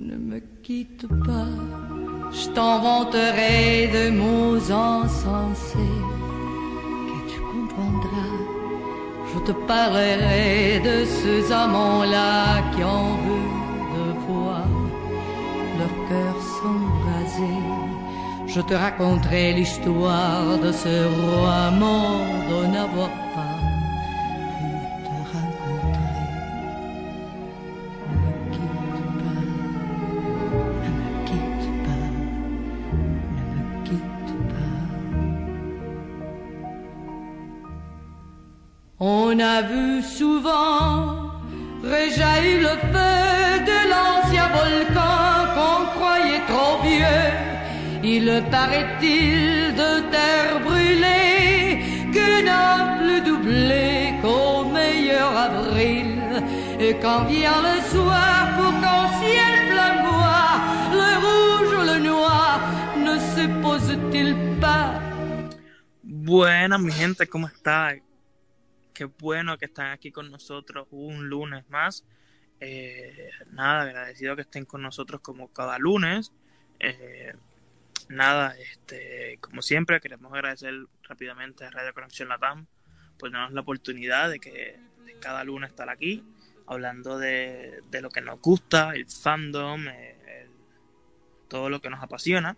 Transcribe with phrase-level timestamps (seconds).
[0.00, 1.52] Ne me quitte pas,
[2.32, 6.00] je t'inventerai de mots insensés
[7.08, 8.38] que tu comprendras.
[9.30, 13.60] Je te parlerai de ces amants-là qui en veulent
[13.96, 14.66] de voir
[15.78, 17.60] leur cœur s'embraser.
[18.46, 23.10] Je te raconterai l'histoire de ce roi mort de n'avoir
[39.68, 41.32] Vu souvent
[41.84, 47.28] réjaillir le feu de l'ancien volcan qu'on croyait trop vieux.
[48.02, 56.18] Il paraît-il de terre brûlée que n'a plus doublé qu'au meilleur avril.
[56.80, 60.52] Et quand vient le soir pour qu'en ciel flamboie,
[61.00, 62.60] le rouge ou le noir
[62.96, 64.94] ne se pose-t-il pas?
[66.02, 67.94] Buenas, mi gente, ¿cómo está?
[69.00, 72.04] Qué bueno que están aquí con nosotros un lunes más.
[72.60, 76.32] Eh, nada, agradecido que estén con nosotros como cada lunes.
[76.80, 77.32] Eh,
[78.10, 82.66] nada, este, como siempre, queremos agradecer rápidamente a Radio Conexión Latam
[83.18, 84.78] por darnos la oportunidad de que
[85.22, 86.22] cada lunes estar aquí
[86.66, 90.50] hablando de, de lo que nos gusta, el fandom, eh, el-
[91.48, 92.54] todo lo que nos apasiona.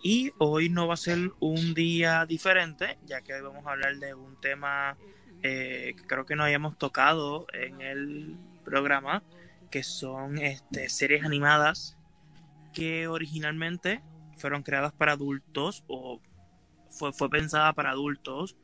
[0.00, 3.96] Y hoy no va a ser un día diferente, ya que hoy vamos a hablar
[3.96, 4.96] de un tema
[5.42, 9.22] eh, que creo que no hayamos tocado en el programa,
[9.70, 11.96] que son este, series animadas
[12.72, 14.00] que originalmente
[14.36, 16.20] fueron creadas para adultos o
[16.88, 18.56] fue, fue pensada para adultos,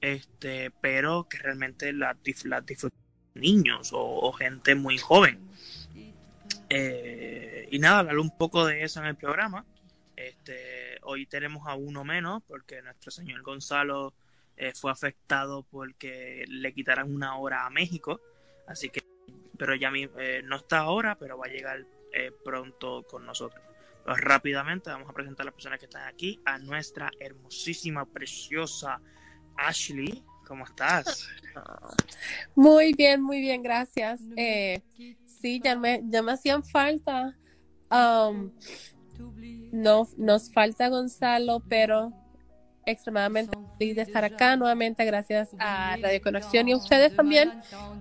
[0.00, 2.98] este, pero que realmente las las disfrutan
[3.34, 5.38] niños o, o gente muy joven.
[6.68, 9.64] Eh, y nada, hablar un poco de eso en el programa.
[10.16, 14.14] Este, hoy tenemos a uno menos porque nuestro señor Gonzalo
[14.60, 18.20] eh, fue afectado porque le quitaran una hora a México.
[18.66, 19.00] Así que,
[19.56, 23.62] pero ya mi- eh, no está ahora, pero va a llegar eh, pronto con nosotros.
[24.04, 26.38] Pues rápidamente vamos a presentar a las personas que están aquí.
[26.44, 29.00] A nuestra hermosísima, preciosa
[29.56, 30.24] Ashley.
[30.46, 31.28] ¿Cómo estás?
[32.54, 34.20] Muy bien, muy bien, gracias.
[34.36, 34.82] Eh,
[35.24, 37.36] sí, ya me, ya me hacían falta.
[37.90, 38.50] Um,
[39.72, 42.12] no, nos falta Gonzalo, pero
[42.86, 45.04] extremadamente feliz de estar acá nuevamente.
[45.04, 47.52] Gracias a Radio Conexión y a ustedes también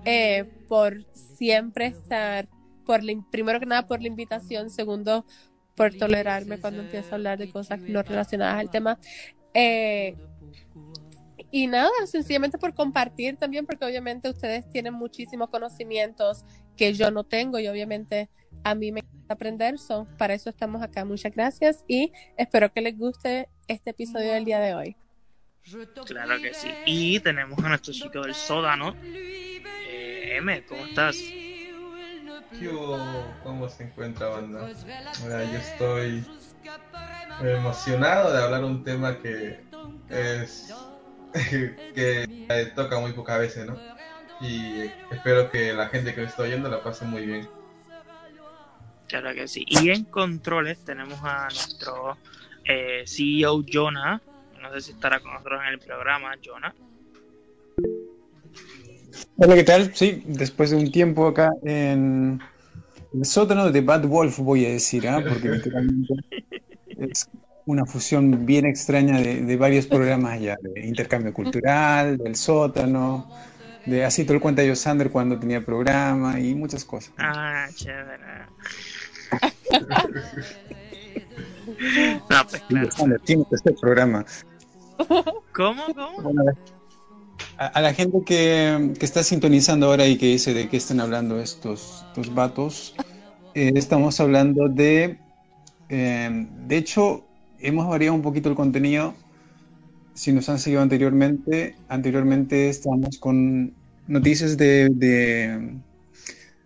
[0.05, 2.47] eh, por siempre estar,
[2.85, 3.01] por
[3.31, 5.25] primero que nada por la invitación, segundo
[5.75, 8.99] por tolerarme cuando empiezo a hablar de cosas no relacionadas al tema.
[9.53, 10.15] Eh,
[11.51, 16.45] y nada, sencillamente por compartir también, porque obviamente ustedes tienen muchísimos conocimientos
[16.75, 18.29] que yo no tengo y obviamente
[18.63, 21.05] a mí me encanta aprender, so, para eso estamos acá.
[21.05, 24.95] Muchas gracias y espero que les guste este episodio del día de hoy.
[26.05, 26.69] Claro que sí.
[26.85, 28.95] Y tenemos a nuestro chico del sódano.
[29.03, 31.17] Eh, M, ¿cómo estás?
[32.59, 32.97] Yo,
[33.43, 34.67] ¿Cómo se encuentra, banda?
[35.23, 36.25] Mira, yo estoy
[37.41, 39.59] emocionado de hablar un tema que
[40.09, 40.73] es
[41.93, 43.77] que toca muy pocas veces, ¿no?
[44.41, 47.58] Y espero que la gente que lo está oyendo la pase muy bien.
[49.09, 49.65] Claro que sí.
[49.67, 52.17] Y en controles tenemos a nuestro
[52.63, 54.21] eh, CEO Jonah.
[54.61, 56.73] No sé si estará con nosotros en el programa, Jonah.
[59.37, 59.95] Hola, ¿qué tal?
[59.95, 62.39] Sí, después de un tiempo acá en
[63.13, 65.23] el sótano de Bad Wolf, voy a decir, ¿ah?
[65.27, 66.13] porque literalmente
[66.99, 67.27] es
[67.65, 73.27] una fusión bien extraña de, de varios programas ya, de intercambio cultural, del sótano,
[73.85, 77.13] de así todo el cuenta de Sander cuando tenía programa y muchas cosas.
[77.17, 78.45] Ah, chévere.
[82.29, 82.91] No, pues claro.
[82.91, 84.25] Sander, tiene que este programa.
[85.53, 85.83] ¿Cómo?
[85.95, 86.33] ¿Cómo?
[87.57, 90.99] A, a la gente que, que está sintonizando ahora y que dice de qué están
[90.99, 92.95] hablando estos, estos vatos,
[93.53, 95.19] eh, estamos hablando de,
[95.89, 97.25] eh, de hecho,
[97.59, 99.13] hemos variado un poquito el contenido.
[100.13, 103.73] Si nos han seguido anteriormente, anteriormente estábamos con
[104.07, 105.77] noticias de, de,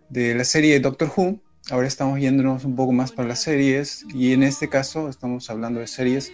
[0.08, 1.38] de la serie Doctor Who.
[1.70, 5.80] Ahora estamos yéndonos un poco más para las series y en este caso estamos hablando
[5.80, 6.30] de series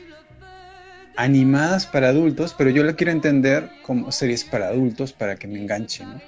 [1.16, 5.60] animadas para adultos, pero yo la quiero entender como series para adultos para que me
[5.60, 6.20] enganche, ¿no?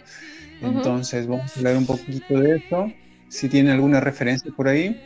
[0.60, 2.92] Entonces vamos a hablar un poquito de eso.
[3.28, 5.00] Si tienen alguna referencia por ahí,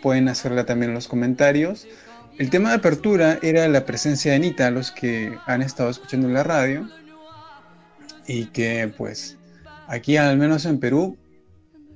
[0.00, 1.88] pueden hacerla también en los comentarios.
[2.38, 6.34] El tema de apertura era la presencia de Anita, los que han estado escuchando en
[6.34, 6.88] la radio,
[8.28, 9.38] y que pues
[9.88, 11.16] aquí al menos en Perú,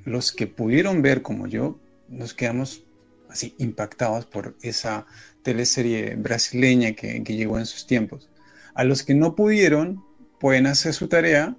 [0.04, 2.84] los que pudieron ver como yo, nos quedamos
[3.28, 5.06] así impactados por esa
[5.42, 8.28] teleserie brasileña que, que llegó en sus tiempos.
[8.74, 10.04] A los que no pudieron,
[10.38, 11.56] pueden hacer su tarea.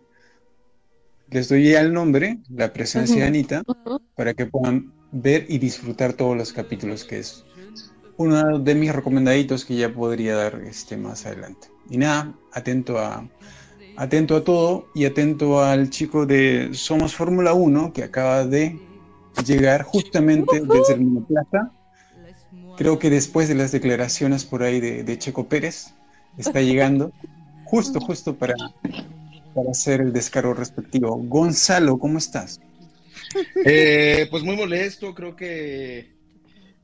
[1.29, 3.63] Les doy ya el nombre, la presencia de Anita,
[4.15, 7.45] para que puedan ver y disfrutar todos los capítulos, que es
[8.17, 11.69] uno de mis recomendaditos que ya podría dar este más adelante.
[11.89, 13.29] Y nada, atento a,
[13.95, 18.79] atento a todo y atento al chico de Somos Fórmula 1 que acaba de
[19.45, 21.71] llegar justamente desde el Monoplaza.
[22.77, 25.93] Creo que después de las declaraciones por ahí de, de Checo Pérez,
[26.37, 27.11] está llegando
[27.65, 28.55] justo, justo para,
[29.53, 31.15] para hacer el descargo respectivo.
[31.17, 32.59] Gonzalo, ¿cómo estás?
[33.65, 36.11] Eh, pues muy molesto, creo que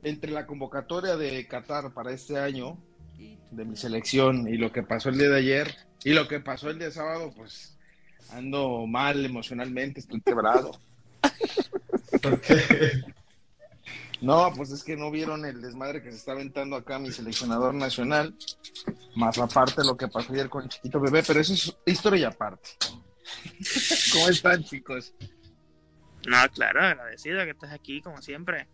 [0.03, 2.77] entre la convocatoria de Qatar para este año,
[3.51, 6.69] de mi selección, y lo que pasó el día de ayer, y lo que pasó
[6.69, 7.77] el día sábado, pues
[8.31, 10.79] ando mal emocionalmente, estoy quebrado.
[12.21, 13.03] ¿Por qué?
[14.21, 17.73] No, pues es que no vieron el desmadre que se está aventando acá mi seleccionador
[17.73, 18.35] nacional,
[19.15, 22.69] más aparte lo que pasó ayer con Chiquito Bebé, pero eso es historia y aparte.
[24.13, 25.13] ¿Cómo están, chicos?
[26.27, 28.67] No, claro, agradecido que estés aquí, como siempre.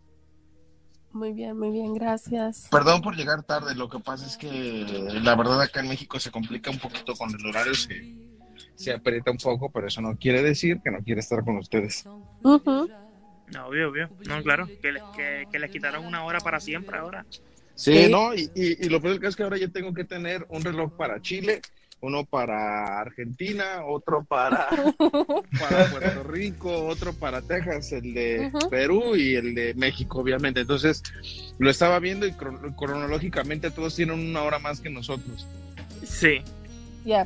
[1.14, 2.68] Muy bien, muy bien, gracias.
[2.72, 6.32] Perdón por llegar tarde, lo que pasa es que la verdad acá en México se
[6.32, 8.04] complica un poquito con el horario, se,
[8.76, 12.06] se aprieta un poco, pero eso no quiere decir que no quiere estar con ustedes.
[12.42, 12.90] Ujú.
[13.48, 14.10] No, obvio, obvio.
[14.26, 17.26] No, claro, que les, que, que les quitaron una hora para siempre ahora.
[17.76, 18.12] Sí, Sí.
[18.12, 18.34] ¿no?
[18.34, 20.64] Y, y, y lo peor del caso es que ahora yo tengo que tener un
[20.64, 21.62] reloj para Chile,
[22.04, 24.68] uno para Argentina, otro para,
[25.60, 28.70] para Puerto Rico, otro para Texas, el de Ujú.
[28.70, 30.60] Perú y el de México, obviamente.
[30.60, 31.02] Entonces,
[31.60, 35.48] lo estaba viendo y cron- cronológicamente todos tienen una hora más que nosotros.
[36.06, 36.42] Sí.
[37.06, 37.26] Ya.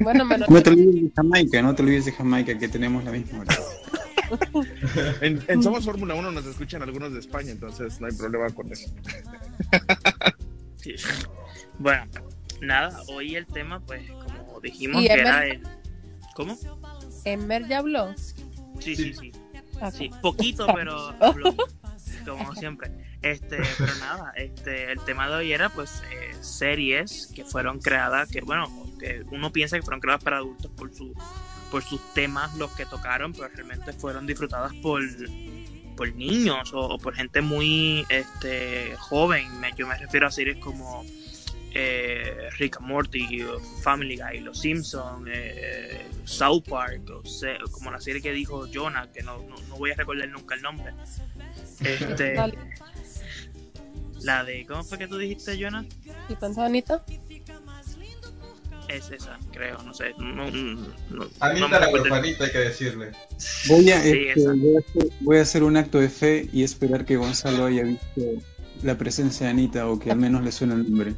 [0.00, 3.12] Bueno, menos No te olvides de Jamaica, no te olvides de Jamaica, que tenemos la
[3.12, 3.56] misma hora.
[5.20, 8.72] En, en Somos Fórmula 1 nos escuchan algunos de España, entonces no hay problema con
[8.72, 8.90] eso.
[10.76, 10.94] sí.
[11.78, 12.04] Bueno,
[12.62, 15.62] nada, hoy el tema, pues, como dijimos, ¿Y que era el.
[16.34, 16.58] ¿Cómo?
[17.24, 18.14] Emmer ya habló.
[18.80, 19.32] Sí, sí, sí.
[19.80, 19.92] Ok.
[19.92, 21.54] Sí, poquito, pero habló,
[22.24, 22.90] como siempre.
[23.22, 28.28] Este, pero nada, este, el tema de hoy era pues eh, series que fueron creadas,
[28.28, 28.68] que bueno,
[28.98, 31.14] que uno piensa que fueron creadas para adultos por su,
[31.70, 35.02] por sus temas, los que tocaron, pero realmente fueron disfrutadas por,
[35.96, 39.60] por niños o, o por gente muy este joven.
[39.60, 41.04] Me- yo me refiero a series como
[41.74, 43.44] eh, Rick and Morty,
[43.82, 49.10] Family Guy, Los Simpsons, eh, South Park, o sea, como la serie que dijo Jonah,
[49.10, 50.92] que no, no, no voy a recordar nunca el nombre.
[51.80, 52.34] Este,
[54.22, 55.84] la de, ¿cómo fue que tú dijiste, Jonah?
[56.28, 57.04] ¿Y pensó Anita?
[58.88, 60.12] Es esa, creo, no sé.
[60.18, 63.12] No, no, Anita la huerfanita, hay que decirle.
[63.68, 66.62] Voy a, Sí, este, voy, a hacer, voy a hacer un acto de fe y
[66.62, 68.20] esperar que Gonzalo haya visto
[68.82, 71.14] la presencia de Anita o que al menos le suene el nombre.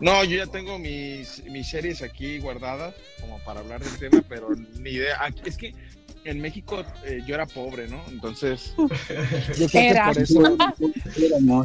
[0.00, 4.48] No, yo ya tengo mis, mis series aquí guardadas como para hablar del tema, pero
[4.80, 5.16] ni idea.
[5.24, 5.72] Aquí- es que
[6.24, 8.02] en México eh, yo era pobre, ¿no?
[8.08, 10.06] Entonces, yo creo que Era.
[10.12, 10.40] por eso
[11.40, 11.64] No,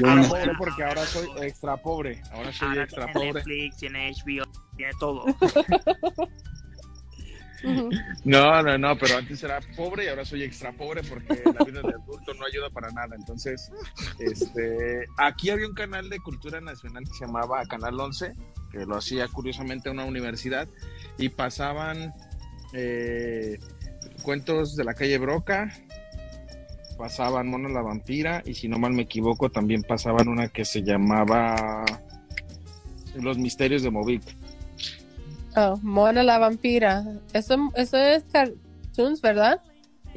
[0.00, 2.20] Yo era no- pobre porque ahora soy extra pobre.
[2.32, 3.32] Ahora soy ahora extra tiene pobre.
[3.44, 4.44] Netflix, tiene HBO,
[4.76, 5.24] tiene todo.
[8.24, 11.80] No, no, no, pero antes era pobre y ahora soy extra pobre porque la vida
[11.82, 13.14] de adulto no ayuda para nada.
[13.16, 13.70] Entonces,
[14.18, 18.32] este, aquí había un canal de cultura nacional que se llamaba Canal 11,
[18.70, 20.68] que lo hacía curiosamente una universidad,
[21.18, 22.12] y pasaban
[22.72, 23.58] eh,
[24.22, 25.72] cuentos de la calle Broca,
[26.96, 30.82] pasaban Mona la vampira, y si no mal me equivoco, también pasaban una que se
[30.82, 31.84] llamaba
[33.14, 34.22] Los misterios de Movik.
[35.56, 37.04] Oh, Mona la vampira.
[37.32, 39.60] Eso, eso es cartoons, ¿verdad?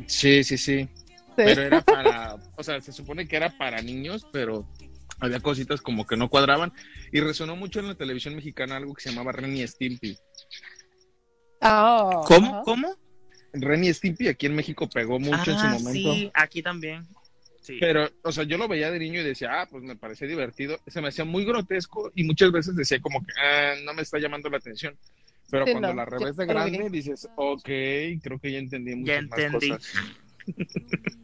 [0.07, 0.87] Sí, sí, sí.
[0.87, 0.89] Sí.
[1.35, 4.65] pero era para, o sea, se supone que era para niños, pero
[5.19, 6.71] había cositas como que no cuadraban
[7.11, 10.17] y resonó mucho en la televisión mexicana algo que se llamaba Ren y Stimpy.
[11.61, 12.61] Ah, ¿Cómo?
[12.63, 12.95] ¿Cómo?
[13.53, 16.13] Ren y Stimpy aquí en México pegó mucho en su Ah, momento.
[16.13, 17.05] sí, aquí también.
[17.61, 17.77] Sí.
[17.79, 20.77] Pero, o sea, yo lo veía de niño y decía, ah, pues me parecía divertido.
[20.87, 24.19] Se me hacía muy grotesco y muchas veces decía como que, ah, no me está
[24.19, 24.95] llamando la atención.
[25.49, 29.05] Pero Sí, cuando no, la revés de grande dices, ok, creo que ya entendí muchas
[29.07, 29.69] Ya más entendí.
[29.71, 29.91] cosas.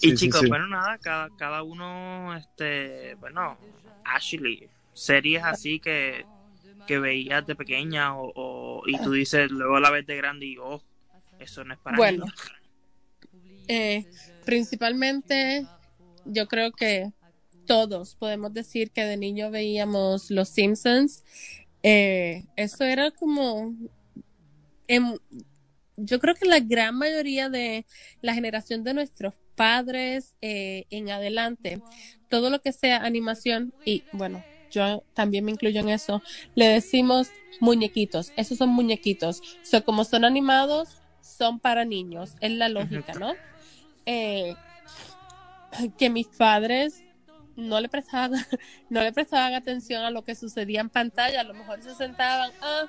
[0.00, 0.48] Y Sí, chicos, sí.
[0.48, 3.58] bueno, nada, cada, cada uno, este, bueno,
[4.04, 6.26] Ashley, series así que,
[6.86, 10.58] que veías de pequeña o, o- y tú dices, luego la ves de grande y,
[10.58, 10.82] oh,
[11.38, 12.24] eso no es para Bueno.
[12.24, 12.34] niños.
[13.68, 14.06] Eh,
[14.44, 15.66] principalmente,
[16.24, 17.12] yo creo que
[17.66, 21.22] todos podemos decir que de niño veíamos Los Simpsons.
[21.82, 23.74] Eh, eso era como,
[24.86, 25.18] em-
[25.96, 27.86] yo creo que la gran mayoría de
[28.22, 31.82] la generación de nuestros padres eh, en adelante,
[32.28, 36.22] todo lo que sea animación, y bueno, yo también me incluyo en eso,
[36.54, 39.42] le decimos muñequitos, esos son muñequitos.
[39.72, 43.34] O como son animados, son para niños, es la lógica, ¿no?
[44.06, 44.54] Eh,
[45.96, 47.04] que mis padres
[47.58, 48.32] no le prestaban,
[48.88, 52.52] no le prestaban atención a lo que sucedía en pantalla, a lo mejor se sentaban,
[52.62, 52.86] ah,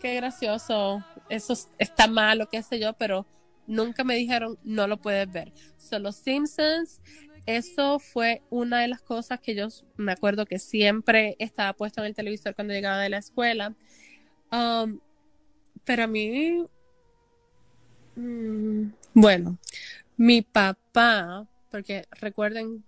[0.00, 3.26] qué gracioso, eso está mal qué sé yo, pero
[3.66, 5.52] nunca me dijeron, no lo puedes ver.
[5.76, 7.00] Son los Simpsons,
[7.44, 12.06] eso fue una de las cosas que yo me acuerdo que siempre estaba puesto en
[12.06, 13.74] el televisor cuando llegaba de la escuela.
[14.52, 15.00] Um,
[15.84, 16.64] pero a mí,
[18.14, 19.58] mm, bueno,
[20.16, 22.84] mi papá, porque recuerden,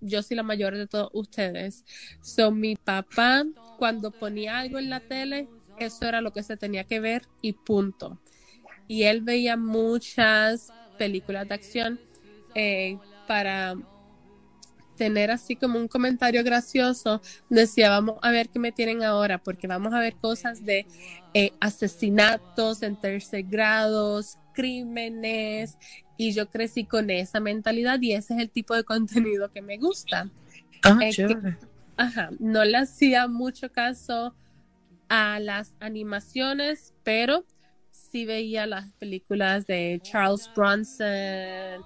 [0.00, 1.84] yo soy la mayor de todos ustedes,
[2.20, 3.44] son mi papá
[3.76, 7.54] cuando ponía algo en la tele, eso era lo que se tenía que ver y
[7.54, 8.20] punto.
[8.88, 12.00] Y él veía muchas películas de acción
[12.54, 13.76] eh, para
[14.96, 19.66] tener así como un comentario gracioso, decía, vamos a ver qué me tienen ahora, porque
[19.66, 20.88] vamos a ver cosas de
[21.34, 25.76] eh, asesinatos en tercer grados, crímenes,
[26.16, 29.76] y yo crecí con esa mentalidad y ese es el tipo de contenido que me
[29.76, 30.30] gusta.
[30.82, 31.58] Ah, chévere.
[31.96, 34.34] ajá, no le hacía mucho caso
[35.08, 37.44] a las animaciones, pero
[37.90, 41.84] sí veía las películas de Charles Bronson.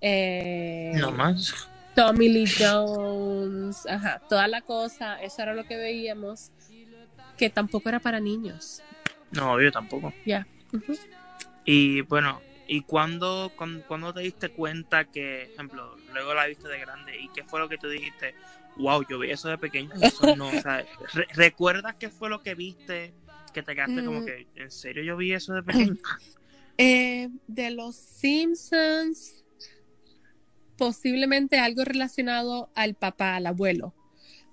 [0.00, 1.68] Eh, no más.
[1.94, 6.50] Tommy Lee Jones, ajá, toda la cosa, eso era lo que veíamos,
[7.36, 8.80] que tampoco era para niños.
[9.30, 10.12] No, yo tampoco.
[10.24, 10.46] Ya.
[11.64, 17.18] Y bueno, ¿y cuándo, cuando, te diste cuenta que, ejemplo, luego la viste de grande
[17.18, 18.34] y qué fue lo que tú dijiste?
[18.76, 19.90] Wow, yo vi eso de pequeño.
[20.00, 20.84] Eso no, o sea,
[21.34, 23.14] ¿Recuerdas qué fue lo que viste
[23.52, 24.24] que te quedaste como mm.
[24.24, 25.96] que, ¿en serio yo vi eso de pequeño?
[26.78, 29.42] Eh, de los Simpsons
[30.82, 33.94] posiblemente algo relacionado al papá, al abuelo.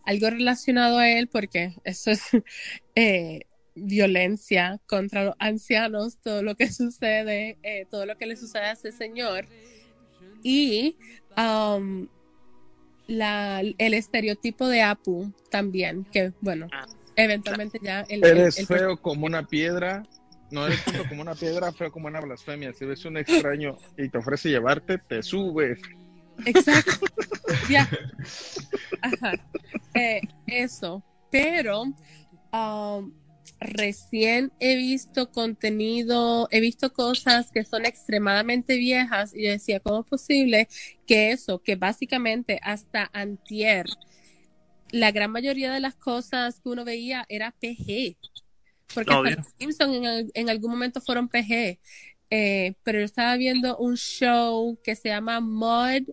[0.04, 2.22] Algo relacionado a él porque eso es
[2.96, 3.48] eh,
[3.82, 8.72] violencia contra los ancianos, todo lo que sucede, eh, todo lo que le sucede a
[8.74, 9.48] ese señor.
[10.44, 10.98] Y
[11.38, 12.08] um,
[13.08, 16.86] la, el estereotipo de Apu también, que bueno, ah.
[17.16, 18.02] eventualmente ya...
[18.02, 20.04] El, Eres feo como una piedra,
[20.52, 22.74] no eres como una piedra, feo como una blasfemia.
[22.74, 25.80] Si ves un extraño y te ofrece llevarte, te subes.
[26.46, 27.06] Exacto.
[27.70, 27.90] ya.
[29.02, 29.34] Ajá.
[29.94, 31.04] Eh, eso.
[31.30, 31.84] Pero
[32.54, 33.14] um,
[33.60, 40.08] recién he visto contenido, he visto cosas que son extremadamente viejas y decía, ¿cómo es
[40.08, 40.68] posible
[41.06, 43.86] que eso, que básicamente hasta antier,
[44.92, 48.18] la gran mayoría de las cosas que uno veía era PG?
[48.94, 51.80] Porque los Simpsons en, en, algún momento fueron PG.
[52.32, 56.08] Eh, pero yo estaba viendo un show que se llama Mud,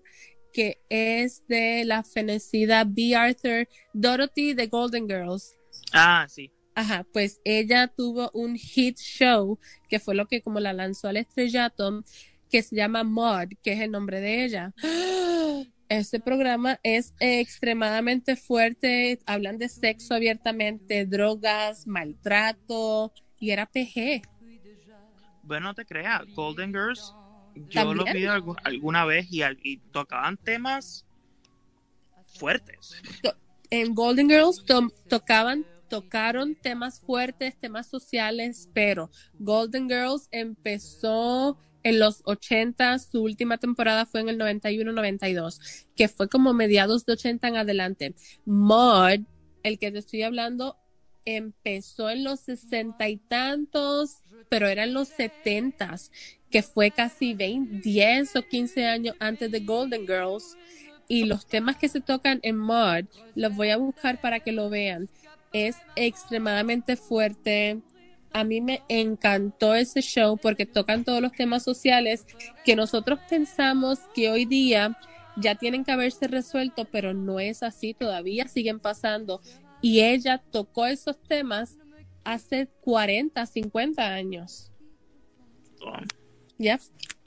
[0.53, 3.15] que es de la fenecida B.
[3.15, 5.55] Arthur Dorothy de Golden Girls.
[5.93, 6.51] Ah, sí.
[6.77, 11.17] Ajá, pues ella tuvo un hit show que fue lo que como la lanzó al
[11.17, 12.05] estrellato,
[12.49, 14.73] que se llama Mud, que es el nombre de ella.
[15.89, 24.23] Este programa es extremadamente fuerte, hablan de sexo abiertamente, drogas, maltrato, y era PG
[25.47, 27.15] bueno, no te creas, Golden Girls,
[27.71, 28.27] yo lo vi
[28.65, 31.07] alguna vez y, tocaban temas
[32.27, 33.01] fuertes.
[33.71, 34.65] En Golden Girls
[35.09, 43.59] tocaban, tocaron temas fuertes, temas sociales, pero Golden Girls empezó en los 80, su última
[43.59, 48.15] temporada fue en el 91-92, que fue como mediados de 80 en adelante.
[48.45, 49.21] Mud,
[49.63, 50.77] el que te estoy hablando,
[51.25, 54.17] empezó en los sesenta y tantos,
[54.49, 56.11] pero era en los setentas,
[56.51, 60.57] que fue casi 20, 10 o 15 años antes de Golden Girls.
[61.09, 63.05] Y los temas que se tocan en Mud,
[63.37, 65.09] los voy a buscar para que lo vean.
[65.53, 67.81] Es extremadamente fuerte.
[68.33, 72.27] A mí me encantó ese show porque tocan todos los temas sociales
[72.65, 74.97] que nosotros pensamos que hoy día
[75.37, 79.41] ya tienen que haberse resuelto, pero no es así, todavía siguen pasando
[79.81, 81.79] y ella tocó esos temas
[82.25, 84.73] hace 40, 50 años.
[86.59, 86.81] Ya,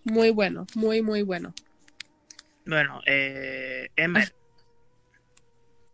[0.04, 1.54] muy bueno, muy, muy bueno.
[2.66, 3.88] Bueno, eh,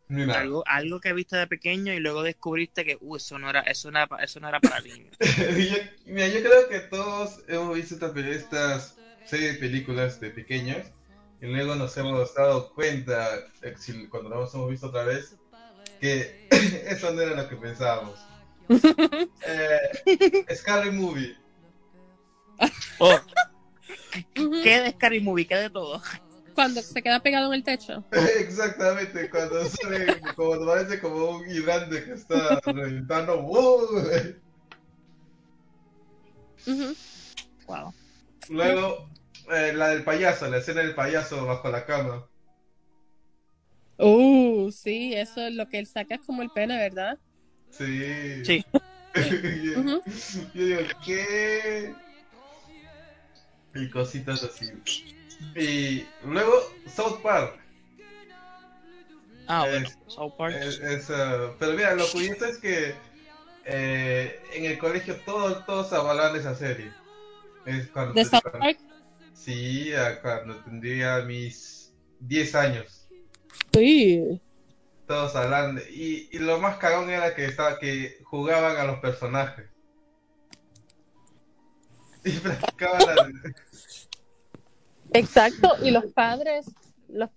[0.09, 3.89] algo, algo que viste de pequeño y luego descubriste que uh, eso no era eso
[3.91, 5.15] no era, eso no era para niños.
[6.05, 10.85] mira, yo creo que todos hemos visto estas, estas series de películas de pequeños
[11.41, 13.75] y luego nos hemos dado cuenta, eh,
[14.09, 15.35] cuando las hemos visto otra vez,
[15.99, 16.47] que
[16.87, 18.19] eso no era lo que pensábamos.
[19.47, 21.35] eh, Scary Movie.
[22.99, 23.19] Oh.
[24.63, 25.45] ¿Qué de Scary Movie?
[25.45, 26.01] ¿Qué de todo?
[26.55, 28.03] Cuando se queda pegado en el techo.
[28.39, 33.41] Exactamente, cuando sale, como parece como un hidrante que está reventando.
[33.41, 33.85] ¡wow!
[38.49, 39.09] Luego,
[39.51, 42.25] eh, la del payaso, la escena del payaso bajo la cama.
[43.97, 47.17] Uh, sí, eso es lo que él saca es como el pene, ¿verdad?
[47.71, 48.43] Sí.
[48.45, 48.65] Sí.
[49.15, 50.01] yo, Ujú.
[50.53, 51.95] yo digo, ¿qué?
[53.73, 54.67] Y cositas así.
[55.55, 56.53] Y luego,
[56.87, 57.59] South Park.
[59.47, 60.55] Ah, bueno, South Park.
[60.59, 62.95] Es- es, ah, pero mira, lo curioso es que
[63.65, 66.91] eh, en el colegio todos, todos avalaban esa serie.
[67.65, 68.79] Es cuando, De South cuando- Park.
[69.33, 73.07] Sí, cuando tendría mis 10 años.
[73.73, 74.41] Sí.
[75.07, 75.81] Todos hablando.
[75.91, 79.65] Y, y lo más cagón era que estaba que jugaban a los personajes.
[82.23, 83.53] Y practicaban la-
[85.13, 86.65] Exacto, y los padres,
[87.09, 87.29] los,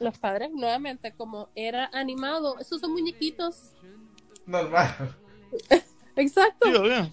[0.00, 3.72] los padres nuevamente, como era animado, esos son muñequitos.
[4.46, 5.16] normal.
[6.16, 6.66] Exacto.
[6.68, 7.10] Sí, obvio.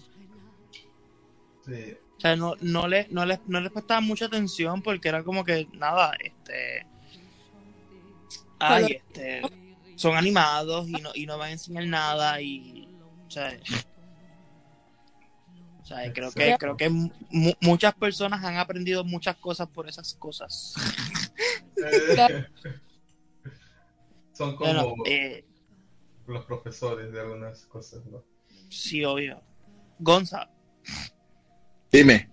[1.66, 1.96] Sí.
[2.16, 5.44] O sea, no, no, le, no, les, no les prestaba mucha atención porque era como
[5.44, 6.86] que, nada, este...
[8.58, 9.42] Ay, este...
[9.96, 12.88] Son animados y no, y no van a enseñar nada y...
[13.26, 13.56] O sea...
[15.84, 20.14] O sea, creo que, creo que mu- muchas personas han aprendido muchas cosas por esas
[20.14, 20.72] cosas.
[24.32, 25.44] Son como Bueno, eh,
[26.26, 28.24] los profesores de algunas cosas, ¿no?
[28.70, 29.42] sí, obvio.
[29.98, 30.48] Gonza,
[31.92, 32.30] Dime.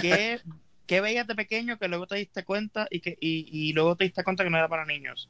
[0.00, 0.40] ¿qué,
[0.86, 4.04] ¿qué veías de pequeño que luego te diste cuenta y que y, y luego te
[4.04, 5.28] diste cuenta que no era para niños?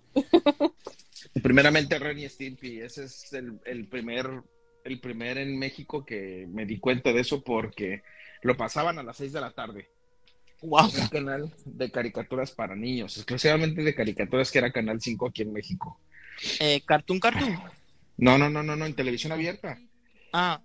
[1.43, 4.43] Primeramente Ren y Stimpy, ese es el, el primer
[4.85, 8.03] el primer en México que me di cuenta de eso porque
[8.43, 9.89] lo pasaban a las 6 de la tarde.
[10.63, 10.87] Wow.
[11.01, 15.53] Un canal de caricaturas para niños, exclusivamente de caricaturas que era Canal 5 aquí en
[15.53, 16.01] México.
[16.61, 17.59] Eh, Cartoon Cartoon.
[18.17, 19.79] No, no, no, no, no, en televisión abierta.
[20.33, 20.63] Ah,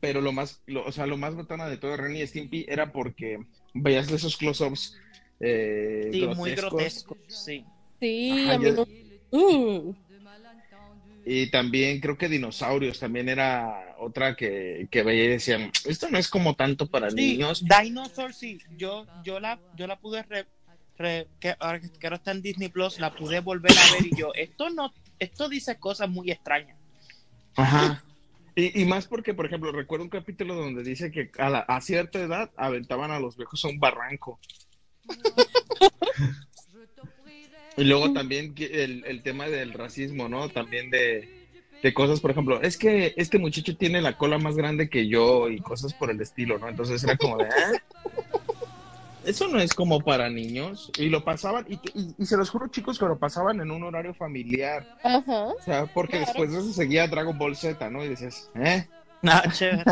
[0.00, 2.64] Pero lo más, lo- o sea, lo más botana de todo de Ren y Stimpy
[2.68, 3.38] era porque
[3.74, 4.96] veías esos close-ups
[5.40, 6.70] eh, sí, muy grotescos.
[7.08, 7.16] grotesco.
[7.28, 7.64] Sí.
[8.00, 8.86] Sí, Ajá, a mí no-
[9.32, 9.94] Uh,
[11.24, 16.16] Y también creo que dinosaurios también era otra que, que veía y decían, esto no
[16.18, 17.62] es como tanto para Sí, niños.
[17.82, 18.58] Dinosaur, sí.
[18.76, 20.46] Yo, yo la, yo la pude re,
[20.96, 24.06] re- que ahora que que ahora está en Disney Plus, la pude volver a ver
[24.06, 26.76] y yo, esto no, esto dice cosas muy extrañas.
[27.56, 28.02] Ajá.
[28.56, 31.80] Y, y más porque, por ejemplo, recuerdo un capítulo donde dice que a, la- a
[31.82, 34.40] cierta edad aventaban a los viejos a un barranco.
[37.76, 40.48] Y luego también el, el tema del racismo, ¿no?
[40.48, 41.28] También de,
[41.82, 45.48] de cosas, por ejemplo, es que este muchacho tiene la cola más grande que yo
[45.48, 46.68] y cosas por el estilo, ¿no?
[46.68, 47.72] Entonces era como de, "Ah,
[49.24, 50.90] Eso no es como para niños.
[50.96, 53.82] Y lo pasaban, y, y- y se los juro, chicos, que lo pasaban en un
[53.84, 54.86] horario familiar.
[55.02, 55.48] ajá.
[55.48, 56.26] O sea, porque Claro.
[56.26, 58.02] después de eso seguía Dragon Ball Z, ¿no?
[58.04, 58.86] Y decías, ¿eh?
[59.22, 59.84] Ah, chévere.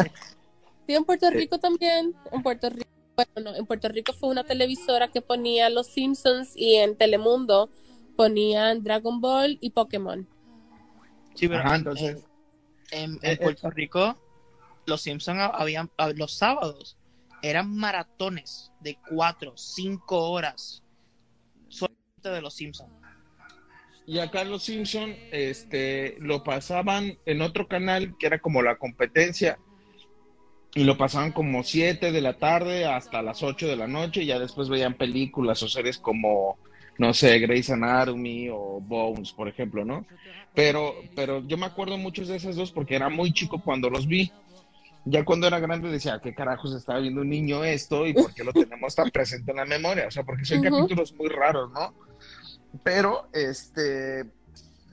[0.87, 2.15] Sí, en Puerto Rico también.
[2.33, 2.89] En Puerto Rico,
[3.19, 7.69] bueno, no, en Puerto Rico fue una televisora que ponía Los Simpsons y en Telemundo
[8.17, 10.29] ponían Dragon Ball y Pokémon.
[11.35, 12.25] Sí, pero Ajá, entonces.
[12.91, 14.17] en, Eh, en Puerto Rico,
[14.87, 16.97] los Simpsons habían ah, los sábados
[17.43, 20.83] eran maratones de cuatro, cinco horas
[21.69, 22.91] solamente de los Simpsons.
[24.07, 29.59] Y acá Los Simpson, este, lo pasaban en otro canal que era como la competencia.
[30.75, 34.23] Y lo pasaban como 7 de la tarde hasta las 8 de la noche.
[34.23, 36.59] Y ya después veían películas o series como,
[36.99, 40.05] no sé, Grey's Anatomy o Bones, por ejemplo, ¿no?
[40.55, 44.07] Pero, pero yo me acuerdo muchos de esas dos porque era muy chico cuando los
[44.07, 44.31] vi.
[45.05, 48.07] Ya cuando era grande decía, ¿qué carajos estaba viendo un niño esto?
[48.07, 50.07] ¿Y por qué lo tenemos tan presente en la memoria?
[50.09, 51.95] O sea, porque son capítulos muy raros, ¿no?
[52.83, 54.27] Pero, este,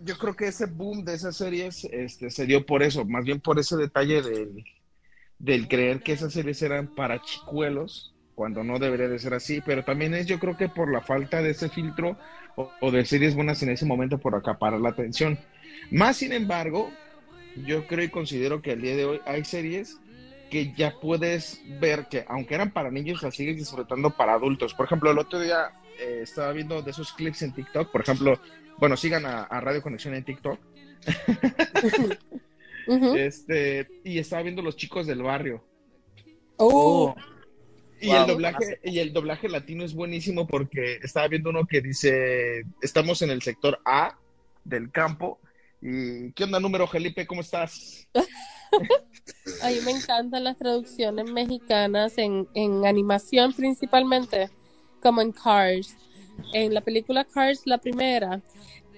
[0.03, 3.41] yo creo que ese boom de esas series, este, se dio por eso, más bien
[3.41, 4.63] por ese detalle del,
[5.39, 9.83] del creer que esas series eran para chicuelos, cuando no debería de ser así, pero
[9.83, 12.17] también es yo creo que por la falta de ese filtro
[12.55, 15.39] o, o de series buenas en ese momento por acaparar la atención.
[15.91, 16.91] Más sin embargo,
[17.65, 19.99] yo creo y considero que al día de hoy hay series
[20.49, 24.73] que ya puedes ver que aunque eran para niños las sigues disfrutando para adultos.
[24.73, 28.39] Por ejemplo, el otro día eh, estaba viendo de esos clips en TikTok, por ejemplo,
[28.77, 30.59] bueno, sigan a, a Radio Conexión en TikTok,
[32.87, 35.63] Este, y estaba viendo los chicos del barrio.
[36.57, 37.15] Oh,
[37.99, 41.81] Y Wow, el doblaje, y el doblaje latino es buenísimo porque estaba viendo uno que
[41.81, 44.17] dice, estamos en el sector A
[44.63, 45.39] del campo
[45.87, 47.27] ¿Y qué onda, número, Felipe?
[47.27, 48.07] ¿Cómo estás?
[49.61, 54.49] A mí me encantan las traducciones mexicanas en, en animación principalmente,
[54.99, 55.95] como en Cars.
[56.53, 58.41] En la película Cars, la primera,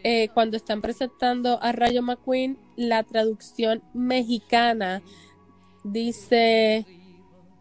[0.04, 5.02] eh, cuando están presentando a Rayo McQueen, la traducción mexicana
[5.84, 6.86] dice,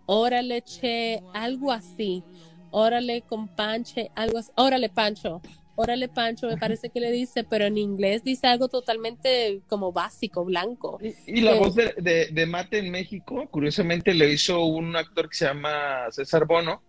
[0.07, 2.23] órale, che, algo así,
[2.71, 5.41] órale, companche, algo así, órale, Pancho,
[5.75, 10.45] órale, Pancho, me parece que le dice, pero en inglés dice algo totalmente como básico,
[10.45, 10.99] blanco.
[11.03, 14.97] Y, y la Eh, voz de, de, de Mate en México, curiosamente, le hizo un
[14.97, 16.83] actor que se llama César Bono,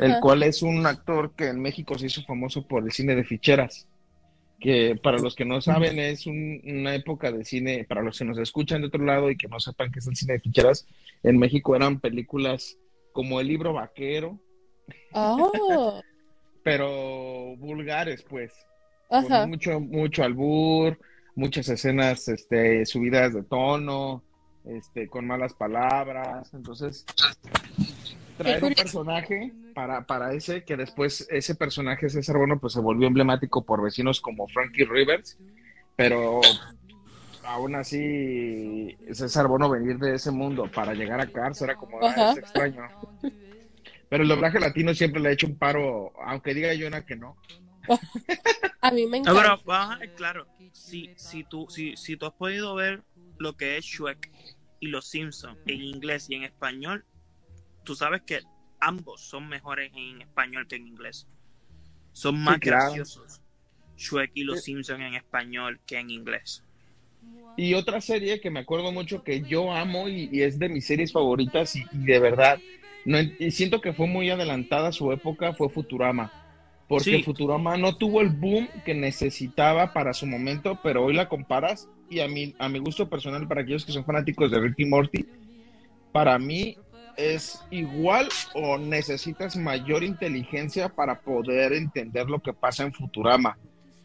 [0.00, 3.24] el cual es un actor que en México se hizo famoso por el cine de
[3.24, 3.88] ficheras,
[4.60, 8.24] que para los que no saben es un- una época de cine, para los que
[8.26, 10.86] nos escuchan de otro lado y que no sepan qué es el cine de ficheras,
[11.22, 12.76] en México eran películas
[13.12, 14.38] como El libro vaquero,
[15.12, 16.00] Oh,
[16.62, 18.52] pero vulgares, pues,
[19.08, 20.98] con mucho, mucho albur,
[21.34, 24.22] muchas escenas este, subidas de tono,
[24.66, 27.04] este, con malas palabras, entonces
[28.44, 33.06] traer un personaje para, para ese, que después ese personaje, César Bono, pues se volvió
[33.06, 35.38] emblemático por vecinos como Frankie Rivers,
[35.96, 36.40] pero
[37.44, 42.30] aún así César Bono venir de ese mundo para llegar a Cars era como, ah,
[42.32, 42.82] es extraño.
[44.08, 47.36] Pero el doblaje latino siempre le ha hecho un paro, aunque diga Jonah que no.
[48.82, 49.94] A mí me No, pero encanta.
[49.94, 53.02] a claro, si, si, tú, si, si tú has podido ver
[53.38, 54.30] lo que es Shrek
[54.80, 57.04] y Los Simpsons en inglés y en español,
[57.90, 58.38] tú sabes que
[58.78, 61.26] ambos son mejores en español que en inglés.
[62.12, 62.84] Son más claro.
[62.84, 63.40] graciosos
[63.96, 66.62] Shrek y Los Simpsons en español que en inglés.
[67.56, 70.86] Y otra serie que me acuerdo mucho que yo amo y, y es de mis
[70.86, 72.60] series favoritas y, y de verdad,
[73.04, 76.32] no, y siento que fue muy adelantada su época, fue Futurama.
[76.86, 77.22] Porque Sí.
[77.24, 82.20] Futurama no tuvo el boom que necesitaba para su momento, pero hoy la comparas y
[82.20, 85.26] a mi, a mi gusto personal, para aquellos que son fanáticos de Ricky Morty,
[86.12, 86.76] para mí
[87.20, 93.58] es igual o necesitas mayor inteligencia para poder entender lo que pasa en Futurama.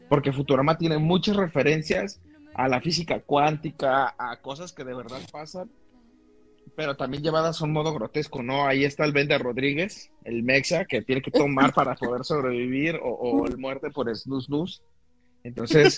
[0.09, 2.21] Porque Futurama tiene muchas referencias
[2.53, 5.69] a la física cuántica, a cosas que de verdad pasan,
[6.75, 8.65] pero también llevadas a un modo grotesco, ¿no?
[8.65, 13.45] Ahí está el Bender Rodríguez, el Mexa, que tiene que tomar para poder sobrevivir, o,
[13.47, 14.81] el muerte por snus.
[15.43, 15.97] Entonces,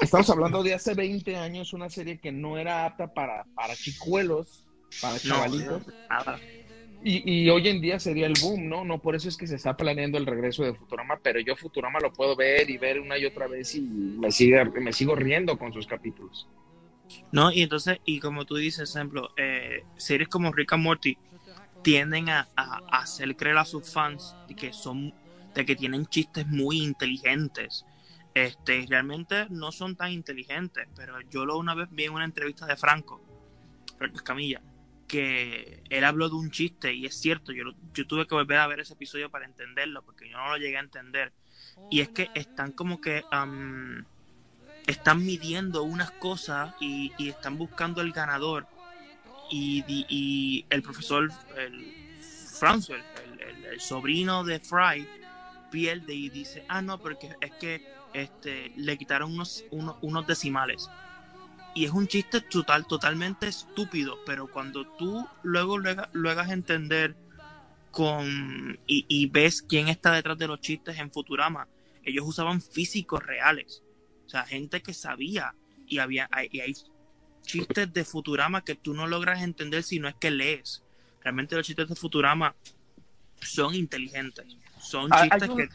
[0.00, 4.64] estamos hablando de hace 20 años, una serie que no era apta para, para chicuelos,
[5.00, 5.84] para No, chavalitos.
[7.04, 8.84] Y, y hoy en día sería el boom, ¿no?
[8.84, 11.98] No por eso es que se está planeando el regreso de Futurama, pero yo Futurama
[12.00, 15.58] lo puedo ver y ver una y otra vez y me, sigue, me sigo riendo
[15.58, 16.46] con sus capítulos.
[17.32, 17.50] ¿no?
[17.52, 21.18] Y entonces, y como tú dices, ejemplo, eh, series como Rick and Morty
[21.82, 25.12] tienden a, a- a hacer creer a sus fans de que son,
[25.54, 27.84] de que tienen chistes muy inteligentes.
[28.34, 32.64] Este, realmente no son tan inteligentes, pero yo lo una vez vi en una entrevista
[32.66, 33.20] de Franco,
[33.98, 34.62] Franco Escamilla,
[35.12, 37.64] que él habló de un chiste y es cierto, yo,
[38.06, 40.80] tuve que volver a ver ese episodio para entenderlo, porque yo no lo llegué a
[40.80, 41.34] entender.
[41.90, 44.06] Y es que están como que am,
[44.86, 48.66] están midiendo unas cosas y, están buscando el ganador.
[49.50, 51.94] Y, el profesor, el
[53.70, 55.06] el, sobrino de Fry,
[55.70, 60.88] pierde y dice, ah, no, porque es que este, le quitaron unos, unos decimales.
[61.74, 67.16] Y es un chiste total, totalmente estúpido, pero cuando tú luego luego hagas entender
[67.90, 71.68] con y, y ves quién está detrás de los chistes en Futurama,
[72.04, 73.82] ellos usaban físicos reales.
[74.26, 75.54] O sea, gente que sabía.
[75.86, 76.74] Y había hay, y hay
[77.42, 80.82] chistes de Futurama que tú no logras entender si no es que lees.
[81.22, 82.54] Realmente los chistes de Futurama
[83.40, 84.46] son inteligentes.
[84.80, 85.70] Son Ah, hay chistes un- que Hay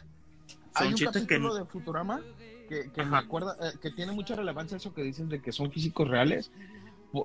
[0.74, 2.20] son un chistes que de Futurama
[2.68, 5.70] que, que me acuerda, eh, que tiene mucha relevancia eso que dicen de que son
[5.72, 6.50] físicos reales.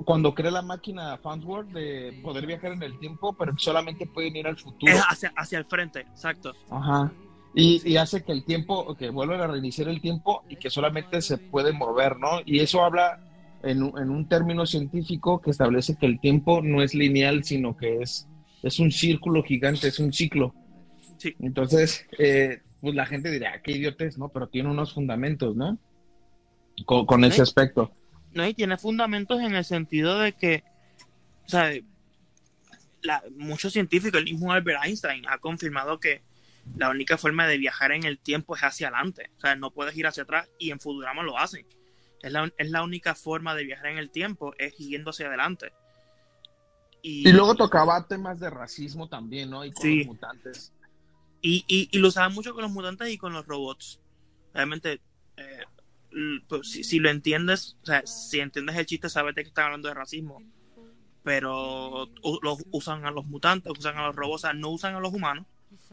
[0.06, 4.48] Cuando crea la máquina Farnsworth de poder viajar en el tiempo, pero solamente pueden ir
[4.48, 4.94] al futuro.
[4.94, 6.54] es hacia, hacia el frente, exacto.
[6.70, 7.12] Ajá.
[7.54, 11.22] Y, y hace que el tiempo, que vuelvan a reiniciar el tiempo y que solamente
[11.22, 12.40] se puede mover, ¿no?
[12.46, 13.20] Y eso habla
[13.62, 18.02] en, en un término científico que establece que el tiempo no es lineal, sino que
[18.02, 18.28] es,
[18.64, 20.56] es un círculo gigante, es un ciclo.
[21.18, 21.36] Sí.
[21.40, 24.28] Entonces, eh, pues la gente dirá, qué idiotes, ¿no?
[24.28, 25.78] Pero tiene unos fundamentos, ¿no?
[26.86, 27.42] Con, con ese Sí.
[27.44, 27.94] aspecto.
[28.34, 30.66] No, y tiene fundamentos en el sentido de que,
[31.46, 31.72] o sea,
[33.02, 36.24] la- muchos científicos, el mismo Albert Einstein ha confirmado que
[36.76, 39.32] la única forma de viajar en el tiempo es hacia adelante.
[39.38, 41.66] O sea, no puedes ir hacia atrás y en Futurama lo hacen.
[42.22, 45.72] Es la, es la única forma de viajar en el tiempo, es yendo hacia adelante.
[47.02, 49.64] Y, Y luego tocaba temas de racismo también, ¿no?
[49.64, 49.98] Y con Sí.
[50.00, 50.73] los mutantes.
[51.44, 54.00] Y, y, y lo usaban mucho con los mutantes y con los robots.
[54.54, 55.02] Realmente,
[55.36, 59.90] eh, pues, si, lo entiendes, o sea, si entiendes el chiste, sabes que están hablando
[59.90, 60.42] de racismo.
[61.22, 62.10] Pero
[62.72, 65.46] usan a los mutantes, usan a los robots, o sea, no usan a los humanos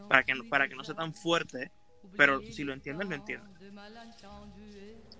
[0.07, 1.71] para que, para que no sea tan fuerte.
[2.15, 3.49] Pero si lo entiendes, lo entiendes.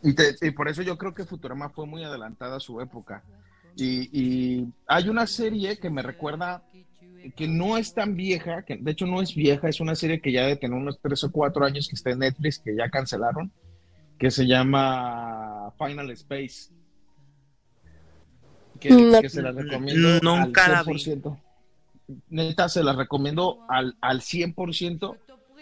[0.02, 3.24] Y, por eso yo creo que Futurama fue muy adelantada a su época.
[3.76, 6.64] Y, y, hay una serie que me recuerda
[7.36, 10.32] que no es tan vieja, que de hecho no es vieja, es una serie que
[10.32, 13.52] ya de tener unos tres o cuatro años que está en Netflix, que ya cancelaron,
[14.18, 16.72] que se llama Final Space.
[18.80, 21.40] Que, se la recomiendo Nunca al 100%.
[22.30, 25.18] Neta, se la recomiendo al, al 100%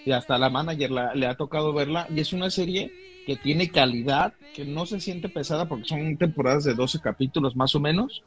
[0.06, 2.08] y hasta la manager le ha tocado verla.
[2.10, 2.92] Y es una serie
[3.26, 7.76] que tiene calidad, que no se siente pesada porque son temporadas de 12 capítulos más
[7.76, 8.24] o menos.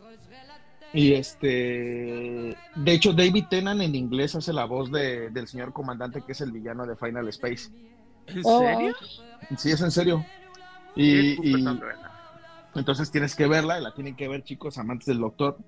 [0.94, 6.22] Y este, de hecho, David Tennant en inglés hace la voz de, del señor comandante
[6.22, 7.70] que es el villano de Final Space.
[8.26, 8.94] ¿En serio?
[9.56, 10.24] Sí, es en serio.
[10.94, 11.36] Y,
[12.74, 15.58] entonces tienes que verla, la tienen que ver chicos amantes del doctor.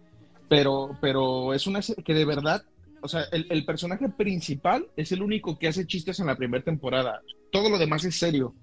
[0.49, 2.63] Pero, pero es una serie que de verdad,
[3.01, 7.23] o sea, el, personaje principal es el único que hace chistes en la primera temporada.
[7.51, 8.55] Todo lo demás es serio.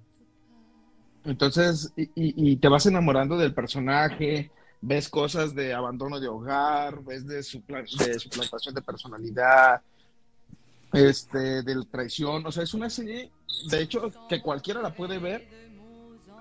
[1.25, 7.25] Entonces, y, y, te vas enamorando del personaje, ves cosas de abandono de hogar, ves
[7.27, 9.81] de, su, de suplantación de personalidad,
[10.91, 13.31] este, de traición, o sea, es una serie,
[13.69, 15.47] de hecho, que cualquiera la puede ver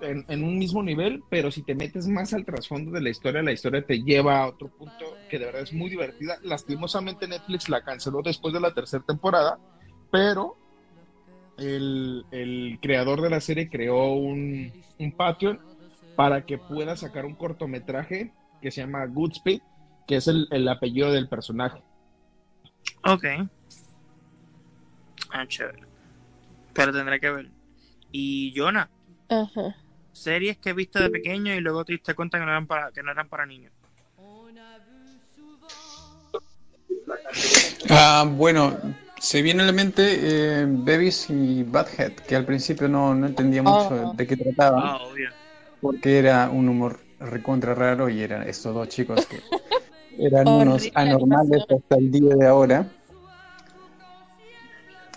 [0.00, 3.52] en, un mismo nivel, pero si te metes más al trasfondo de la historia, la
[3.52, 6.38] historia te lleva a otro punto que de verdad es muy divertida.
[6.42, 9.58] Lastimosamente Netflix la canceló después de la tercera temporada,
[10.10, 10.56] pero
[11.58, 15.60] el, creador de la serie creó un, un Patreon
[16.20, 18.30] para que pueda sacar un cortometraje
[18.60, 19.62] que se llama Goodspeed,
[20.06, 21.82] que es el, el apellido del personaje.
[23.04, 23.24] Ok.
[25.30, 25.80] Ah, chévere.
[26.74, 27.50] Pero tendré que ver.
[28.12, 28.90] Y Jonah.
[29.30, 29.74] Ajá.
[30.12, 33.02] Series que viste de pequeño y luego te diste cuenta que no eran para, que
[33.02, 33.72] no eran para niños.
[37.88, 38.78] Ah, bueno,
[39.18, 43.62] se viene a la mente eh, Beavis y Badhead, que al principio no, no entendía
[43.62, 44.12] mucho oh.
[44.12, 44.82] de qué trataba.
[44.84, 45.39] Ah, obvio.
[45.80, 49.40] Porque era un humor recontra raro y eran estos dos chicos que
[50.18, 52.88] eran unos anormales hasta el día de ahora.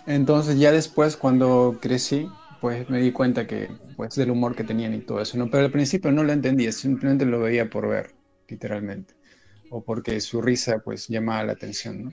[0.05, 4.93] Entonces ya después cuando crecí, pues me di cuenta que pues del humor que tenían
[4.93, 5.49] y todo eso, ¿no?
[5.49, 8.13] Pero al principio no lo entendía, simplemente lo veía por ver,
[8.47, 9.13] literalmente.
[9.69, 12.11] O porque su risa pues llamaba la atención, ¿no?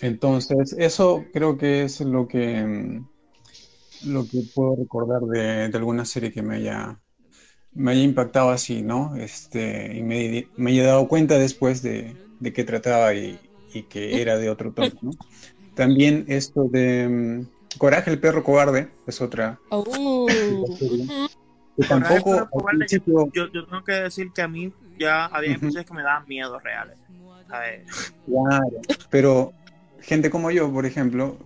[0.00, 3.08] Entonces, eso creo que es lo que mm,
[4.04, 6.98] lo que puedo recordar de, de alguna serie que me haya
[7.74, 9.14] me haya impactado así, ¿no?
[9.16, 13.38] Este, y me, me haya dado cuenta después de, de qué trataba y,
[13.72, 15.10] y, que era de otro tono, ¿no?
[15.74, 17.46] También esto de um,
[17.78, 19.60] Coraje, el perro cobarde, es otra.
[19.68, 20.26] Oh.
[21.88, 22.48] tampoco.
[23.06, 26.58] yo, yo, tengo que decir que a mí ya había episodios que me daban miedo
[26.58, 26.96] reales.
[27.46, 28.80] Claro,
[29.10, 29.52] pero
[30.00, 31.38] gente como yo, por ejemplo,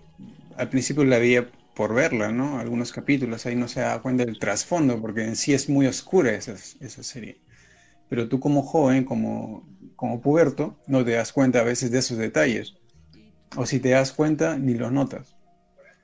[0.56, 1.36] al principio la vi
[1.74, 2.58] por verla, ¿no?
[2.58, 6.32] Algunos capítulos, ahí no se da cuenta del trasfondo, porque en sí es muy oscura
[6.32, 7.40] esa, esa serie.
[8.08, 12.18] Pero tú como joven, como, como puberto, no te das cuenta a veces de esos
[12.18, 12.74] detalles.
[13.56, 15.34] O si te das cuenta, ni los notas.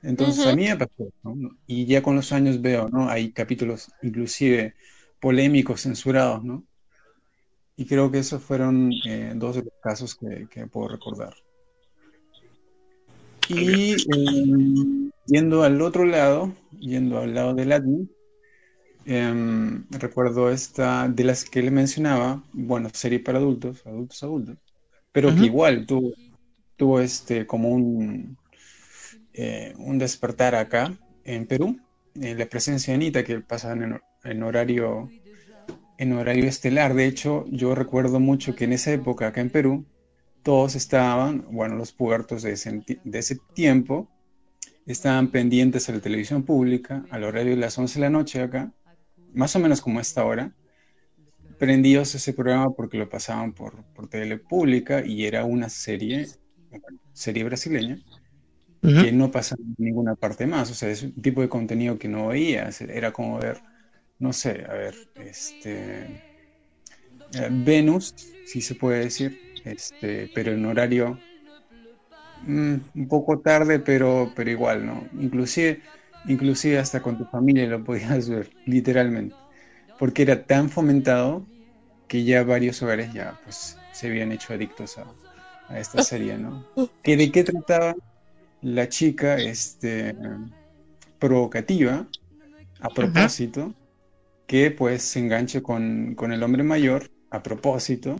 [0.01, 1.57] Entonces a mí me pasó, ¿no?
[1.67, 3.09] Y ya con los años veo, ¿no?
[3.09, 4.75] Hay capítulos inclusive
[5.19, 6.63] polémicos, censurados, ¿no?
[7.75, 11.33] Y creo que esos fueron eh, dos de los casos que, que puedo recordar.
[13.49, 18.11] Y eh, yendo al otro lado, yendo al lado del admin,
[19.05, 24.57] em, recuerdo esta de las que le mencionaba, bueno, serie para adultos, adultos, adultos,
[25.11, 26.13] pero que igual tuvo,
[26.75, 28.37] tuvo este como un,
[29.33, 31.79] eh, un despertar acá en Perú,
[32.15, 35.09] en la presencia de Anita que pasaban en, en, horario
[35.97, 36.93] en horario estelar.
[36.93, 39.85] De hecho, yo recuerdo mucho que en esa época acá en Perú
[40.43, 44.09] todos estaban, bueno, los puertos de ese, tiempo,
[44.91, 48.71] estaban pendientes a la televisión pública, al horario de las 11 de la noche acá,
[49.33, 50.51] más o menos como esta hora,
[51.59, 56.27] prendidos ese programa porque lo pasaban por, por tele pública y era una serie,
[57.13, 57.99] serie brasileña,
[58.81, 62.07] que no pasaba en ninguna parte más, o sea, es un tipo de contenido que
[62.07, 63.61] no veías, era como ver,
[64.17, 66.03] no sé, a ver, este,
[67.33, 71.19] eh, Venus, si se puede decir, este, pero en horario
[72.41, 75.07] mm, un poco tarde, pero, pero igual, ¿no?
[75.19, 75.81] Inclusive,
[76.27, 79.35] inclusive hasta con tu familia lo podías ver, literalmente,
[79.97, 81.45] porque era tan fomentado
[82.07, 86.65] que ya varios hogares ya pues se habían hecho adictos a, esta serie, ¿no?
[87.03, 87.95] ¿Que ¿De qué trataba
[88.61, 90.15] la chica este,
[91.19, 92.07] provocativa?
[92.79, 93.73] a propósito,
[94.47, 98.15] que pues se enganche con, con el hombre mayor a propósito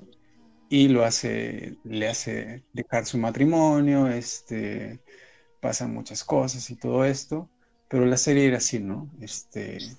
[0.69, 5.01] y lo hace, le hace dejar su matrimonio, este,
[5.61, 7.49] pasan muchas cosas y todo esto,
[7.89, 9.09] pero la serie era así, ¿no?
[9.21, 9.97] Este,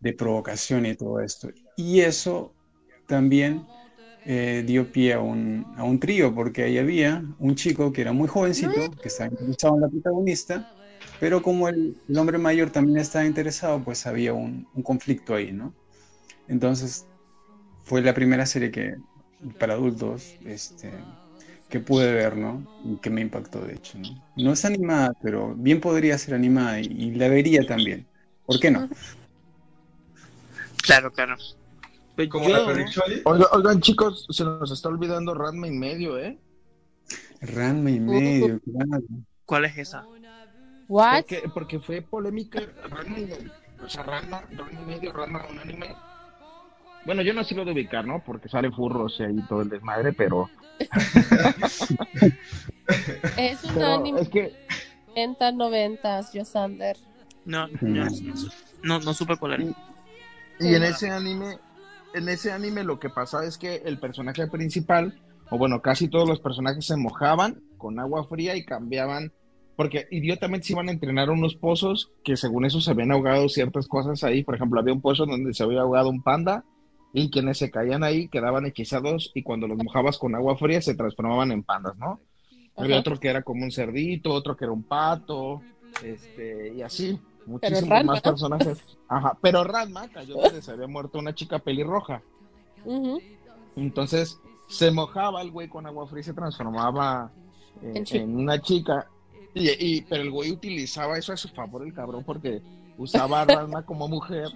[0.00, 1.50] de provocación y todo esto.
[1.76, 2.54] Y eso
[3.06, 3.66] también
[4.24, 8.12] eh, dio pie a un, a un trío, porque ahí había un chico que era
[8.12, 10.68] muy jovencito, que estaba interesado en la protagonista,
[11.20, 15.52] pero como el, el hombre mayor también estaba interesado, pues había un, un conflicto ahí,
[15.52, 15.74] ¿no?
[16.48, 17.06] Entonces,
[17.84, 18.96] fue la primera serie que
[19.58, 20.92] para adultos este,
[21.68, 22.66] que pude ver, ¿no?
[22.84, 24.24] Y que me impactó, de hecho, ¿no?
[24.36, 28.06] No es animada, pero bien podría ser animada y, y la vería también.
[28.46, 28.88] ¿Por qué no?
[30.82, 31.36] Claro, claro.
[32.16, 33.22] Pues Como yo- la Pericholi.
[33.24, 36.38] Oiga- oigan, chicos, se nos está olvidando Ranma y medio, ¿eh?
[37.40, 39.04] Ranma y medio, claro.
[39.44, 40.04] ¿Cuál es esa?
[40.88, 41.20] What?
[41.20, 43.52] Porque, porque fue polémica Ranma y medio.
[43.84, 45.94] O sea, Ranma, Ranma y medio, Ranma un anime.
[47.04, 48.22] Bueno, yo no sé lo de ubicar, ¿no?
[48.24, 50.50] Porque sale furros y ahí todo el desmadre, pero,
[53.36, 54.52] Es un pero anime es que
[55.14, 56.96] 90, 90, Yosander.
[57.44, 58.10] No, no, no,
[58.82, 59.64] no, no supe cuál era.
[60.60, 61.58] Y en ese anime,
[62.14, 66.28] en ese anime lo que pasaba es que el personaje principal, o bueno, casi todos
[66.28, 69.32] los personajes se mojaban con agua fría y cambiaban,
[69.76, 73.48] porque idiotamente se iban a entrenar a unos pozos que según eso se habían ahogado
[73.48, 74.44] ciertas cosas ahí.
[74.44, 76.64] Por ejemplo, había un pozo donde se había ahogado un panda
[77.12, 80.94] y quienes se caían ahí quedaban hechizados y cuando los mojabas con agua fría se
[80.94, 82.20] transformaban en pandas, ¿no?
[82.76, 85.62] Había otro que era como un cerdito, otro que era un pato,
[86.04, 87.18] este, y así.
[87.46, 88.30] Muchísimos Ranma, más ¿no?
[88.30, 88.98] personajes.
[89.08, 92.22] Ajá, pero Ranma cayó donde se había muerto una chica pelirroja.
[93.76, 97.32] Entonces se mojaba el güey con agua fría y se transformaba
[97.82, 99.08] eh, en una chica.
[99.54, 102.60] Y, y- pero el güey utilizaba eso a su favor, el cabrón, porque
[102.98, 104.48] usaba a Ranma como mujer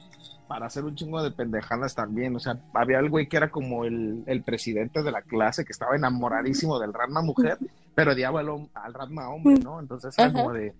[0.53, 2.37] para hacer un chingo de pendejadas también.
[2.37, 5.73] O sea, había el güey que era como el, el presidente de la clase, que
[5.73, 7.57] estaba enamoradísimo del Ranma mujer,
[7.95, 9.81] pero odiaba al, al Ranma hombre, ¿no?
[9.81, 10.43] Entonces era Ajá.
[10.43, 10.75] como de...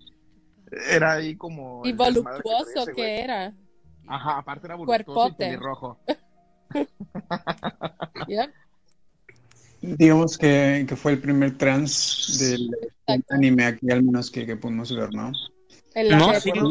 [0.91, 1.81] Era ahí como...
[1.83, 3.51] Y el que voluptuoso que era.
[4.05, 5.45] Ajá, aparte era voluptuoso y Cuerpote.
[5.45, 5.99] pelirrojo.
[8.27, 8.51] Yep.
[9.81, 12.69] Digamos que, que fue el primer trans del,
[13.07, 13.33] Exacto.
[13.33, 15.31] anime aquí, al menos que, que pudimos ver, ¿no?
[15.95, 16.69] En la No, sí, no,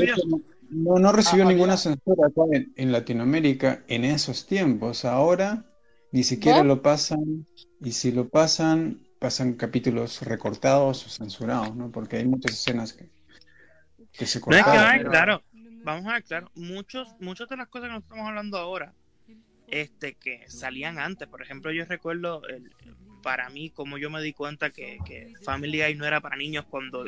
[0.72, 5.04] no, no recibió Ah, ninguna había- censura acá en, en Latinoamérica en esos tiempos.
[5.04, 5.64] Ahora
[6.10, 7.46] ni siquiera lo pasan,
[7.80, 11.90] y si lo pasan, pasan capítulos recortados o censurados, ¿no?
[11.90, 13.08] Porque hay muchas escenas que,
[14.12, 14.90] que se No es que, cortaron.
[14.90, 15.42] ay, pero- claro,
[15.84, 18.92] vamos a ver, claro, muchos, muchas de las cosas que nos estamos hablando ahora,
[19.68, 22.70] este, que salían antes, por ejemplo, yo recuerdo, el-
[23.22, 26.64] para mí, como yo me di cuenta que, que Family Guy no era para niños
[26.68, 27.04] cuando,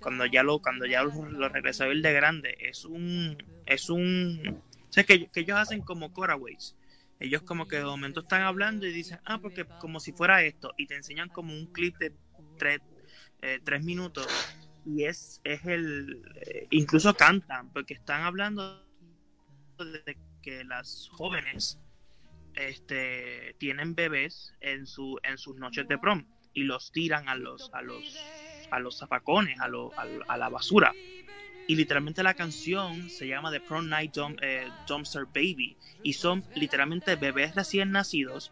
[0.00, 3.36] cuando ya lo, cuando ya lo, lo regresé de grande, es un,
[3.66, 6.76] es un, o sea, que, que ellos hacen como Coraways,
[7.18, 10.72] ellos como que de momento están hablando y dicen, ah, porque como si fuera esto,
[10.78, 12.12] y te enseñan como un clip de
[12.56, 12.80] tres,
[13.42, 14.26] eh, tres minutos
[14.84, 18.82] y es, es el eh, incluso cantan porque están hablando
[19.78, 21.78] de que las jóvenes
[22.54, 27.70] este tienen bebés en su en sus noches de prom y los tiran a los
[27.72, 28.16] a los
[28.70, 30.92] a los zafacones a, lo- a, a la basura.
[31.66, 35.76] Y literalmente la canción se llama The Prom Night Dump- eh, Dumpster Baby.
[36.02, 38.50] Y son literalmente bebés recién nacidos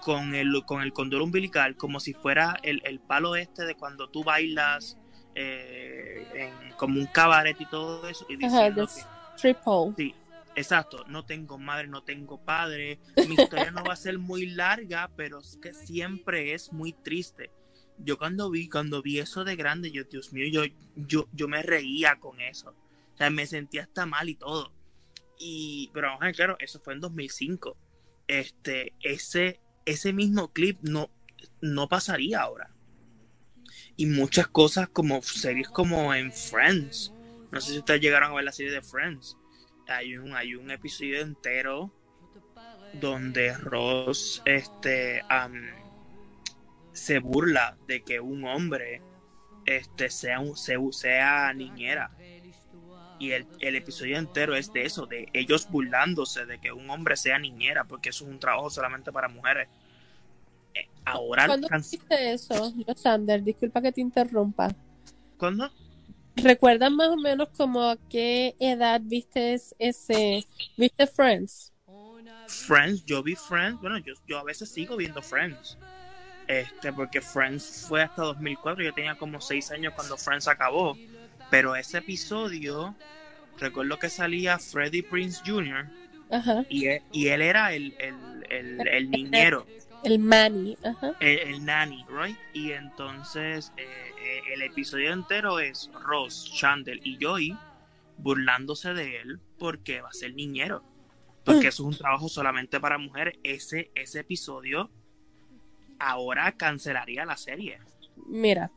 [0.00, 4.08] con el con el condón umbilical como si fuera el, el palo este de cuando
[4.08, 4.96] tú bailas
[5.34, 8.86] eh, en, como un cabaret y todo eso y Ajá, que triple.
[9.96, 10.14] Sí,
[10.58, 11.04] exacto.
[11.08, 12.98] No tengo madre, no tengo padre.
[13.28, 17.50] Mi historia no va a ser muy larga, pero es que siempre es muy triste.
[17.98, 20.62] Yo cuando vi, cuando vi eso de grande, yo, Dios mío, yo,
[20.94, 22.70] yo, yo me reía con eso.
[23.14, 24.72] O sea, me sentía hasta mal y todo.
[25.38, 27.76] Y, pero vamos a ver, claro, eso fue en 2005.
[28.28, 31.10] Este, ese, ese mismo clip no,
[31.60, 32.70] no pasaría ahora.
[33.96, 37.12] Y muchas cosas como series como en Friends.
[37.50, 39.36] No sé si ustedes llegaron a ver la serie de Friends
[39.88, 41.90] hay un, hay un episodio entero
[42.92, 45.22] donde Ross este,
[46.92, 49.02] se burla de que un hombre
[49.64, 52.10] este, sea, un, se- sea niñera.
[53.18, 57.16] Y el, el episodio entero es de eso, de ellos burlándose de que un hombre
[57.16, 59.68] sea niñera, porque eso es un trabajo solamente para mujeres.
[60.74, 63.42] Eh, ahora, ¿Cuándo can- eso, Sander?
[63.42, 64.68] Disculpa que te interrumpa.
[65.36, 65.70] ¿cuándo?
[66.42, 70.44] ¿Recuerdas más o menos como a qué edad viste ese,
[70.76, 71.72] viste Friends?
[72.46, 75.76] Friends, yo vi Friends, bueno, yo, yo a veces sigo viendo Friends.
[76.46, 80.96] Este, porque Friends fue hasta 2004, yo tenía como 6 años cuando Friends acabó.
[81.50, 82.94] Pero ese episodio
[83.58, 85.86] recuerdo que salía Freddie Prince Jr.
[86.30, 86.64] Ajá.
[86.68, 89.66] Y él, y él era el, el, el, el niñero,
[90.02, 90.76] El Manny.
[90.84, 91.12] Ajá.
[91.20, 92.38] el, el nanny, right?
[92.52, 93.82] Y entonces eh,
[94.22, 97.56] eh, el episodio entero es Ross, Chandler y Joey
[98.18, 100.82] burlándose de él porque va a ser niñero.
[101.44, 103.38] Porque eso es un trabajo solamente para mujeres.
[103.42, 104.90] Ese, ese episodio
[105.98, 107.78] ahora cancelaría la serie.
[108.26, 108.70] Mira,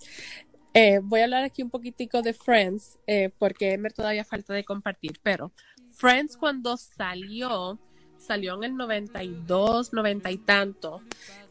[0.73, 4.63] eh, voy a hablar aquí un poquitico de Friends, eh, porque me todavía falta de
[4.63, 5.51] compartir, pero
[5.91, 7.77] Friends cuando salió,
[8.21, 11.01] salió en el 92, 90 y tanto.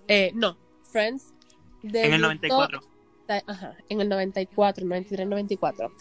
[0.09, 1.33] Eh, no, Friends
[1.83, 2.81] En debutó- el 94.
[3.47, 5.93] Ajá, en el 94, 93, 94.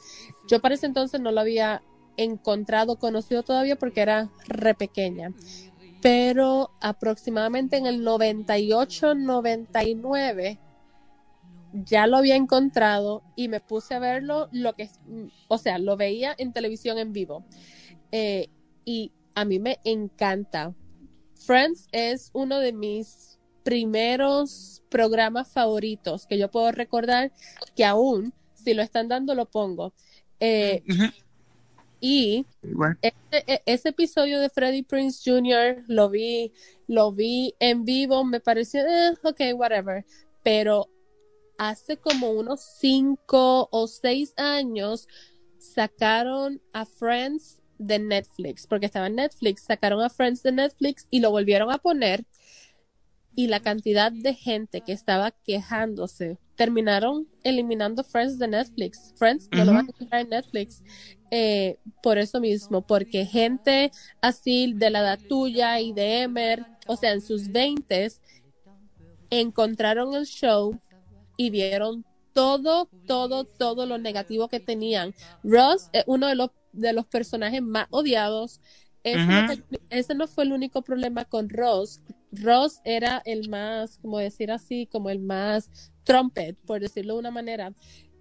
[0.48, 1.84] Yo para ese entonces no lo había
[2.18, 5.32] encontrado, conocido todavía porque era re pequeña.
[6.02, 10.58] Pero aproximadamente en el 98, 99
[11.86, 14.90] ya lo había encontrado y me puse a verlo, lo que,
[15.48, 17.46] o sea, lo veía en televisión en vivo.
[18.12, 18.48] Eh,
[18.86, 20.74] y a mí me encanta.
[21.36, 27.32] Friends es uno de mis primeros programas favoritos que yo puedo recordar
[27.76, 29.94] que aún, si lo están dando, lo pongo.
[30.40, 30.84] Eh,
[32.02, 32.46] y
[33.02, 35.84] ese, e- ese episodio de Freddie Prince Jr.
[35.88, 36.54] lo vi,
[36.88, 40.06] lo vi en vivo, me pareció, eh, ok, whatever.
[40.44, 40.88] Pero
[41.58, 45.08] hace como unos cinco o seis años
[45.58, 51.22] sacaron a Friends de Netflix, porque estaba en Netflix, sacaron a Friends de Netflix y
[51.22, 52.26] lo volvieron a poner.
[53.36, 59.14] Y la cantidad de gente que estaba quejándose, terminaron eliminando Friends de Netflix.
[59.16, 60.84] Friends no lo van a encontrar en Netflix.
[61.32, 66.98] Eh, por eso mismo, porque gente así de la edad tuya y de Emer, o
[66.98, 68.22] sea, en sus veintes,
[69.30, 70.78] encontraron el show
[71.38, 72.04] y vieron
[72.34, 75.14] todo, todo, todo lo negativo que tenían.
[75.44, 78.62] Ross es uno de los, de los personajes más odiados.
[79.04, 82.02] Ese, no ese no fue el único problema con Ross.
[82.32, 87.32] Ross era el más, como decir así, como el más trumpet, por decirlo de una
[87.32, 87.74] manera.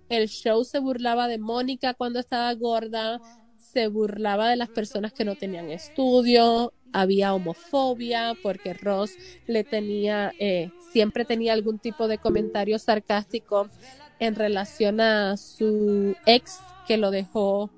[0.08, 3.20] El show se burlaba de Mónica cuando estaba gorda,
[3.58, 9.16] se burlaba de las personas que no tenían estudio, había homofobia porque Ross
[9.46, 13.68] le tenía, eh, siempre tenía algún tipo de comentario sarcástico
[14.18, 17.70] en relación a su ex que lo dejó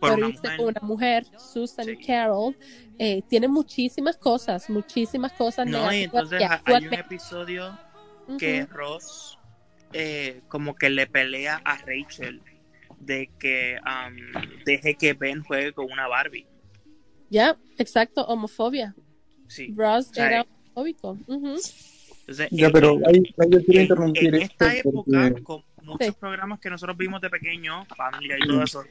[0.00, 1.96] Por irse con una mujer, Susan Sí.
[1.96, 2.56] Carroll.
[2.98, 7.78] Eh, tiene muchísimas cosas, muchísimas cosas No, y entonces hay un episodio
[8.38, 9.38] que Ross
[9.92, 12.42] eh, como que le pelea a Rachel
[13.00, 14.16] de que am,
[14.66, 16.46] deje que Ben juegue con una Barbie.
[17.30, 18.94] Ya, exacto, homofobia.
[19.48, 19.72] Sí.
[19.76, 20.42] Ross O sea, era
[20.74, 21.18] homofóbico.
[21.26, 21.56] Ujú.
[22.20, 25.10] Entonces, Ya, en- pero en- ahí, ahí yo quiero en, interrumpir en esto esta época,
[25.28, 26.12] porque con muchos Sí.
[26.20, 28.84] programas que nosotros vimos de pequeño, Family Guy y todo eso,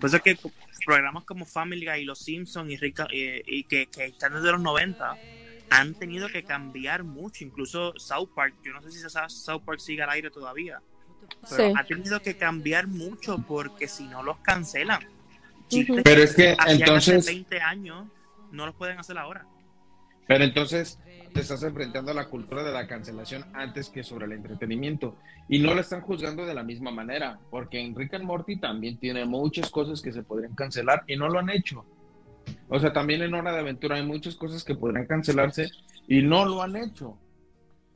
[0.00, 0.36] pues es que
[0.84, 4.52] programas como Family Guy y Los Simpsons y, Rica- eh, y que, que están desde
[4.52, 5.16] los 90
[5.70, 10.02] han tenido que cambiar mucho, incluso South Park, yo no sé si South Park sigue
[10.02, 10.82] al aire todavía,
[11.48, 11.74] pero Sí.
[11.74, 15.00] ha tenido que cambiar mucho porque si no los cancelan.
[15.72, 16.02] Chistes.
[16.04, 18.06] Pero es que entonces, hace 20 años
[18.50, 19.46] no los pueden hacer ahora.
[20.26, 20.98] pero entonces
[21.32, 25.16] te estás enfrentando a la cultura de la cancelación antes que sobre el entretenimiento.
[25.48, 28.98] Y no la están juzgando de la misma manera, porque en Rick and Morty también
[28.98, 31.84] tiene muchas cosas que se podrían cancelar y no lo han hecho.
[32.68, 35.70] O sea, también en Hora de Aventura hay muchas cosas que podrían cancelarse
[36.06, 37.18] y no lo han hecho.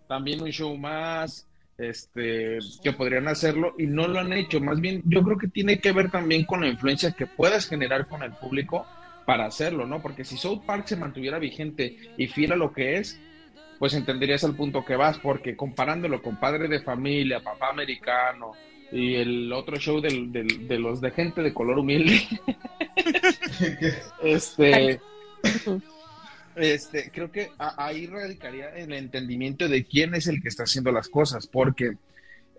[0.09, 1.47] También un show más,
[1.79, 4.61] este, que podrían hacerlo y no lo han hecho.
[4.61, 8.07] Más bien, yo creo que tiene que ver también con la influencia que puedas generar
[8.09, 8.87] con el público
[9.25, 10.01] para hacerlo, ¿no?
[10.01, 13.21] Porque si South Park se mantuviera vigente y fiel a lo que es,
[13.79, 18.53] pues entenderías al punto que vas, porque comparándolo con Padre de Familia, Papá Americano
[18.93, 22.21] y el otro show del, del- de los de gente de color humilde,
[24.23, 25.01] este.
[26.57, 30.91] Este, creo que a- ahí radicaría el entendimiento de quién es el que está haciendo
[30.91, 31.97] las cosas, porque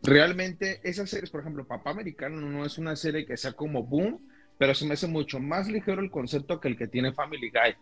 [0.03, 4.19] realmente esas series, por ejemplo, Papá Americano no es una serie que sea como boom,
[4.57, 7.75] pero se me hace mucho más ligero el concepto que el que tiene Family Guy.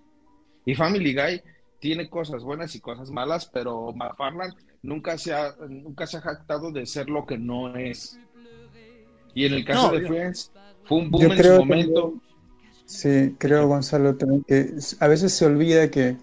[0.66, 1.42] Y Family Guy
[1.80, 6.72] tiene cosas buenas y cosas malas, pero McFarland nunca se ha, nunca se ha jactado
[6.72, 8.20] de ser lo que no es.
[9.34, 10.08] Y en el caso No, de.
[10.08, 10.52] Friends,
[10.86, 12.14] fue un boom en su momento.
[12.86, 16.22] Sí, creo, Gonzalo, también que a veces se olvida que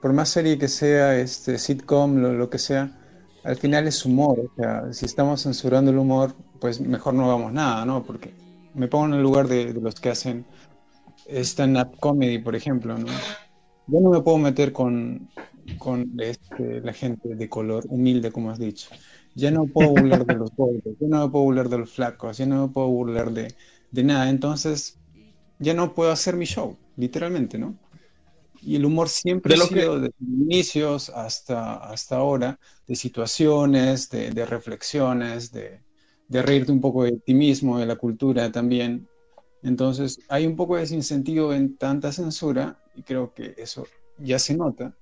[0.00, 2.98] por más serie que sea, este sitcom, lo, lo que sea,
[3.42, 4.40] al final es humor.
[4.40, 8.04] O sea, si estamos censurando el humor, pues mejor no hagamos nada, ¿no?
[8.06, 8.38] Porque
[8.72, 10.46] me pongo en el lugar de, de los que hacen
[11.26, 13.24] stand-up comedy, por ejemplo, ¿no?
[13.86, 15.30] Yo no me puedo meter con,
[15.76, 18.90] con este, la gente de color humilde, como has dicho.
[19.34, 22.38] Ya no puedo burlar de los gordos, yo no me puedo burlar de los flacos,
[22.38, 23.54] yo no me puedo burlar de,
[23.90, 24.28] de nada.
[24.30, 24.97] Entonces,
[25.58, 27.76] ya no puedo hacer mi show, literalmente, ¿no?
[28.60, 35.52] Y el humor siempre ha sido desde inicios hasta, hasta ahora, de situaciones, de, reflexiones,
[35.52, 35.80] de,
[36.26, 39.08] de, reírte un poco de ti mismo, de la cultura también.
[39.62, 43.86] Entonces, hay un poco de desincentivo en tanta censura y creo que eso
[44.18, 44.94] ya se nota.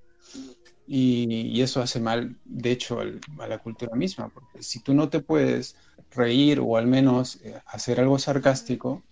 [0.86, 5.20] Y, eso hace mal, de hecho, a la cultura misma, porque si tú no te
[5.20, 5.76] puedes
[6.11, 9.02] reír o al menos eh, hacer algo sarcástico,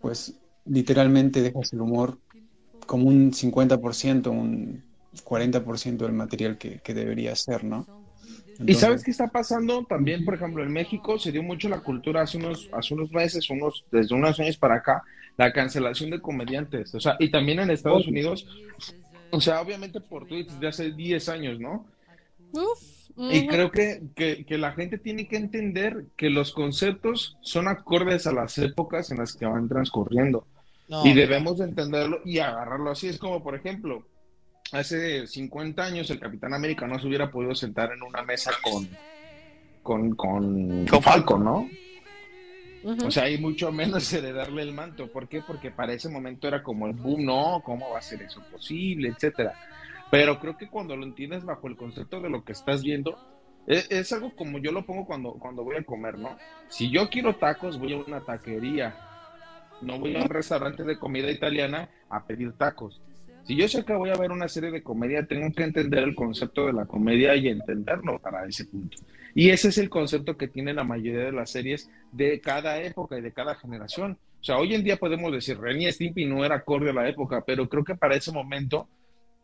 [0.00, 2.18] pues literalmente dejas el humor
[2.86, 4.82] como un 50%, un
[5.24, 7.86] 40% del material que, debería ser, ¿no?
[8.64, 12.22] y sabes qué está pasando también, por ejemplo, en México se dio mucho la cultura
[12.22, 15.02] hace unos, hace unos meses, unos, desde unos años para acá,
[15.36, 18.46] la cancelación de comediantes, o sea, y también en Estados Unidos,
[19.30, 21.86] o sea, obviamente por tweets de hace 10 años, ¿no?
[23.16, 28.32] Y creo que, que, la gente tiene que entender que los conceptos son acordes a
[28.32, 30.46] las épocas en las que van transcurriendo.
[31.04, 33.08] Y debemos entenderlo y agarrarlo así.
[33.08, 34.06] Es como, por ejemplo,
[34.72, 38.88] hace 50 años el Capitán América no se hubiera podido sentar en una mesa con,
[39.82, 41.68] con, con, con Falcon, ¿no?
[42.84, 45.10] O sea, hay mucho menos heredarle el manto.
[45.10, 45.40] ¿Por qué?
[45.40, 49.08] Porque para ese momento era como el boom, no, ¿cómo va a ser eso posible?
[49.08, 49.54] Etcétera.
[50.10, 53.16] Pero creo que cuando lo entiendes bajo el concepto de lo que estás viendo,
[53.66, 56.36] es, es, algo como yo lo pongo cuando, cuando voy a comer, ¿no?
[56.68, 59.11] Si yo quiero tacos, voy a una taquería.
[59.82, 63.00] No voy a un restaurante de comida italiana a pedir tacos.
[63.44, 66.14] Si yo sé que voy a ver una serie de comedia, tengo que entender el
[66.14, 68.98] concepto de la comedia y entenderlo para ese punto.
[69.34, 73.18] Y ese es el concepto que tiene la mayoría de las series de cada época
[73.18, 74.18] y de cada generación.
[74.40, 77.42] O sea, hoy en día podemos decir, Renny Stimpy no era acorde a la época,
[77.44, 78.88] pero creo que para ese momento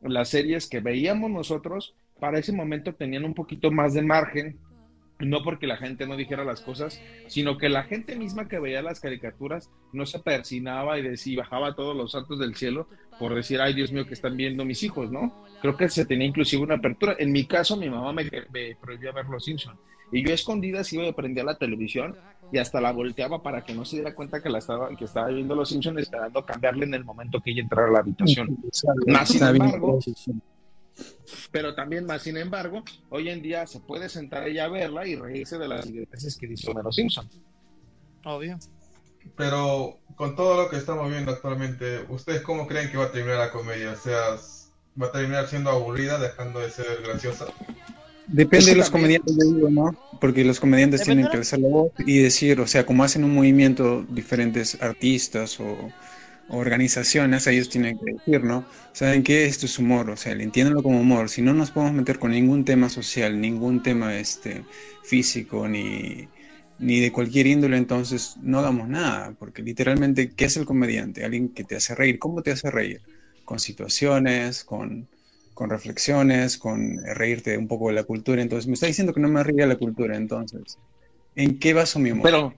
[0.01, 4.59] las series que veíamos nosotros, para ese momento tenían un poquito más de margen
[5.19, 8.83] no porque la gente no dijera las cosas, sino que la gente misma que veía
[8.83, 12.89] las caricaturas no se persinaba y decía, bajaba todos los santos del cielo
[13.19, 15.45] por decir, ay Dios mío, que están viendo mis hijos, ¿no?
[15.61, 17.17] Creo que se tenía inclusive una apertura.
[17.19, 18.31] En mi caso, mi mamá me,
[18.81, 19.79] prohibía ver Los Simpsons.
[20.13, 22.17] Y yo escondida iba y prendía la televisión
[22.51, 25.29] y hasta la volteaba para que no se diera cuenta que la estaba, que estaba
[25.29, 28.57] viendo Los Simpsons esperando cambiarle en el momento que ella entrara a la habitación.
[29.07, 29.99] Más sin embargo,
[31.51, 35.17] pero también más sin embargo, hoy en día se puede sentar ella a verla y
[35.17, 37.29] reírse de las idioteces que dice Homero Simpson.
[38.25, 38.59] Obvio.
[39.37, 43.39] Pero con todo lo que estamos viendo actualmente, ¿ustedes cómo creen que va a terminar
[43.39, 43.93] la comedia?
[43.93, 44.37] O sea,
[45.01, 47.47] ¿va a terminar siendo aburrida, dejando de ser graciosa?
[48.27, 49.97] Depende de los comediantes, ¿no?
[50.21, 53.35] Porque los comediantes tienen que alzar la voz y decir, o sea, como hacen un
[53.35, 55.77] movimiento diferentes artistas o
[56.49, 58.65] organizaciones, ellos tienen que decir, ¿no?
[58.93, 59.47] ¿Saben qué?
[59.47, 61.29] Esto es humor, o sea, entiéndanlo como humor.
[61.29, 64.65] Si no nos podemos meter con ningún tema social, ningún tema este,
[65.05, 66.29] físico, ni,
[66.79, 71.25] ni de cualquier índole, entonces no hagamos nada, porque literalmente, ¿qué es el comediante?
[71.25, 72.19] Alguien que te hace reír.
[72.19, 73.03] ¿Cómo te hace reír?
[73.45, 75.09] Con situaciones, con,
[75.55, 78.41] con reflexiones, con reírte un poco de la cultura.
[78.41, 80.79] Entonces, me está diciendo que no me ríe la cultura, entonces,
[81.35, 82.55] ¿en qué baso mi humor?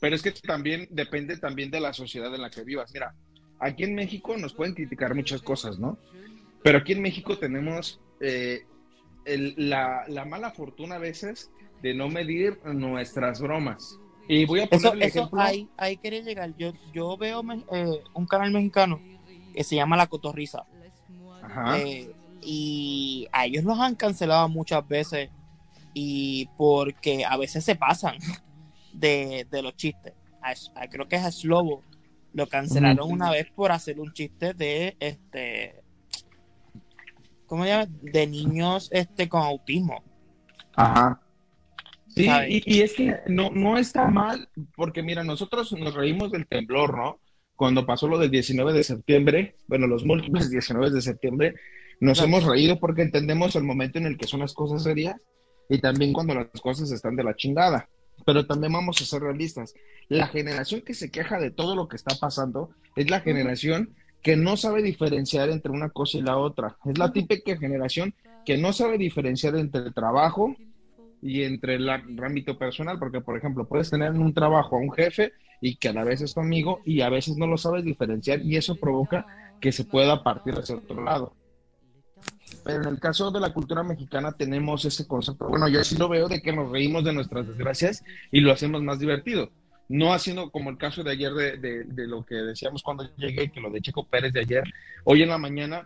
[0.00, 2.90] Pero es que también depende también de la sociedad en la que vivas.
[2.92, 3.14] Mira,
[3.58, 5.98] aquí en México nos pueden criticar muchas cosas, ¿no?
[6.62, 8.64] Pero aquí en México tenemos eh,
[9.26, 11.50] la, mala fortuna a veces
[11.82, 13.98] de no medir nuestras bromas.
[14.26, 15.40] Y voy a poner el ejemplo.
[15.40, 16.54] Ahí, ahí, quería llegar.
[16.56, 17.42] Yo, yo veo
[17.72, 19.00] eh, un canal mexicano
[19.54, 20.64] que se llama La Cotorrisa.
[21.42, 21.78] Ajá.
[21.78, 25.28] Eh, y a ellos los han cancelado muchas veces
[25.92, 28.16] y porque a veces se pasan
[29.00, 30.14] de, los chistes.
[30.90, 31.82] creo que es a Slobo.
[32.32, 35.82] Lo cancelaron una vez por hacer un chiste de este.
[37.46, 37.88] ¿Cómo se llama?
[38.02, 40.04] De niños este con autismo.
[40.76, 41.20] Ajá.
[42.14, 46.96] Sí, y, es que no, no está mal, porque mira, nosotros nos reímos del temblor,
[46.96, 47.20] ¿no?
[47.54, 51.54] Cuando pasó lo del 19 de septiembre, bueno, los múltiples 19 de septiembre,
[52.00, 55.16] nos hemos reído porque entendemos el momento en el que son las cosas serias
[55.68, 57.88] y también cuando las cosas están de la chingada.
[58.24, 59.74] Pero también vamos a ser realistas.
[60.08, 64.36] La generación que se queja de todo lo que está pasando es la generación que
[64.36, 66.76] no sabe diferenciar entre una cosa y la otra.
[66.84, 68.14] Es la típica generación
[68.44, 70.54] que no sabe diferenciar entre el trabajo
[71.22, 74.92] y entre el ámbito personal, porque por ejemplo, puedes tener en un trabajo a un
[74.92, 77.84] jefe y que a la vez es tu amigo y a veces no lo sabes
[77.84, 79.26] diferenciar y eso provoca
[79.60, 81.34] que se pueda partir hacia otro lado.
[82.64, 86.08] Pero en el caso de la cultura mexicana tenemos ese concepto, bueno, yo sí lo
[86.08, 89.50] veo de que nos reímos de nuestras desgracias y lo hacemos más divertido.
[89.88, 93.60] No haciendo como el caso de ayer de, de, lo que decíamos cuando llegué, que
[93.60, 94.64] lo de Checo Pérez de ayer,
[95.04, 95.84] hoy en la mañana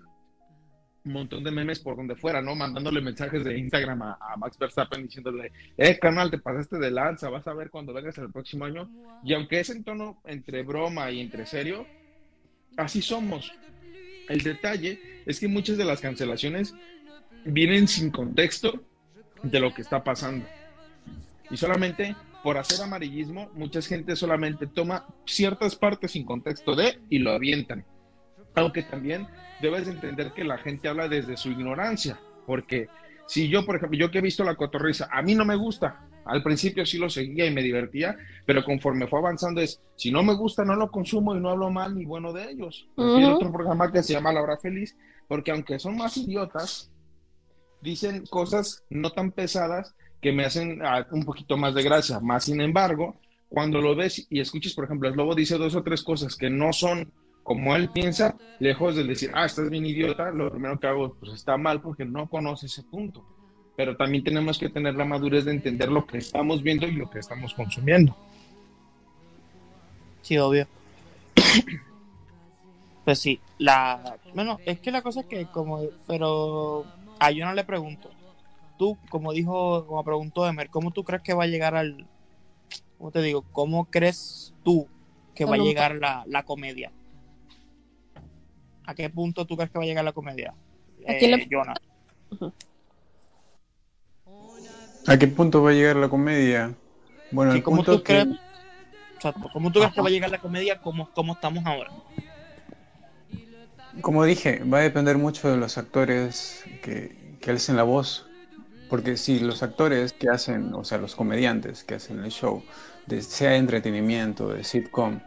[1.04, 2.54] un montón de memes por donde fuera, ¿no?
[2.54, 7.46] Mandándole mensajes de Instagram a, Max Verstappen diciéndole, eh, canal, te pasaste de lanza, vas
[7.46, 8.88] a ver cuando vengas el próximo año.
[9.22, 11.86] Y aunque es en tono entre broma y entre serio,
[12.76, 13.52] así somos.
[14.28, 16.74] El detalle es que muchas de las cancelaciones
[17.44, 18.82] vienen sin contexto
[19.42, 20.46] de lo que está pasando.
[21.50, 27.18] Y solamente por hacer amarillismo, mucha gente solamente toma ciertas partes sin contexto de y
[27.18, 27.86] lo avientan.
[28.54, 29.26] Aunque también
[29.62, 32.88] debes entender que la gente habla desde su ignorancia, porque
[33.26, 36.06] si yo, por ejemplo, yo que he visto la cotorriza, a mí no me gusta,
[36.24, 38.16] al principio sí lo seguía y me divertía,
[38.46, 41.70] pero conforme fue avanzando es, si no me gusta, no lo consumo y no hablo
[41.70, 42.88] mal ni bueno de ellos.
[42.96, 44.96] Hay otro programa que se llama La Hora Feliz,
[45.28, 46.90] porque aunque son más idiotas,
[47.82, 52.20] dicen cosas no tan pesadas que me hacen ah, un poquito más de gracia.
[52.20, 55.82] Más sin embargo, cuando lo ves y escuches, por ejemplo, el lobo dice dos o
[55.82, 57.12] tres cosas que no son
[57.42, 61.34] como él piensa, lejos de decir, ah, estás bien idiota, lo primero que hago, pues
[61.34, 63.33] está mal porque no conoce ese punto
[63.76, 67.10] pero también tenemos que tener la madurez de entender lo que estamos viendo y lo
[67.10, 68.16] que estamos consumiendo.
[70.22, 70.66] Sí, obvio.
[73.04, 76.84] pues sí, la bueno, es que la cosa es que como pero
[77.18, 78.10] a yo no le pregunto.
[78.78, 82.06] Tú, como dijo, como preguntó Emer, ¿cómo tú crees que va a llegar al
[82.98, 83.44] ¿cómo te digo?
[83.52, 84.88] ¿Cómo crees tú
[85.34, 86.90] que va a llegar la, la comedia?
[88.86, 90.54] ¿A qué punto tú crees que va a llegar la comedia?
[91.06, 91.74] Eh, Jonah.
[95.06, 96.74] ¿A qué punto va a llegar la comedia?
[97.30, 98.28] Bueno, el punto tú crees,
[99.52, 101.90] ¿Cómo tú crees que va a llegar la comedia como, como estamos ahora?
[104.00, 108.26] Como dije, va a depender mucho de los actores que, que alcen la voz.
[108.90, 112.62] Porque si los actores que hacen, o sea, los comediantes que hacen el show,
[113.06, 115.20] de, sea de entretenimiento, de sitcom,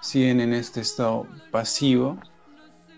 [0.00, 2.18] siguen en este estado pasivo,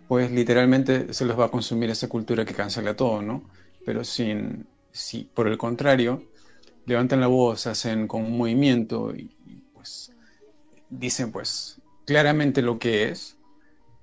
[0.07, 3.43] pues literalmente se los va a consumir esa cultura que cancela todo, ¿no?
[3.87, 6.23] Pero sin, si por el contrario
[6.87, 9.31] levantan la voz, hacen con un movimiento y,
[9.75, 10.13] pues
[10.91, 13.39] dicen pues claramente lo que es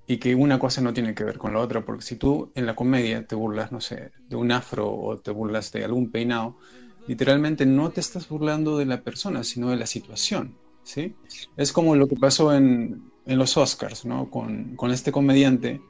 [0.06, 2.66] y que una cosa no tiene que ver con la otra, porque si tú en
[2.66, 6.56] la comedia te burlas, no sé, de un afro o te burlas de algún peinado,
[7.06, 11.14] literalmente no te estás burlando de la persona, sino de la situación, ¿sí?
[11.56, 14.30] Es como lo que pasó en, en los Oscars, ¿no?
[14.30, 15.80] Con, con este comediante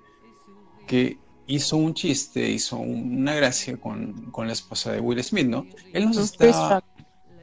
[0.87, 1.17] que
[1.51, 5.67] hizo un chiste, hizo una gracia con, la esposa de Will Smith, ¿no?
[5.93, 6.85] Él no se está,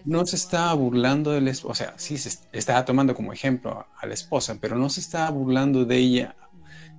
[0.05, 3.85] no se está burlando de la esposa, o sea, sí se estaba tomando como ejemplo
[3.99, 6.35] a, la esposa, pero no se estaba burlando de ella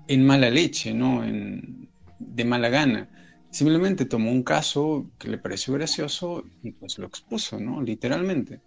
[0.06, 1.24] en mala leche, ¿no?
[1.24, 1.88] En,
[2.18, 3.08] de mala gana.
[3.50, 7.80] Simplemente tomó un caso que le pareció gracioso y pues lo expuso, ¿no?
[7.80, 8.60] Literalmente.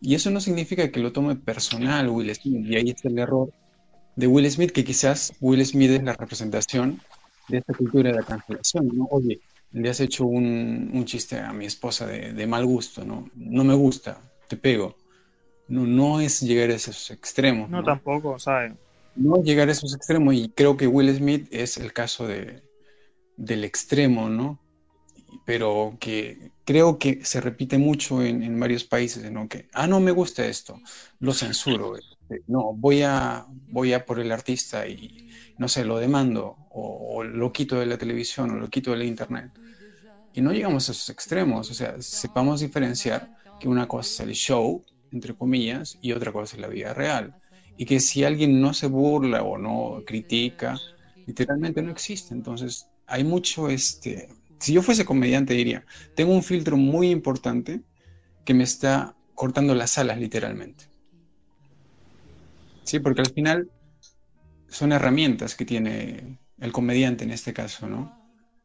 [0.00, 3.52] Y eso no significa que lo tome personal Will Smith, y ahí está el error
[4.16, 7.00] de Will Smith, que quizás Will Smith es la representación
[7.48, 9.06] de esta cultura de la cancelación, ¿no?
[9.10, 9.40] Oye,
[9.72, 13.28] le has hecho un, un chiste a mi esposa de, de, mal gusto, ¿no?
[13.34, 14.96] No me gusta, te pego.
[15.68, 17.68] No, no es llegar a esos extremos.
[17.70, 18.72] No, tampoco, ¿sabes?
[19.16, 22.62] No llegar a esos extremos y creo que Will Smith es el caso de,
[23.36, 24.60] del extremo, ¿no?
[25.44, 29.48] Pero que creo que se repite mucho en, en varios países, ¿no?
[29.48, 30.80] Que, ah, no me gusta esto,
[31.18, 31.96] lo censuro.
[31.96, 35.23] Este, no, voy a, voy a por el artista y,
[35.58, 39.04] no sé, lo demando o, lo quito de la televisión o lo quito de la
[39.04, 39.50] internet.
[40.32, 43.30] Y no llegamos a esos extremos, o sea, sepamos diferenciar
[43.60, 47.34] que una cosa es el show, entre comillas, y otra cosa es la vida real.
[47.76, 50.76] Y que si alguien no se burla o no critica,
[51.26, 52.34] literalmente no existe.
[52.34, 54.28] Entonces, hay mucho, este,
[54.58, 55.84] si yo fuese comediante diría,
[56.16, 57.82] tengo un filtro muy importante
[58.44, 60.86] que me está cortando las alas literalmente.
[62.84, 63.70] Sí, porque al final
[64.74, 68.12] son herramientas que tiene el comediante en este caso, ¿no?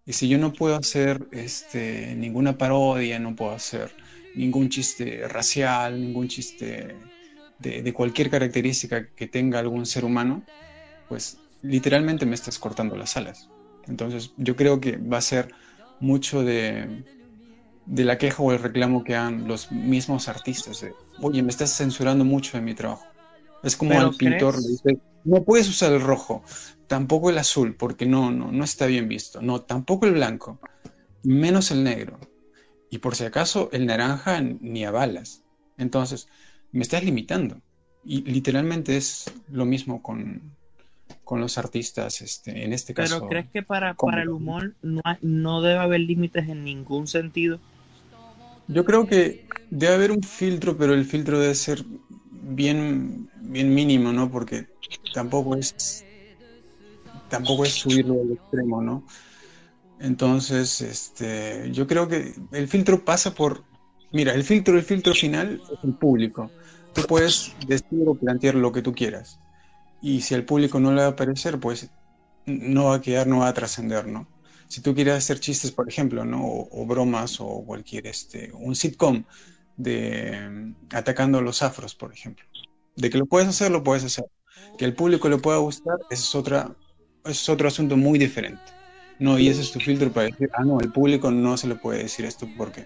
[0.06, 3.96] Y si yo no puedo hacer este, ninguna parodia, no puedo hacer
[4.34, 6.96] ningún chiste racial, ningún chiste
[7.60, 10.44] de, cualquier característica que tenga algún ser humano,
[11.08, 13.50] pues literalmente me estás cortando las alas.
[13.88, 15.54] Entonces yo creo que va a ser
[16.00, 17.04] mucho de,
[17.86, 21.78] de la queja o el reclamo que han los mismos artistas de, oye, me estás
[21.78, 23.06] censurando mucho de mi trabajo.
[23.62, 26.44] Es como al pintor le dice, no puedes usar el rojo,
[26.88, 29.42] tampoco el azul, porque no, no, no está bien visto.
[29.42, 30.60] No, tampoco el blanco,
[31.24, 32.20] menos el negro.
[32.90, 35.44] Y por si acaso, el naranja ni a balas.
[35.78, 36.28] Entonces,
[36.72, 37.62] me estás limitando.
[38.04, 40.56] Y literalmente es lo mismo con,
[41.24, 43.20] con los artistas, este, en este caso.
[43.20, 47.60] ¿Pero crees que para, para el humor no, no debe haber límites en ningún sentido?
[48.68, 51.84] Yo creo que debe haber un filtro, pero el filtro debe ser
[52.56, 54.30] bien, bien mínimo, ¿no?
[54.32, 54.68] Porque
[55.14, 56.06] tampoco es
[57.30, 59.06] tampoco es subirlo al extremo, ¿no?
[60.00, 63.64] Entonces, este, yo creo que el filtro pasa por,
[64.12, 66.52] mira, el filtro, el filtro final es el público.
[66.94, 69.40] Tú puedes decir o plantear lo que tú quieras.
[70.02, 71.90] y si al público no le va a parecer, pues
[72.46, 74.28] no va a quedar, no va a trascender, ¿no?
[74.68, 76.42] Si tú quieres hacer chistes, por ejemplo, ¿no?
[76.46, 79.24] O, bromas o cualquier, este, un sitcom
[79.80, 82.46] de atacando a los afros, por ejemplo.
[82.96, 84.26] De que lo puedes hacer, lo puedes hacer.
[84.78, 86.76] Que al público le pueda gustar, ese es, otra,
[87.26, 88.62] es otro asunto muy diferente.
[89.20, 91.76] No, y ese es tu filtro para decir, ah, no, al público no se le
[91.76, 92.86] puede decir esto porque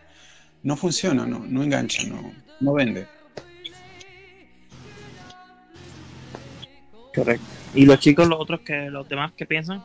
[0.62, 3.08] no funciona, no, no engancha, no, no vende.
[7.14, 7.46] Correcto.
[7.74, 9.84] ¿Y los chicos, los otros, que los demás, qué piensan?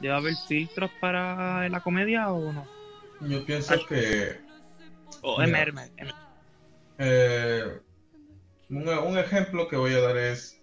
[0.00, 2.66] ¿Debe haber filtros para la comedia o no?
[3.20, 4.45] Yo pienso que...
[5.22, 5.72] O MR,
[6.98, 7.80] eh,
[8.70, 10.60] un, ejemplo que voy a dar es...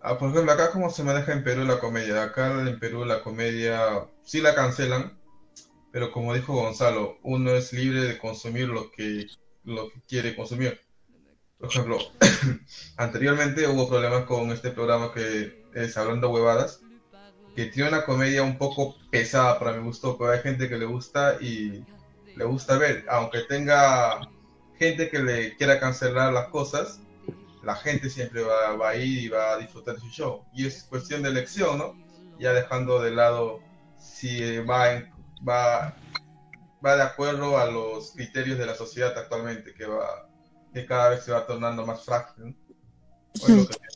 [0.00, 2.22] Ah, por ejemplo, acá como se maneja en Perú la comedia.
[2.22, 5.18] Acá en Perú la comedia sí la cancelan,
[5.90, 9.26] pero como dijo Gonzalo, uno es libre de consumir lo que,
[9.64, 10.80] lo que quiere consumir.
[11.58, 11.98] Por ejemplo,
[12.96, 16.80] anteriormente hubo problemas con este programa que es Hablando Huevadas,
[17.56, 20.84] que tiene una comedia un poco pesada para mi gusto, pero hay gente que le
[20.84, 21.84] gusta y
[22.38, 24.20] le gusta ver, aunque tenga
[24.78, 27.00] gente que le quiera cancelar las cosas,
[27.64, 30.44] la gente siempre va, va a ir y va a disfrutar su show.
[30.54, 31.94] Y es cuestión de elección, ¿no?
[32.38, 33.60] Ya dejando de lado
[33.98, 35.02] si va,
[35.46, 35.96] va,
[36.84, 40.28] va de acuerdo a los criterios de la sociedad actualmente, que va
[40.72, 42.56] que cada vez se va tornando más frágil.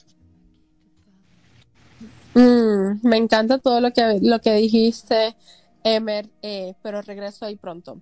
[2.35, 5.37] Mm, me encanta todo lo que, lo que dijiste,
[5.85, 8.01] Emer, eh, pero regreso ahí pronto.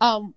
[0.00, 0.34] Um,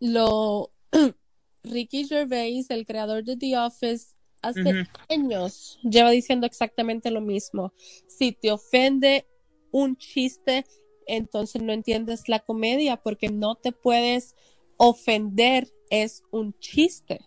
[0.00, 0.72] lo,
[1.62, 7.72] Ricky Gervais, el creador de The Office, hace años lleva diciendo exactamente lo mismo.
[8.06, 9.26] Si te ofende
[9.70, 10.64] un chiste,
[11.06, 14.34] entonces no entiendes la comedia porque no te puedes
[14.76, 17.20] ofender es un chiste.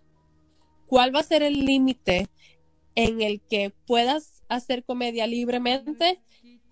[0.87, 2.29] ¿Cuál va a ser el límite
[2.95, 6.21] en el que puedas hacer comedia libremente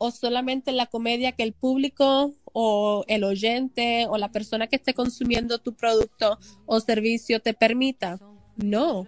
[0.03, 4.95] o solamente la comedia que el público o el oyente o la persona que esté
[4.95, 8.17] consumiendo tu producto o servicio te permita?
[8.55, 9.05] No.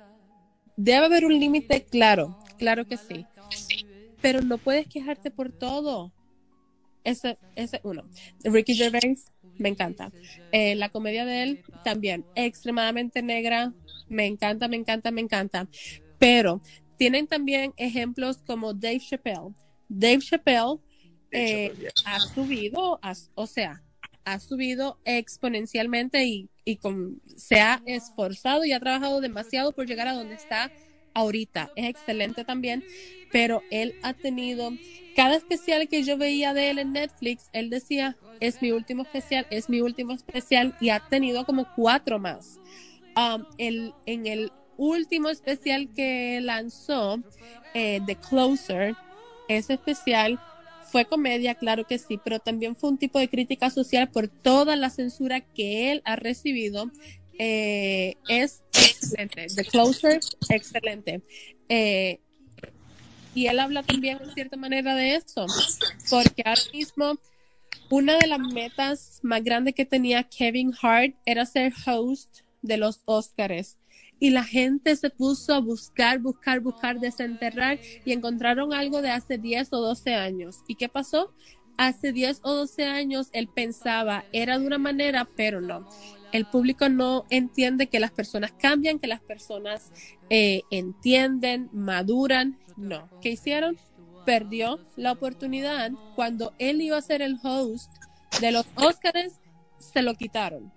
[0.77, 3.25] Debe haber un límite claro, claro que sí.
[4.21, 6.13] Pero no puedes quejarte por todo.
[7.03, 8.03] Ese, ese uno.
[8.43, 10.11] Ricky Gervais me encanta.
[10.51, 13.73] Eh, la comedia de él también, extremadamente negra,
[14.09, 15.67] me encanta, me encanta, me encanta.
[16.19, 16.61] Pero
[16.97, 19.55] tienen también ejemplos como Dave Chappelle.
[19.93, 20.79] Dave Chappelle
[21.31, 21.73] eh,
[22.05, 22.99] ha subido,
[23.35, 23.83] o sea,
[24.25, 30.07] ha subido exponencialmente y, y con, se ha esforzado y ha trabajado demasiado por llegar
[30.07, 30.71] a donde está
[31.13, 31.71] ahorita.
[31.75, 32.83] Es excelente también,
[33.31, 34.71] pero él ha tenido,
[35.15, 39.45] cada especial que yo veía de él en Netflix, él decía, es mi último especial,
[39.49, 42.59] es mi último especial y ha tenido como cuatro más.
[43.15, 47.21] Um, el, en el último especial que lanzó,
[47.75, 48.95] eh, The Closer,
[49.47, 50.39] ese especial
[50.91, 54.75] fue comedia, claro que sí, pero también fue un tipo de crítica social por toda
[54.75, 56.91] la censura que él ha recibido
[57.39, 59.47] eh, es excelente.
[59.55, 60.19] The Closer,
[60.49, 61.21] excelente.
[61.69, 62.19] Eh,
[63.35, 65.47] y él habla también de cierta manera de eso,
[66.09, 67.17] porque ahora mismo
[67.89, 73.01] una de las metas más grandes que tenía Kevin Hart era ser host de los
[73.05, 73.77] Oscars.
[74.23, 79.37] Y la gente se puso a buscar, buscar, buscar, desenterrar y encontraron algo de hace
[79.37, 80.59] 10 o 12 años.
[80.65, 81.33] ¿Y qué pasó?
[81.77, 85.89] Hace 10 o 12 años él pensaba, era de una manera, pero no
[86.31, 89.91] el público no entiende que las personas cambian, que las personas
[90.29, 92.57] eh, entienden, maduran.
[92.77, 93.09] No.
[93.21, 93.77] ¿Qué hicieron?
[94.25, 97.91] Perdió la oportunidad cuando él iba a ser el host
[98.39, 99.41] de los Oscars,
[99.79, 100.71] se lo quitaron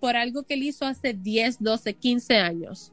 [0.00, 2.92] por algo que él hizo hace 10, 12, 15 años.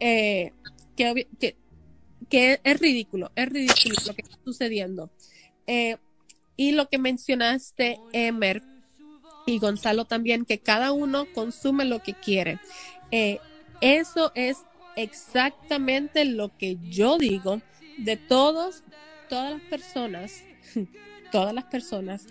[0.00, 0.52] Eh,
[0.96, 5.10] que, es ridículo, es ridículo lo que está sucediendo.
[5.66, 5.96] Eh,
[6.56, 8.62] y lo que mencionaste, Emer,
[9.46, 12.58] y Gonzalo también, que cada uno consume lo que quiere.
[13.10, 13.38] Eh,
[13.80, 14.58] eso es
[14.96, 17.60] exactamente lo que yo digo
[17.98, 18.84] de todos,
[19.28, 20.44] todas las personas,
[21.32, 22.26] todas las personas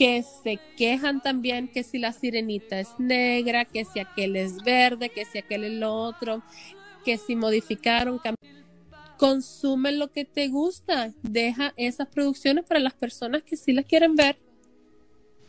[0.00, 5.10] que se quejan también que si la sirenita es negra, que si aquel es verde,
[5.10, 6.42] que si aquel es lo otro,
[7.04, 8.18] que si modificaron,
[9.18, 14.16] consume lo que te gusta, deja esas producciones para las personas que sí las quieren
[14.16, 14.38] ver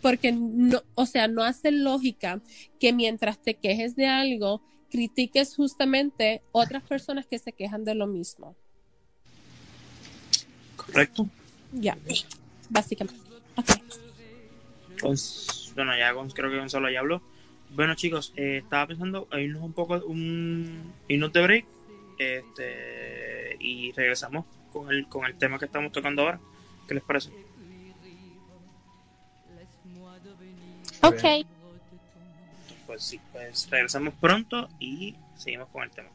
[0.02, 2.42] porque no, o sea, no hace lógica
[2.78, 8.06] que mientras te quejes de algo, critiques justamente otras personas que se quejan de lo
[8.06, 8.58] mismo.
[10.76, 11.30] Correcto.
[11.72, 11.98] Ya,
[12.70, 13.32] básicamente.
[15.02, 17.22] Pues, bueno, ya creo que Gonzalo ya habló.
[17.72, 21.66] Bueno, chicos, eh, estaba pensando irnos un poco, un minuto de break.
[22.20, 26.40] Este, y regresamos con el, con el tema que estamos tocando ahora.
[26.88, 27.32] ¿Qué les parece?
[31.02, 31.46] Ok.
[32.86, 36.10] Pues sí, pues regresamos pronto y seguimos con el tema.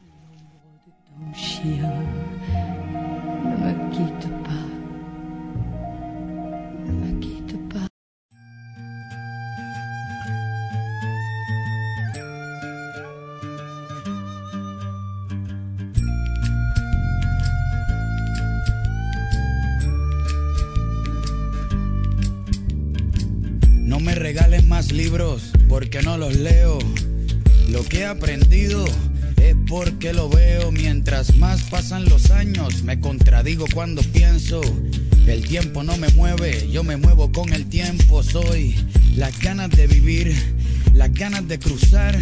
[25.69, 26.79] Porque no los leo.
[27.69, 28.83] Lo que he aprendido
[29.37, 30.71] es porque lo veo.
[30.71, 34.59] Mientras más pasan los años, me contradigo cuando pienso.
[35.25, 38.21] El tiempo no me mueve, yo me muevo con el tiempo.
[38.21, 38.75] Soy
[39.15, 40.35] las ganas de vivir,
[40.93, 42.17] las ganas de cruzar,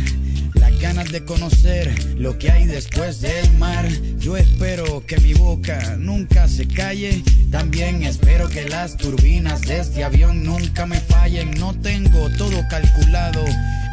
[0.76, 3.88] ganas de conocer lo que hay después del mar.
[4.20, 7.24] Yo espero que mi boca nunca se calle.
[7.52, 11.52] También espero que las turbinas de este avión nunca me fallen.
[11.52, 13.44] No tengo todo calculado,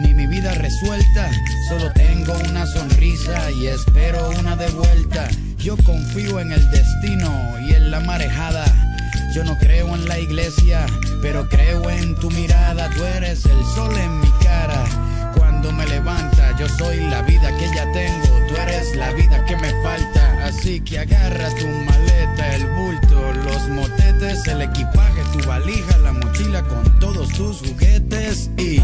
[0.01, 1.30] ni mi vida resuelta.
[1.68, 5.28] Solo tengo una sonrisa y espero una de vuelta.
[5.59, 7.30] Yo confío en el destino
[7.66, 8.64] y en la marejada.
[9.33, 10.85] Yo no creo en la iglesia,
[11.22, 12.91] pero creo en tu mirada.
[12.91, 14.85] Tú eres el sol en mi cara.
[15.37, 18.46] Cuando me levanta, yo soy la vida que ya tengo.
[18.46, 20.44] Tú eres la vida que me falta.
[20.44, 26.62] Así que agarra tu maleta, el bulto, los motetes, el equipaje, tu valija, la mochila
[26.62, 28.80] con todos tus juguetes y.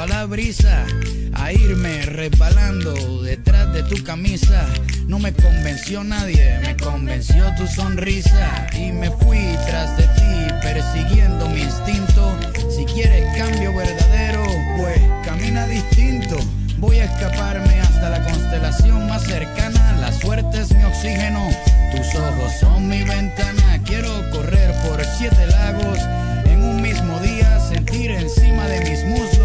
[0.00, 0.84] a la brisa,
[1.32, 4.66] a irme resbalando detrás de tu camisa.
[5.06, 11.48] No me convenció nadie, me convenció tu sonrisa y me fui tras de ti persiguiendo
[11.48, 12.36] mi instinto.
[12.70, 14.44] Si quieres cambio verdadero,
[14.76, 16.36] pues camina distinto.
[16.78, 19.96] Voy a escaparme hasta la constelación más cercana.
[20.00, 21.48] La suerte es mi oxígeno,
[21.92, 23.80] tus ojos son mi ventana.
[23.84, 25.98] Quiero correr por siete lagos
[26.44, 29.35] en un mismo día, sentir encima de mis muslos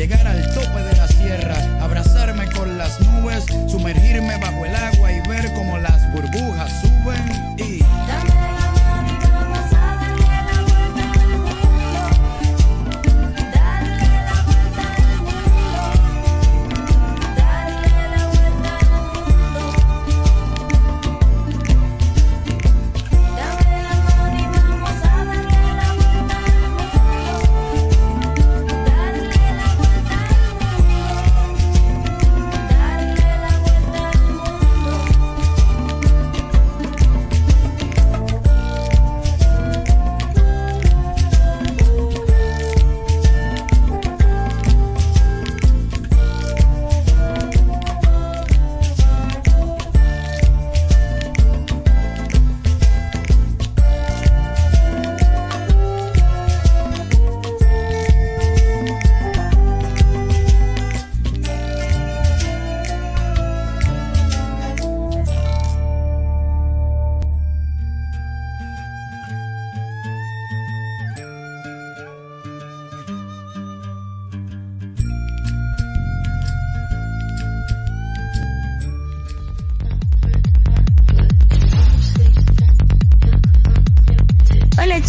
[0.00, 4.99] llegar al tope de la sierra, abrazarme con las nubes, sumergirme bajo el agua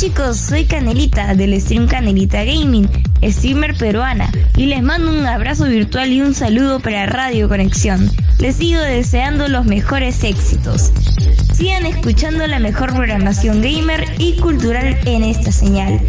[0.01, 2.89] chicos, soy Canelita del stream Canelita Gaming,
[3.21, 8.09] streamer peruana, y les mando un abrazo virtual y un saludo para Radio Conexión.
[8.39, 10.91] Les sigo deseando los mejores éxitos.
[11.53, 16.01] Sigan escuchando la mejor programación gamer y cultural en esta señal.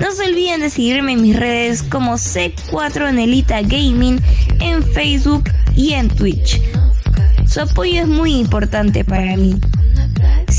[0.00, 4.18] No se olviden de seguirme en mis redes como C4 Nelita Gaming
[4.58, 6.62] en Facebook y en Twitch.
[7.46, 9.60] Su apoyo es muy importante para mí.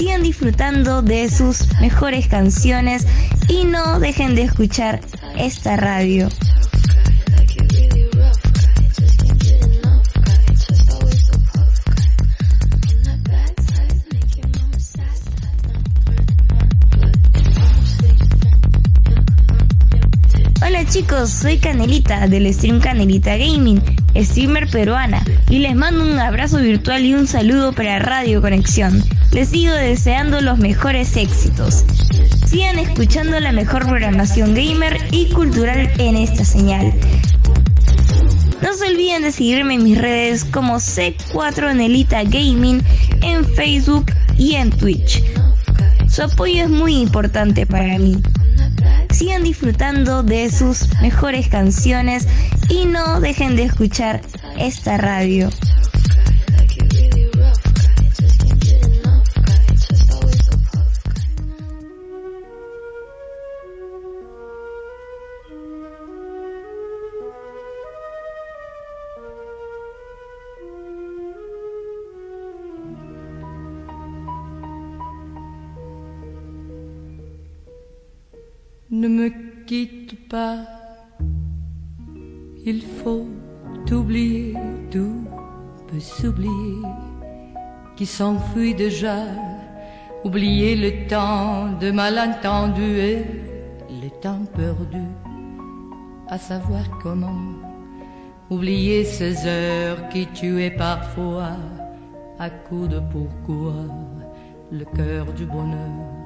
[0.03, 3.07] Sigan disfrutando de sus mejores canciones
[3.47, 4.99] y no dejen de escuchar
[5.37, 6.27] esta radio.
[20.61, 23.81] Hola chicos, soy Canelita del stream Canelita Gaming,
[24.17, 29.01] streamer peruana, y les mando un abrazo virtual y un saludo para Radio Conexión.
[29.33, 31.85] Les sigo deseando los mejores éxitos.
[32.45, 36.93] Sigan escuchando la mejor programación gamer y cultural en esta señal.
[38.61, 42.83] No se olviden de seguirme en mis redes como C4 Nelita Gaming
[43.23, 44.05] en Facebook
[44.37, 45.23] y en Twitch.
[46.07, 48.21] Su apoyo es muy importante para mí.
[49.09, 52.27] Sigan disfrutando de sus mejores canciones
[52.69, 54.21] y no dejen de escuchar
[54.59, 55.49] esta radio.
[79.73, 80.57] Quitte pas,
[82.63, 83.25] il faut
[83.91, 84.53] oublier,
[84.91, 85.25] tout
[85.87, 86.77] peut s'oublier,
[87.95, 89.17] qui s'enfuit déjà,
[90.23, 93.25] oublier le temps de malentendu et
[93.89, 95.07] le temps perdu,
[96.27, 97.41] à savoir comment,
[98.51, 101.57] oublier ces heures qui tuaient parfois,
[102.37, 103.73] à coup de pourquoi,
[104.71, 106.22] le cœur du bonheur.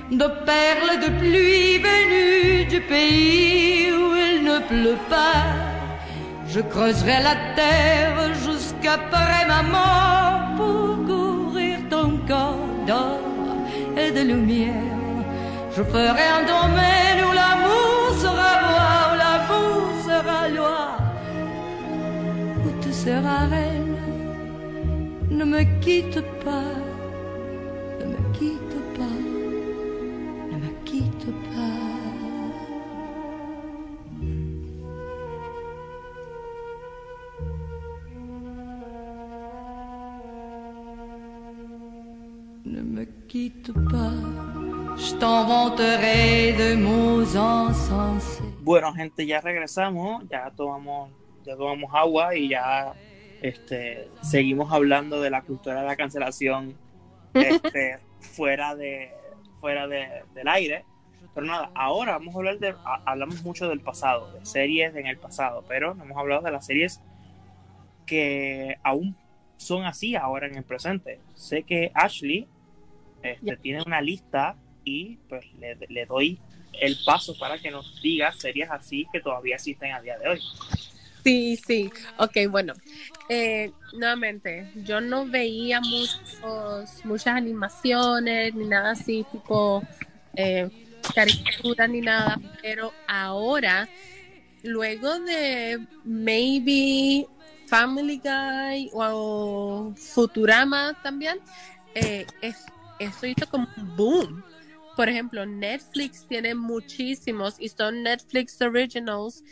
[0.10, 5.44] de perles de pluie venues du pays où il ne pleut pas.
[6.48, 13.20] Je creuserai la terre jusqu'après ma mort pour couvrir ton corps d'or
[14.02, 14.96] et de lumière.
[15.76, 20.84] Je ferai un domaine où l'amour sera roi, où l'amour sera loi,
[22.66, 23.79] où tu seras reine.
[25.40, 26.76] Ne me quitte pas,
[27.98, 29.20] ne me quitte pas,
[30.52, 31.80] ne me quitte pas.
[42.66, 44.12] Ne me quitte pas,
[44.98, 48.44] je t'inventerai de mots insensés.
[48.60, 51.12] Bueno, gente, ya regresamos, ya tomamos,
[51.46, 52.94] ya tomamos agua y ya
[53.42, 56.76] este, seguimos hablando de la cultura de la cancelación
[57.34, 59.12] este, fuera de
[59.60, 60.86] fuera de, del aire.
[61.36, 65.06] Pero nada, ahora vamos a hablar de, a- hablamos mucho del pasado, de series en
[65.06, 67.02] el pasado, pero no hemos hablado de las series
[68.06, 69.16] que aún
[69.58, 71.20] son así ahora en el presente.
[71.36, 72.48] Sé que Ashley
[73.22, 76.40] este, tiene una lista y pues le, le doy
[76.82, 80.40] el paso para que nos diga series así que todavía existen a día de hoy.
[81.24, 81.92] Sí, sí.
[82.18, 82.74] Ok, bueno.
[83.28, 89.84] Eh, nuevamente, yo no veía muchos, muchas animaciones ni nada así, tipo
[90.36, 90.70] eh,
[91.14, 93.88] caricatura ni nada, pero ahora,
[94.64, 97.28] luego de maybe
[97.68, 101.40] Family Guy o Futurama también,
[101.94, 102.66] eh, es,
[102.98, 104.44] esto hizo como un boom.
[104.96, 109.44] Por ejemplo, Netflix tiene muchísimos y son Netflix Originals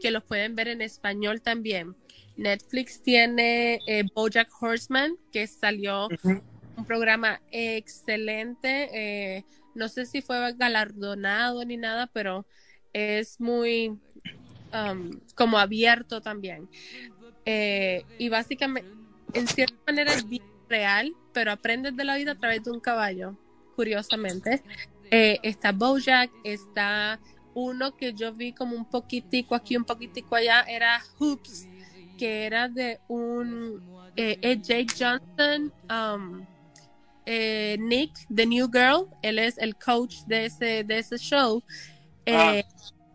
[0.00, 1.94] que los pueden ver en español también.
[2.36, 6.08] Netflix tiene eh, Bojack Horseman, que salió
[6.76, 8.90] un programa excelente.
[8.92, 9.44] eh,
[9.74, 12.46] no sé si fue galardonado ni nada, pero
[12.92, 13.88] es muy
[14.72, 16.68] um, como abierto también.
[17.44, 18.90] Eh, y básicamente,
[19.34, 22.80] en cierta manera es bien real, pero aprendes de la vida a través de un
[22.80, 23.36] caballo,
[23.74, 24.62] curiosamente.
[25.10, 27.20] Está Bojack, está
[27.56, 31.70] uno que yo vi como un poquitico aquí, un poquitico allá, era Hoops,
[32.16, 33.82] que era de un
[34.16, 36.46] eh, es Jake Johnson, um,
[37.26, 41.64] eh, Nick, The New Girl, él es el coach de ese, de ese show.
[42.26, 42.64] Eh,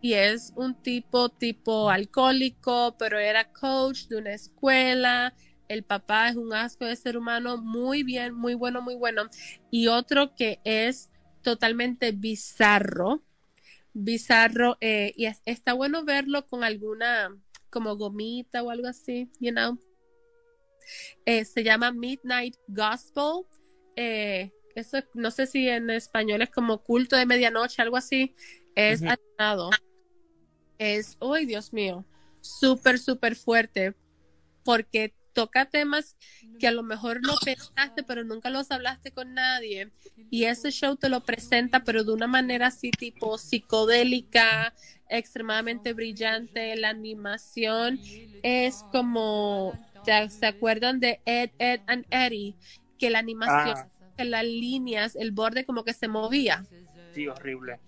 [0.00, 5.34] Y es un tipo, tipo alcohólico, pero era coach de una escuela.
[5.68, 9.24] El papá es un asco de ser humano, muy bien, muy bueno, muy bueno.
[9.70, 11.10] Y otro que es
[11.42, 13.24] totalmente bizarro,
[13.94, 17.36] bizarro, eh, y es- está bueno verlo con alguna
[17.70, 19.78] como gomita o algo así, you know.
[21.24, 23.46] Eh, se llama Midnight Gospel,
[23.96, 28.34] eh, eso no sé si en español es como culto de medianoche, algo así,
[28.74, 29.70] es animado.
[30.78, 32.04] Es, ¡ay, Dios mío!
[32.40, 33.94] Súper, súper fuerte,
[34.64, 36.16] porque toca temas
[36.58, 39.90] que a lo mejor no pensaste, pero nunca los hablaste con nadie.
[40.30, 44.74] Y ese show te lo presenta, pero de una manera así tipo psicodélica,
[45.08, 46.76] extremadamente brillante.
[46.76, 48.00] La animación
[48.42, 49.72] es como,
[50.28, 52.54] ¿se acuerdan de Ed, Ed and Eddie?
[52.98, 53.76] Que la animación,
[54.16, 56.64] que las líneas, el borde como que se movía.
[57.14, 57.80] Sí, horrible.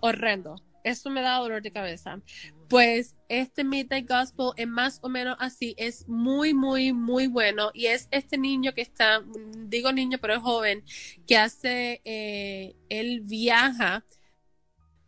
[0.00, 0.62] horrendo.
[0.82, 2.20] Eso me da dolor de cabeza.
[2.68, 7.70] Pues este Midnight Gospel es más o menos así, es muy, muy, muy bueno.
[7.74, 9.22] Y es este niño que está,
[9.56, 10.84] digo niño, pero es joven,
[11.26, 14.04] que hace, eh, él viaja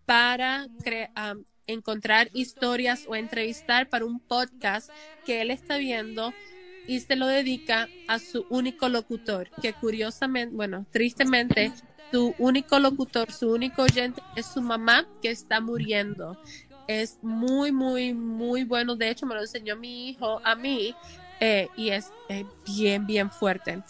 [0.07, 0.69] para
[1.67, 4.91] encontrar historias o entrevistar para un podcast
[5.27, 6.33] que él está viendo
[6.87, 11.73] y se lo dedica a su único locutor, que curiosamente, bueno, tristemente
[12.11, 16.41] su único locutor, su único oyente es su mamá que está muriendo.
[16.89, 18.97] Es muy, muy, muy bueno.
[18.97, 20.95] De hecho, me lo enseñó mi hijo a mí
[21.39, 22.11] eh, y es
[22.67, 23.81] bien, bien fuerte.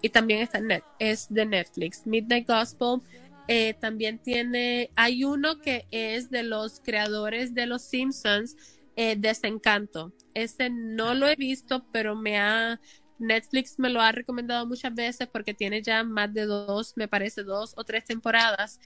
[0.00, 0.60] Y también está
[0.98, 2.06] es de Netflix.
[2.06, 3.02] Midnight Gospel
[3.46, 8.56] eh, también tiene, hay uno que es de los creadores de Los Simpsons,
[8.96, 10.12] eh, Desencanto.
[10.32, 12.80] Este no lo he visto, pero me ha,
[13.18, 17.42] Netflix me lo ha recomendado muchas veces porque tiene ya más de dos, me parece,
[17.42, 18.80] dos o tres temporadas.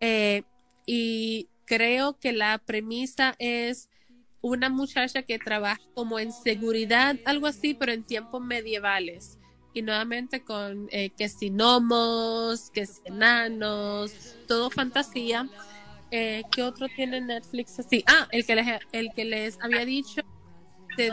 [0.00, 0.42] Eh,
[0.84, 3.88] y creo que la premisa es
[4.42, 9.38] una muchacha que trabaja como en seguridad, algo así, pero en tiempos medievales.
[9.72, 15.48] Y nuevamente con eh, que si gnomos, que si enanos, todo fantasía.
[16.10, 18.04] Eh, ¿Qué otro tiene Netflix así?
[18.06, 20.20] Ah, el que les, el que les había dicho.
[20.98, 21.10] de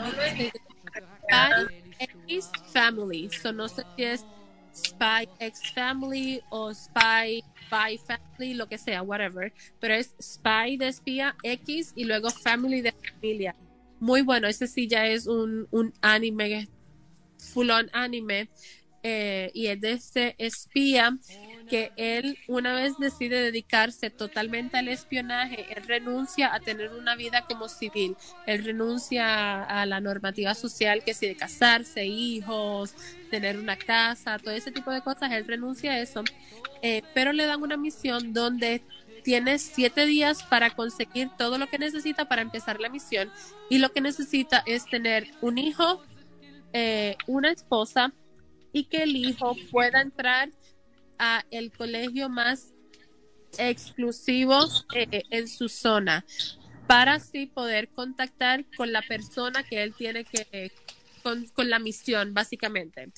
[2.28, 3.30] X Family.
[3.30, 4.26] So no sé si es
[4.74, 9.52] Spy X Family o Spy by Family, lo que sea, whatever.
[9.78, 13.54] Pero es Spy de espía X y luego Family de familia.
[13.98, 16.68] Muy bueno, ese sí ya es un, un anime,
[17.38, 18.48] full on anime.
[19.02, 21.16] Eh, y es de este espía
[21.70, 27.46] que él una vez decide dedicarse totalmente al espionaje, él renuncia a tener una vida
[27.46, 28.14] como civil,
[28.46, 32.94] él renuncia a la normativa social que si de casarse, hijos,
[33.30, 36.22] tener una casa, todo ese tipo de cosas, él renuncia a eso,
[36.82, 38.82] eh, pero le dan una misión donde
[39.22, 43.30] tiene siete días para conseguir todo lo que necesita para empezar la misión
[43.70, 46.02] y lo que necesita es tener un hijo,
[46.72, 48.12] eh, una esposa
[48.72, 50.50] y que el hijo pueda entrar
[51.18, 52.72] a el colegio más
[53.58, 54.64] exclusivo
[54.94, 56.24] eh, en su zona
[56.86, 60.72] para así poder contactar con la persona que él tiene que
[61.22, 63.12] con, la misión básicamente.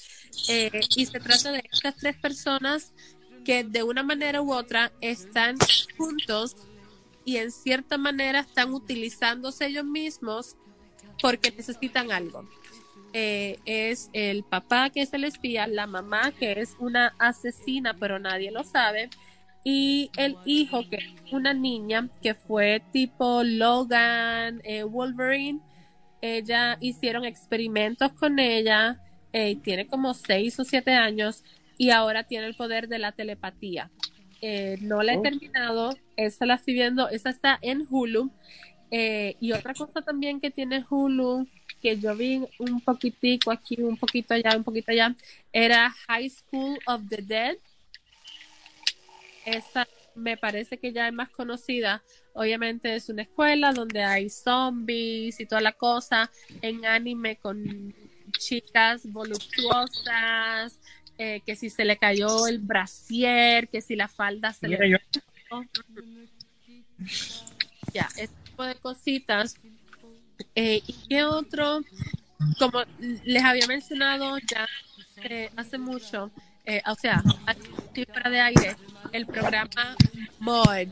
[0.49, 2.93] Eh, y se trata de estas tres personas
[3.45, 5.57] que de una manera u otra están
[5.97, 6.57] juntos
[7.25, 10.57] y en cierta manera están utilizándose ellos mismos
[11.21, 12.49] porque necesitan algo
[13.13, 18.19] eh, es el papá que es el espía, la mamá que es una asesina pero
[18.19, 19.11] nadie lo sabe
[19.65, 25.61] y el hijo que es una niña que fue tipo Logan, eh, Wolverine.
[26.21, 29.01] Ella hicieron experimentos con ella,
[29.33, 31.45] eh, tiene como seis o siete años
[31.79, 33.91] y ahora tiene el poder de la telepatía.
[34.81, 35.23] no la he oh.
[35.23, 38.33] terminado, esa la estoy viendo, esa está en Hulu.
[38.95, 41.47] Y otra cosa también que tiene Hulu
[41.83, 45.15] que yo vi un poquitico aquí, un poquito allá, un poquito allá,
[45.53, 47.57] era High School of the Dead.
[49.45, 52.03] Esa me parece que ya es más conocida.
[52.35, 56.31] Obviamente es una escuela donde hay zombies y toda la cosa
[56.63, 57.93] en anime con
[58.39, 60.79] chicas voluptuosas,
[61.19, 65.01] eh, que si se le cayó el brasier, que si la falda se le...
[67.93, 69.57] Ya, ese de cositas
[70.55, 71.81] eh, ¿Y qué otro?
[72.59, 72.83] Como
[73.25, 74.67] les había mencionado ya
[75.23, 76.31] eh, hace mucho,
[76.65, 77.23] eh, o sea,
[78.13, 78.77] fuera de aire,
[79.13, 79.97] el programa
[80.41, 80.89] MOD,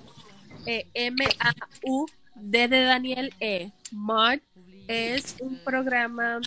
[0.66, 3.70] M-A-U-D de Daniel E.
[3.90, 4.38] MOD
[4.86, 6.40] es un programa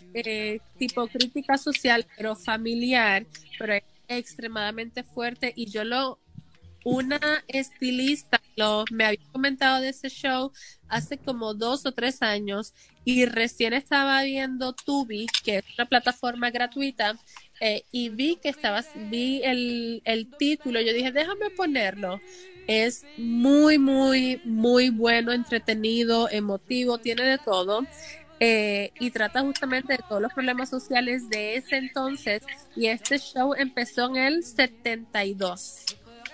[0.78, 3.26] tipo crítica social, pero familiar,
[3.60, 3.74] pero
[4.08, 6.20] extremadamente fuerte y yo lo
[6.84, 10.52] una estilista lo, me había comentado de ese show
[10.88, 12.74] hace como dos o tres años
[13.04, 17.20] y recién estaba viendo Tubi, que es una plataforma gratuita,
[17.60, 22.22] eh, y vi que estabas, vi el, el título, yo dije, déjame ponerlo.
[22.68, 27.88] Es muy, muy, muy bueno, entretenido, emotivo, tiene de todo.
[28.40, 32.44] eh, y trata justamente de todos los problemas sociales de ese entonces
[32.76, 35.86] y este show empezó en el 72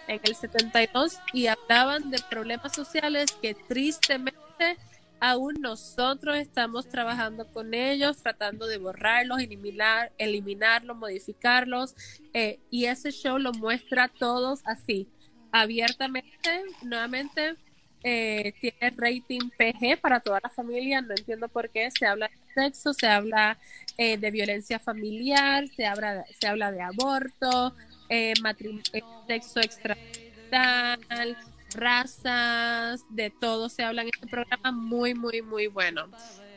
[0.09, 4.77] en el 72 y hablaban de problemas sociales que tristemente
[5.19, 11.95] aún nosotros estamos trabajando con ellos, tratando de borrarlos, eliminar, eliminarlos, modificarlos,
[12.33, 15.07] eh, y ese show lo muestra a todos así,
[15.51, 17.55] abiertamente, nuevamente.
[18.01, 22.53] Eh, tiene rating PG para toda la familia, no entiendo por qué, se habla de
[22.53, 23.57] sexo, se habla
[23.97, 27.75] eh, de violencia familiar, se habla, se habla de aborto,
[28.09, 28.33] eh,
[29.27, 31.37] sexo extratal,
[31.75, 36.07] razas, de todo se habla en este programa, muy, muy, muy bueno.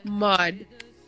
[0.05, 0.67] Mud.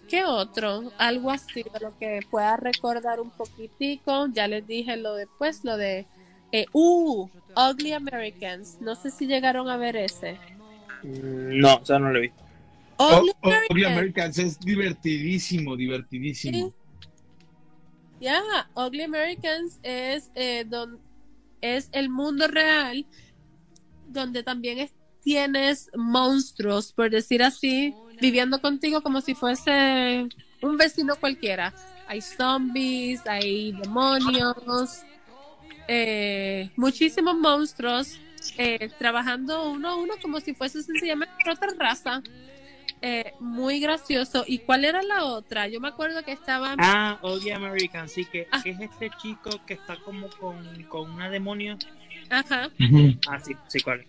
[0.09, 0.93] ¿Qué otro?
[0.99, 4.29] Algo así de lo que pueda recordar un poquitico.
[4.33, 6.07] Ya les dije lo después, lo de...
[6.53, 8.79] Eh, uh, Ugly Americans.
[8.81, 10.39] No sé si llegaron a ver ese.
[11.03, 12.45] Mm, no, sea, no lo he visto.
[12.99, 13.33] Ugly,
[13.71, 16.69] Ugly Americans es divertidísimo, divertidísimo.
[16.69, 16.84] Ya,
[18.25, 20.99] yeah, Ugly Americans es, eh, don,
[21.61, 23.07] es el mundo real
[24.09, 24.93] donde también es,
[25.23, 30.29] tienes monstruos, por decir así, viviendo contigo como si fuese
[30.63, 31.75] un vecino cualquiera.
[32.07, 35.03] Hay zombies, hay demonios,
[35.89, 38.19] eh, muchísimos monstruos
[38.57, 42.23] eh, trabajando uno a uno como si fuese sencillamente otra raza.
[43.07, 44.45] Eh, muy gracioso.
[44.47, 45.69] ¿Y cuál era la otra?
[45.69, 46.75] Yo me acuerdo que estaba.
[46.79, 48.63] Ah, Ugly American, sí, que, ah.
[48.63, 51.77] que, es este chico que está como con, con una demonio.
[52.31, 52.71] Ajá.
[53.29, 54.07] Ah, sí, sí, ¿cuál?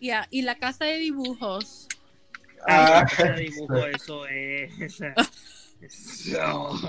[0.00, 1.88] Ya, y la casa de dibujos.
[2.68, 4.72] Ah, la casa de dibujos, eso es.
[5.80, 6.80] eso.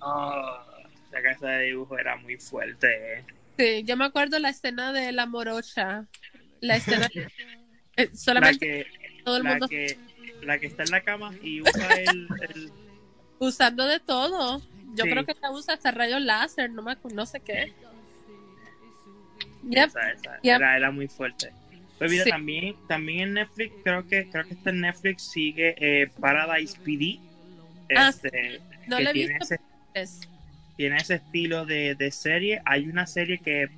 [0.00, 0.58] oh,
[1.12, 3.24] la casa de dibujos era muy fuerte.
[3.56, 6.08] Sí, yo me acuerdo la escena de la morocha.
[6.60, 7.08] La escena.
[7.96, 8.78] eh, solamente.
[8.78, 9.68] La que, todo el la mundo.
[9.68, 9.98] Que,
[10.42, 12.28] la que está en la cama y usa el.
[12.48, 12.72] el...
[13.38, 14.62] Usando de todo.
[14.94, 15.10] Yo sí.
[15.10, 17.74] creo que la usa hasta rayos láser, no, me, no sé qué.
[19.64, 19.88] Yep.
[19.88, 20.40] Esa, esa.
[20.42, 20.56] Yep.
[20.56, 21.52] Era, era, muy fuerte.
[21.98, 22.30] Pues mira, sí.
[22.30, 27.18] también, también en Netflix, creo que, creo que está en Netflix, sigue eh, Paradise PD.
[27.88, 29.56] Este, ah, no lo he tiene visto.
[29.92, 30.28] Ese,
[30.76, 32.62] tiene ese estilo de, de, serie.
[32.64, 33.68] Hay una serie que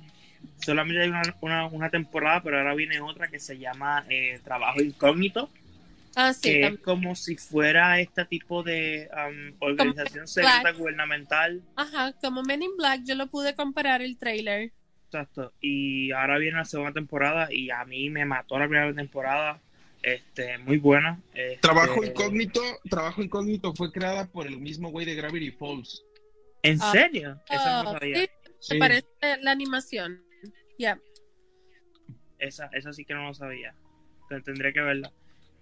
[0.57, 4.81] solamente hay una, una, una, temporada, pero ahora viene otra que se llama eh, Trabajo
[4.81, 5.49] Incógnito.
[6.15, 6.73] Ah, sí, que también.
[6.73, 11.61] es como si fuera este tipo de um, organización secreta gubernamental.
[11.75, 14.71] Ajá, como Men in Black, yo lo pude comparar el trailer.
[15.05, 15.53] Exacto.
[15.61, 19.61] Y ahora viene la segunda temporada y a mí me mató la primera temporada.
[20.01, 21.19] Este, muy buena.
[21.33, 21.57] Este...
[21.57, 26.03] Trabajo incógnito, Trabajo incógnito fue creada por el mismo güey de Gravity Falls.
[26.61, 27.41] ¿En uh, serio?
[27.49, 28.15] Uh, Eso no sabía.
[28.17, 28.29] Sí,
[28.59, 28.73] sí.
[28.73, 29.07] Me parece
[29.41, 30.28] la animación.
[30.79, 30.95] Ya.
[30.95, 30.99] Yeah.
[32.39, 33.75] Esa, esa sí que no lo sabía.
[34.23, 35.11] Entonces, tendré que verla.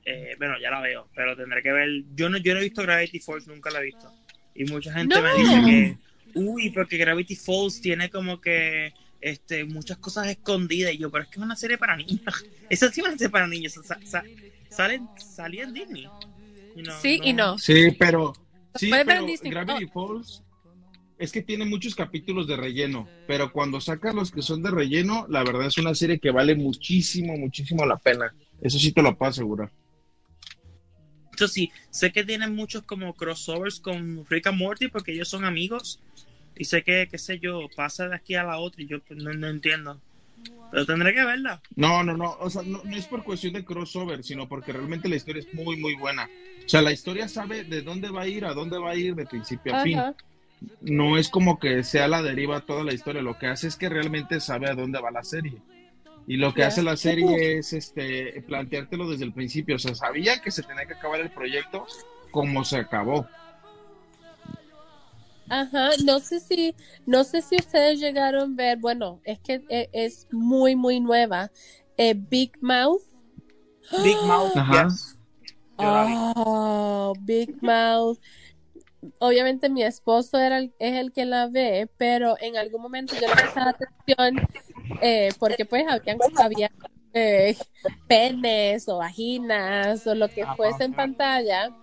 [0.05, 1.89] Eh, bueno, ya la veo, pero tendré que ver.
[2.15, 4.09] Yo no, yo no he visto Gravity Falls, nunca la he visto.
[4.53, 5.21] Y mucha gente no.
[5.21, 5.97] me dice que,
[6.39, 10.93] uy, porque Gravity Falls tiene como que este, muchas cosas escondidas.
[10.93, 12.21] Y yo, pero es que es una serie para niños.
[12.69, 13.73] Esa sí es una serie para niños.
[13.73, 14.23] Sa sa
[14.69, 16.03] salen, salía en Disney.
[16.75, 17.25] You know, sí no.
[17.25, 17.57] y no.
[17.57, 18.33] Sí, pero,
[18.75, 20.07] sí, pero Gravity oh.
[20.07, 20.43] Falls
[21.19, 23.07] es que tiene muchos capítulos de relleno.
[23.27, 26.55] Pero cuando sacas los que son de relleno, la verdad es una serie que vale
[26.55, 28.33] muchísimo, muchísimo la pena.
[28.61, 29.71] Eso sí te lo puedo asegurar.
[31.35, 35.45] Eso sí, sé que tienen muchos como crossovers con Rick and Morty porque ellos son
[35.45, 36.01] amigos
[36.55, 39.21] y sé que, qué sé yo, pasa de aquí a la otra y yo pues,
[39.21, 40.01] no, no entiendo.
[40.71, 41.61] Pero tendré que verla.
[41.75, 42.37] No, no, no.
[42.39, 45.53] O sea, no, no, es por cuestión de crossover, sino porque realmente la historia es
[45.53, 46.29] muy, muy buena.
[46.65, 49.15] O sea, la historia sabe de dónde va a ir, a dónde va a ir
[49.15, 50.15] de principio a Ajá.
[50.81, 53.21] No es como que sea la deriva toda la historia.
[53.21, 55.61] Lo que hace es que realmente sabe a dónde va la serie.
[56.25, 59.75] Y lo que hace la serie es este planteártelo desde el principio.
[59.75, 61.85] O sea, sabía que se tenía que acabar el proyecto
[62.31, 63.27] como se acabó.
[65.49, 66.75] Ajá, no sé si,
[67.05, 71.51] no sé si ustedes llegaron a ver, bueno, es que es, es muy, muy nueva.
[71.95, 73.01] Eh, Big Mouth.
[74.03, 74.87] Big Mouth, Ajá.
[74.87, 75.17] yes.
[75.77, 78.17] Oh, Big Mouth.
[79.19, 83.27] Obviamente mi esposo era el, es el que la ve, pero en algún momento yo
[83.27, 84.47] le prestaba atención
[85.01, 86.71] eh, porque pues habían, había
[87.13, 87.55] eh,
[88.07, 91.75] penes o vaginas o lo que fuese en pantalla.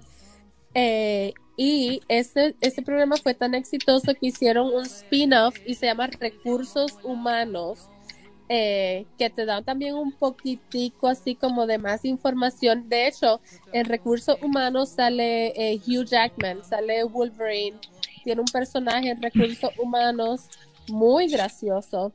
[0.74, 6.08] Eh, y ese, ese programa fue tan exitoso que hicieron un spin-off y se llama
[6.08, 7.88] Recursos Humanos,
[8.48, 12.88] eh, que te da también un poquitico así como de más información.
[12.88, 13.40] De hecho,
[13.72, 17.78] en Recursos Humanos sale eh, Hugh Jackman, sale Wolverine,
[18.22, 20.42] tiene un personaje en Recursos Humanos
[20.88, 22.12] muy gracioso.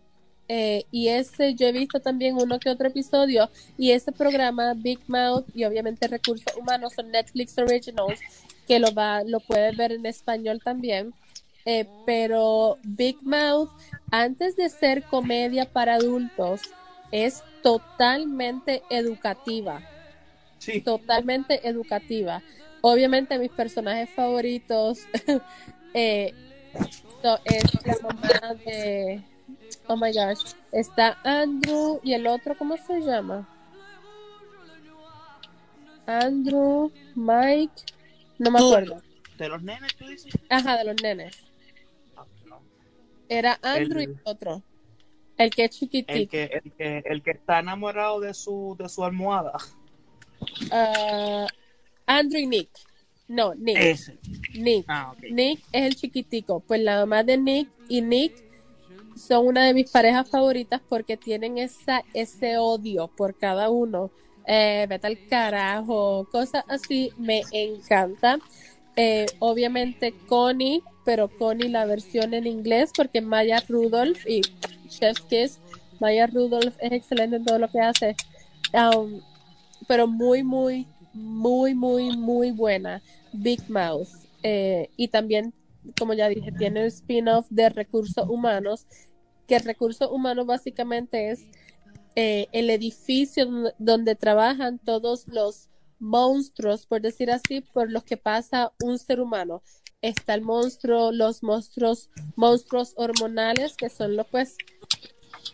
[0.51, 4.99] Eh, y ese yo he visto también uno que otro episodio y ese programa Big
[5.05, 8.19] Mouth y obviamente Recursos Humanos son Netflix Originals
[8.67, 11.13] que lo va lo puedes ver en español también
[11.71, 13.69] eh, pero Big Mouth
[14.11, 16.61] antes de ser comedia para adultos
[17.11, 19.75] es totalmente educativa
[20.57, 20.81] Sí.
[20.81, 22.41] totalmente educativa
[22.81, 24.99] obviamente mis personajes favoritos
[25.93, 26.33] eh,
[27.21, 29.21] so- es la mamá de
[29.87, 30.41] oh my gosh
[30.71, 33.47] está Andrew y el otro cómo se llama
[36.07, 37.83] Andrew Mike
[38.39, 39.01] no me acuerdo
[39.37, 40.33] ¿De los nenes tú dices?
[40.49, 41.33] ajá de los nenes.
[43.29, 44.61] Era Andrew y El- el otro
[45.37, 48.89] el que es chiquitito El que, el que, el que está enamorado de su, de
[48.89, 49.53] su almohada.
[50.71, 51.47] Ah,
[52.05, 52.69] Andrew y Nick
[53.27, 54.17] no Nick Ese.
[54.55, 55.13] Nick Ah.
[55.31, 56.59] Nick es el chiquitico.
[56.61, 58.33] Pues la mamá de Nick y Nick
[59.15, 64.11] son una de mis parejas favoritas porque tienen esa, ese odio por cada uno.
[64.47, 68.39] Eh, vete al carajo, cosas así, me encanta.
[68.95, 74.41] Eh, obviamente Connie, pero Connie la versión en inglés porque Maya Rudolph y
[74.87, 75.59] Chef's Kiss,
[75.99, 78.15] Maya Rudolph es excelente en todo lo que hace.
[78.73, 79.21] Um,
[79.87, 83.01] pero muy, muy, muy, muy, muy buena.
[83.33, 84.07] Big Mouth.
[84.43, 85.53] Eh, y también,
[85.97, 88.85] como ya dije, tiene un spin-off de recursos humanos,
[89.47, 91.41] que recursos humanos básicamente es
[92.15, 95.69] eh, el edificio donde, donde trabajan todos los
[95.99, 99.61] monstruos, por decir así, por los que pasa un ser humano.
[100.01, 104.55] Está el monstruo, los monstruos, monstruos hormonales, que son los pues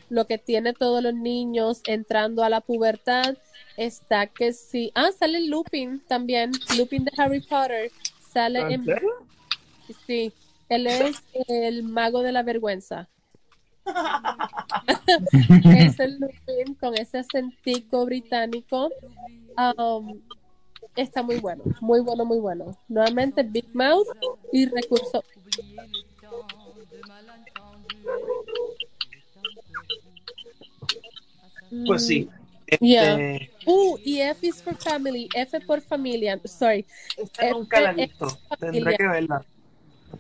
[0.09, 3.37] lo que tiene todos los niños entrando a la pubertad.
[3.77, 4.91] Está que sí.
[4.95, 6.51] Ah, sale Lupin también.
[6.77, 7.91] Lupin de Harry Potter.
[8.31, 8.85] Sale ¿En?
[10.05, 10.31] Sí.
[10.69, 13.09] Él es el mago de la vergüenza.
[15.77, 18.89] es el Lupin con ese acentico británico.
[19.57, 20.21] Um,
[20.95, 21.63] está muy bueno.
[21.81, 22.77] Muy bueno, muy bueno.
[22.87, 24.07] Nuevamente Big Mouth
[24.51, 25.23] y recurso.
[31.85, 32.29] Pues sí.
[32.67, 33.39] Este, Yeah.
[33.67, 36.85] Uh, y F is for family, F por familia, sorry.
[37.17, 38.39] esta nunca la he visto.
[38.59, 39.45] Tendré que verla.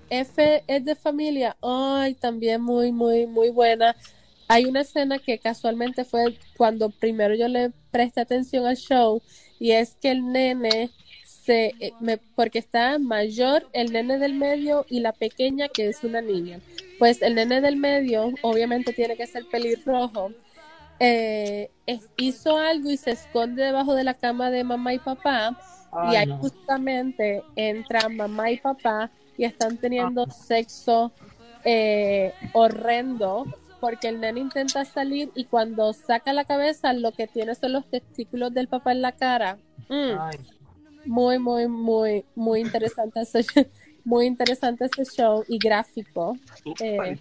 [0.09, 3.95] F es de familia, ay, también muy, muy, muy buena.
[4.47, 9.21] Hay una escena que casualmente fue cuando primero yo le presté atención al show
[9.59, 10.91] y es que el nene
[11.23, 16.03] se, eh, me- porque está mayor, el nene del medio y la pequeña que es
[16.03, 16.59] una niña.
[16.99, 20.31] Pues el nene del medio obviamente tiene que ser pelirrojo.
[20.99, 25.57] Eh, es- hizo algo y se esconde debajo de la cama de mamá y papá
[26.11, 26.37] y ahí no.
[26.37, 31.11] justamente entran mamá y papá y están teniendo sexo
[31.65, 33.45] eh, horrendo
[33.85, 37.85] porque el nene intenta salir y cuando saca la cabeza lo que tiene son los
[37.85, 39.59] testículos del papá en la cara.
[39.89, 43.45] Mm, muy, muy, muy, muy interesante ese,
[44.03, 46.35] muy interesante ese show y gráfico.
[46.79, 47.15] Eh.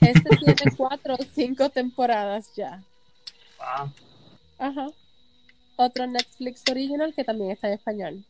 [0.00, 2.80] Este tiene cuatro o cinco temporadas ya.
[3.58, 3.90] Ah,
[4.60, 4.86] Ajá.
[5.74, 8.24] Otro Netflix original que también está en español.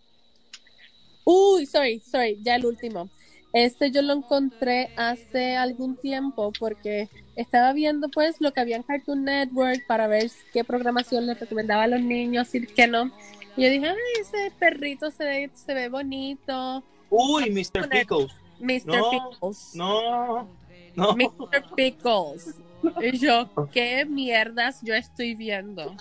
[1.25, 3.11] Uy, sorry, sorry, ya el último.
[3.53, 8.83] Este yo lo encontré hace algún tiempo porque estaba viendo pues lo que había en
[8.83, 13.11] Cartoon Network para ver qué programación les recomendaba a los niños y qué no.
[13.57, 16.83] Y yo dije, ay, ese perrito se ve, se ve bonito.
[17.11, 17.89] Uy, Mr.
[17.89, 18.33] Pickles.
[18.59, 18.87] Mr.
[18.87, 19.75] No, Pickles.
[19.75, 20.49] No,
[20.95, 21.15] no.
[21.15, 21.75] Mr.
[21.75, 22.55] Pickles.
[23.01, 25.95] Y yo, ¿qué mierdas yo estoy viendo?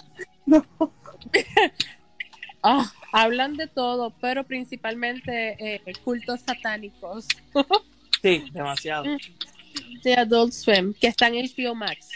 [2.63, 7.27] Ah, hablan de todo, pero principalmente eh, cultos satánicos
[8.21, 9.05] Sí, demasiado.
[10.03, 12.09] de Adult Swim, que están en HBO Max.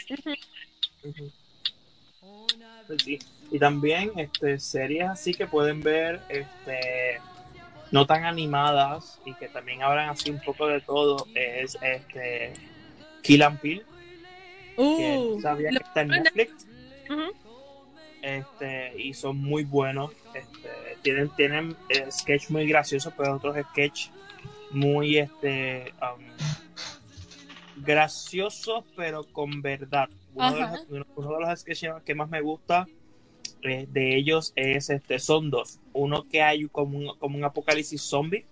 [2.86, 3.18] Pues sí.
[3.50, 7.20] Y también este, series así que pueden ver este,
[7.90, 12.54] no tan animadas y que también hablan así un poco de todo es este
[13.22, 13.84] Kill and Peel,
[14.76, 16.66] que Uh, no sabía que está en Netflix.
[18.26, 20.12] Este, y son muy buenos.
[20.34, 20.68] Este,
[21.02, 24.08] tienen tienen eh, sketch muy graciosos, pero otros sketch
[24.72, 26.24] muy este um,
[27.84, 30.08] graciosos, pero con verdad.
[30.34, 32.86] Uno de, los, uno- uno de los sketches que más me gusta
[33.62, 35.78] eh, de ellos es este son dos.
[35.92, 38.44] Uno que hay como un, como un apocalipsis zombie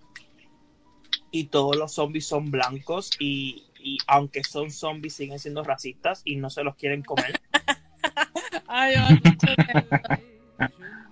[1.31, 6.37] y todos los zombies son blancos y, y aunque son zombies siguen siendo racistas y
[6.37, 7.39] no se los quieren comer.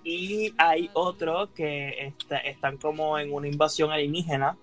[0.04, 4.56] Y hay otro que está- están como en una invasión alienígena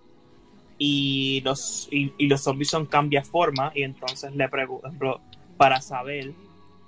[0.78, 4.98] y los, y, los zombies son cambia forma y entonces le preguntan,
[5.58, 6.34] para saber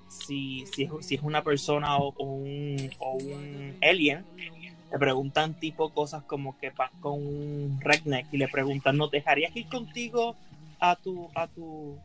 [0.08, 4.24] si, si, es, una persona o, o un, o un alien.
[4.92, 9.56] Le preguntan tipo cosas como que vas con un redneck y le preguntan, ¿no dejarías
[9.56, 10.36] ir contigo
[10.80, 11.98] a tu, a tu,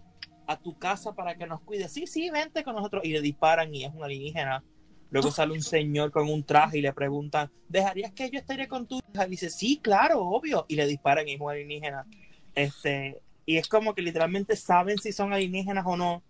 [0.48, 1.88] a tu casa para que nos cuide?
[1.88, 3.04] Sí, sí, vente con nosotros.
[3.04, 4.64] Y le disparan y es un alienígena.
[5.10, 8.86] Luego sale un señor con un traje y le preguntan, ¿dejarías que yo esté con
[8.86, 9.26] tu hija?
[9.26, 10.64] Y dice, sí, claro, obvio.
[10.68, 12.06] Y le disparan y es un alienígena.
[12.54, 16.22] Este, y es como que literalmente saben si son alienígenas o no,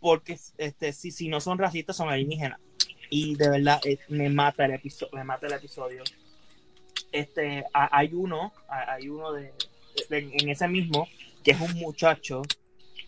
[0.00, 2.58] porque este, si, si no son racistas, son alienígenas.
[3.10, 6.02] Y de verdad eh, me mata el episodio, me mata el episodio.
[7.12, 9.52] Este, hay uno, a- hay uno de-
[10.10, 11.06] en ese mismo,
[11.44, 12.42] que es un muchacho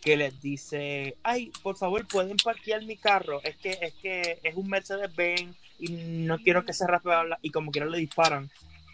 [0.07, 4.55] que les dice, ay, por favor, pueden parquear mi carro, es que, es que es
[4.55, 8.49] un Mercedes Benz y no quiero que se raspe habla", y como quiera le disparan.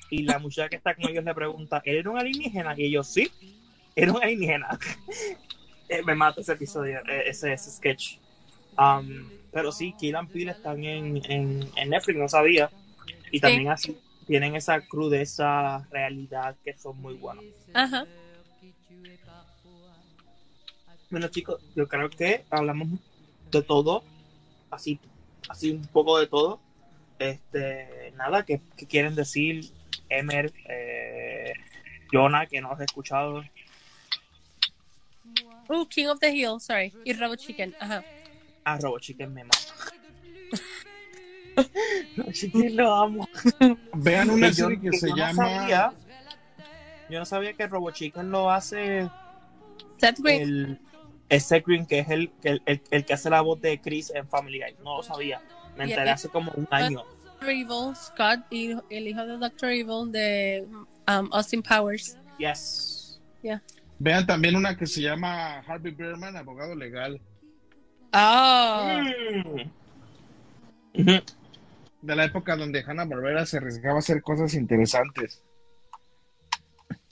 [0.08, 2.74] Y la muchacha que está con ellos le pregunta, ¿eres un alienígena?
[2.78, 3.30] Y ellos, sí,
[3.94, 4.78] era un alienígena.
[5.88, 8.16] Eh, Me mata ese episodio, eh, ese, ese sketch.
[8.78, 12.70] Um, pero sí, Kill and Peele están en, en, en Netflix, no sabía.
[13.30, 13.94] Y también así
[14.26, 17.44] tienen esa crudeza, realidad que son muy buenos.
[17.74, 18.06] Ajá.
[21.12, 22.88] Bueno, chicos, yo creo que hablamos
[23.50, 24.02] de todo,
[24.70, 24.98] así,
[25.46, 26.58] así un poco de todo.
[27.18, 29.70] Este, nada, que quieren decir
[30.08, 31.52] Emer, eh,
[32.10, 33.44] Jonah, que no has escuchado?
[35.68, 36.94] Uh, King of the Hill, sorry.
[37.04, 38.02] Y Robo Chicken, ajá.
[38.64, 39.58] Ah, Robo Chicken me mata.
[42.16, 43.28] Robo Chicken lo amo.
[43.96, 45.44] Vean una serie que que se yo no llama.
[45.44, 45.92] sabía-
[47.10, 49.10] yo no sabía que Robo Chicken lo hace
[49.98, 50.40] Seth Green.
[50.42, 50.80] el,
[51.30, 54.28] Seth Green, que es el, el, el, el que hace la voz de Chris en
[54.28, 54.76] Family Guy.
[54.84, 55.40] No lo sabía.
[55.76, 56.14] Me enteré Yeah.
[56.14, 57.04] hace como un año.
[57.40, 57.50] Dr.
[57.50, 60.66] Evil, Scott, y el hijo de Doctor Evil de
[61.08, 62.18] um, Austin Powers.
[62.38, 63.20] Yes.
[63.98, 67.20] Vean también una que se llama Harvey Birdman, abogado legal.
[68.12, 69.00] Oh.
[69.44, 69.70] Mm.
[71.00, 71.24] Ujú.
[72.02, 75.42] De la época donde Hanna Barbera se arriesgaba a hacer cosas interesantes.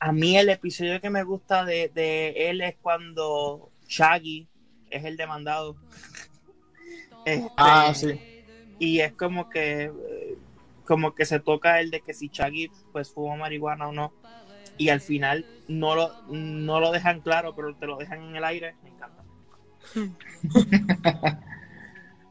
[0.01, 4.47] A mí el episodio que me gusta de, de él es cuando Shaggy
[4.89, 5.77] es el demandado.
[7.25, 8.15] Este, Ah, sí.
[8.79, 9.91] Y es como que
[10.87, 14.13] como que se toca el de que si Shaggy pues fuma marihuana o no.
[14.77, 18.45] Y al final no lo, no lo dejan claro, pero te lo dejan en el
[18.45, 18.77] aire.
[18.83, 19.23] Me encanta.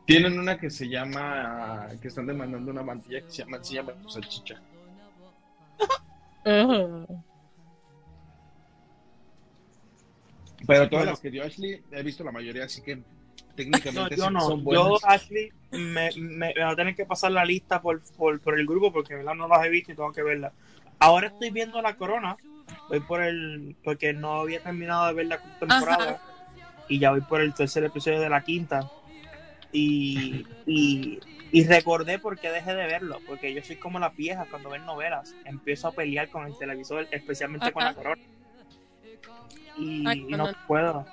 [0.06, 4.10] Tienen una que se llama, que están demandando una mantilla que se llama Enséñame tu
[4.10, 4.60] salchicha.
[6.46, 7.24] Ujú.
[10.70, 11.12] Pero todas Bueno.
[11.12, 13.04] las que dio Ashley, he visto la mayoría, así que No,
[13.56, 14.40] técnicamente yo no.
[14.42, 15.04] son Yo, buenas.
[15.04, 18.66] Ashley, me, me, me va a tener que pasar la lista por, por, por el
[18.66, 19.34] grupo porque ¿verdad?
[19.36, 20.54] no las he visto y tengo que verlas.
[21.00, 22.38] Ahora estoy viendo La Corona.
[22.90, 23.76] Voy por el.
[23.84, 26.22] Porque no había terminado de ver la temporada.
[26.88, 28.90] Y ya voy por el tercer episodio de la quinta.
[29.72, 31.20] Y, y,
[31.52, 33.20] y recordé por qué dejé de verlo.
[33.28, 35.36] Porque yo soy como las viejas cuando ven novelas.
[35.46, 37.94] Empiezo a pelear con el televisor, especialmente con La.
[37.94, 38.22] Corona.
[39.78, 40.50] Y, Ay, y no no.
[40.68, 41.06] puedo.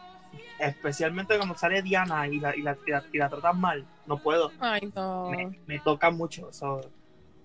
[0.59, 3.87] Especialmente cuando sale Diana y la, y la, y la, la tratan mal.
[4.07, 4.53] No puedo.
[4.61, 5.31] Ay, no.
[5.31, 6.53] Me, me toca mucho.
[6.53, 6.81] so,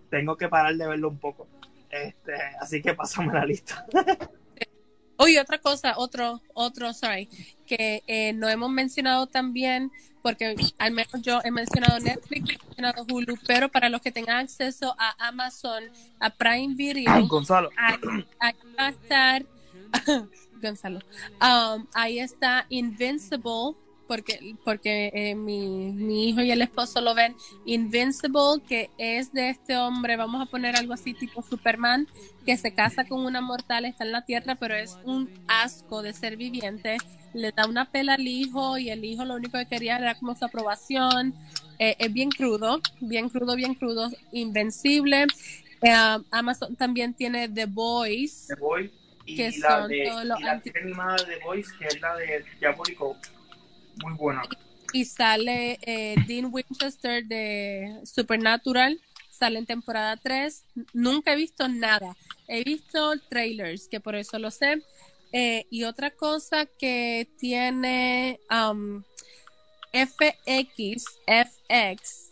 [0.10, 1.48] tengo que parar de verlo un poco.
[1.90, 3.86] Este, así que pasamos la lista.
[5.18, 7.30] Oye, otra cosa, otro, otro, sorry,
[7.68, 9.92] que eh, no hemos mencionado también,
[10.24, 14.38] porque al menos yo he mencionado Netflix, he mencionado Hulu, pero para los que tengan
[14.38, 15.84] acceso a Amazon,
[16.20, 17.70] a Prime Video, Gonzalo.
[17.78, 19.46] ahí, ahí va a estar,
[20.62, 21.00] Gonzalo,
[21.42, 23.76] um, ahí está Invincible,
[24.12, 27.34] porque, porque eh, mi, mi hijo y el esposo lo ven,
[27.64, 32.08] Invincible, que es de este hombre, vamos a poner algo así tipo Superman,
[32.46, 36.12] que se casa con una mortal, está en la tierra, pero es un asco de
[36.12, 36.98] ser viviente.
[37.34, 40.36] Le da una pela al hijo y el hijo lo único que quería era como
[40.36, 41.34] su aprobación.
[41.80, 45.26] Eh, es bien crudo, bien crudo, bien crudo, invencible.
[45.82, 48.48] Eh, Amazon también tiene The Boys.
[48.48, 48.92] The Boys
[49.26, 52.16] y Que la, son de, y la anti- serie animada de Boys, que es la
[52.16, 53.18] de Diabólico.
[54.04, 54.42] Muy buena.
[54.94, 59.00] y sale eh, Dean Winchester de Supernatural,
[59.30, 60.64] sale en temporada 3.
[60.94, 62.16] Nunca he visto nada,
[62.48, 64.82] he visto trailers, que por eso lo sé.
[65.34, 69.02] Eh, y otra cosa que tiene um,
[69.94, 72.30] FX, FX,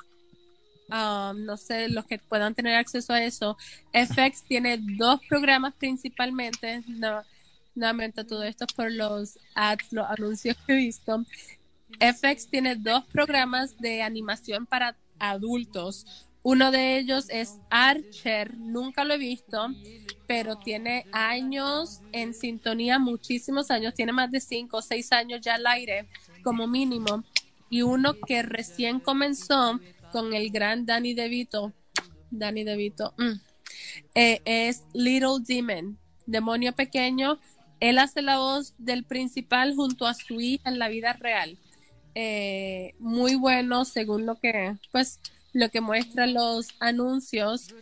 [0.92, 3.58] um, no sé los que puedan tener acceso a eso.
[3.94, 6.84] FX tiene dos programas principalmente.
[6.88, 7.24] No,
[7.76, 11.26] nuevamente todo esto es por los ads, los anuncios que he visto.
[12.00, 16.06] FX tiene dos programas de animación para adultos.
[16.42, 19.68] Uno de ellos es Archer, nunca lo he visto,
[20.26, 25.56] pero tiene años en sintonía, muchísimos años, tiene más de cinco o seis años ya
[25.56, 26.08] al aire.
[26.44, 27.24] como mínimo.
[27.70, 29.80] Y uno que recién comenzó
[30.12, 31.74] con el gran Danny DeVito,
[32.32, 33.40] Danny DeVito, mm,
[34.16, 37.40] eh, es Little Demon, demonio pequeño.
[37.80, 41.58] Él hace la voz del principal junto a su hija en la vida real.
[42.16, 45.20] Eh, muy bueno según lo que, pues,
[45.54, 47.74] lo que muestran los anuncios.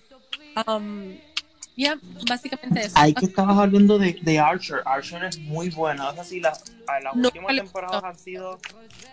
[0.68, 1.16] Um,
[1.76, 2.94] ya, básicamente eso.
[2.98, 4.82] Ahí que estabas hablando de, de Archer.
[4.86, 6.10] Archer es muy buena.
[6.10, 6.64] O sea, sí, las
[7.16, 8.60] No, últimas temporadas han sido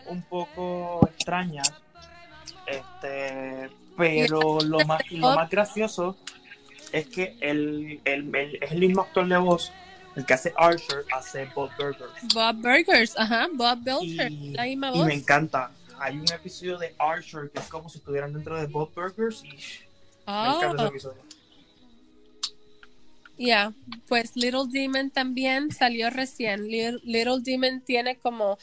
[0.07, 1.73] un poco extrañas.
[2.67, 6.17] Este, pero lo más, lo más gracioso
[6.93, 9.73] es que el, el, el- es el mismo actor de voz,
[10.17, 12.07] el que hace Archer, hace Bob Burger.
[12.35, 15.07] Bob Burgers, ajá, Bob Belcher, Y, la misma y voz.
[15.07, 15.71] me encanta.
[15.99, 19.49] Hay un episodio de Archer que es como si estuvieran dentro de Bob Burgers y
[19.49, 19.57] me
[20.57, 21.23] encanta ese episodio.
[23.37, 23.73] ya,
[24.09, 26.69] pues Little Demon también salió recién.
[26.69, 28.59] Little, Little Demon tiene como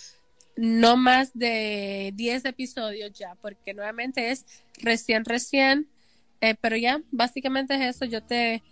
[0.56, 4.46] no más de 10 episodios ya, porque nuevamente es
[4.80, 5.88] recién, recién.
[6.42, 8.06] Eh, pero ya, básicamente es eso.
[8.06, 8.64] Yo te,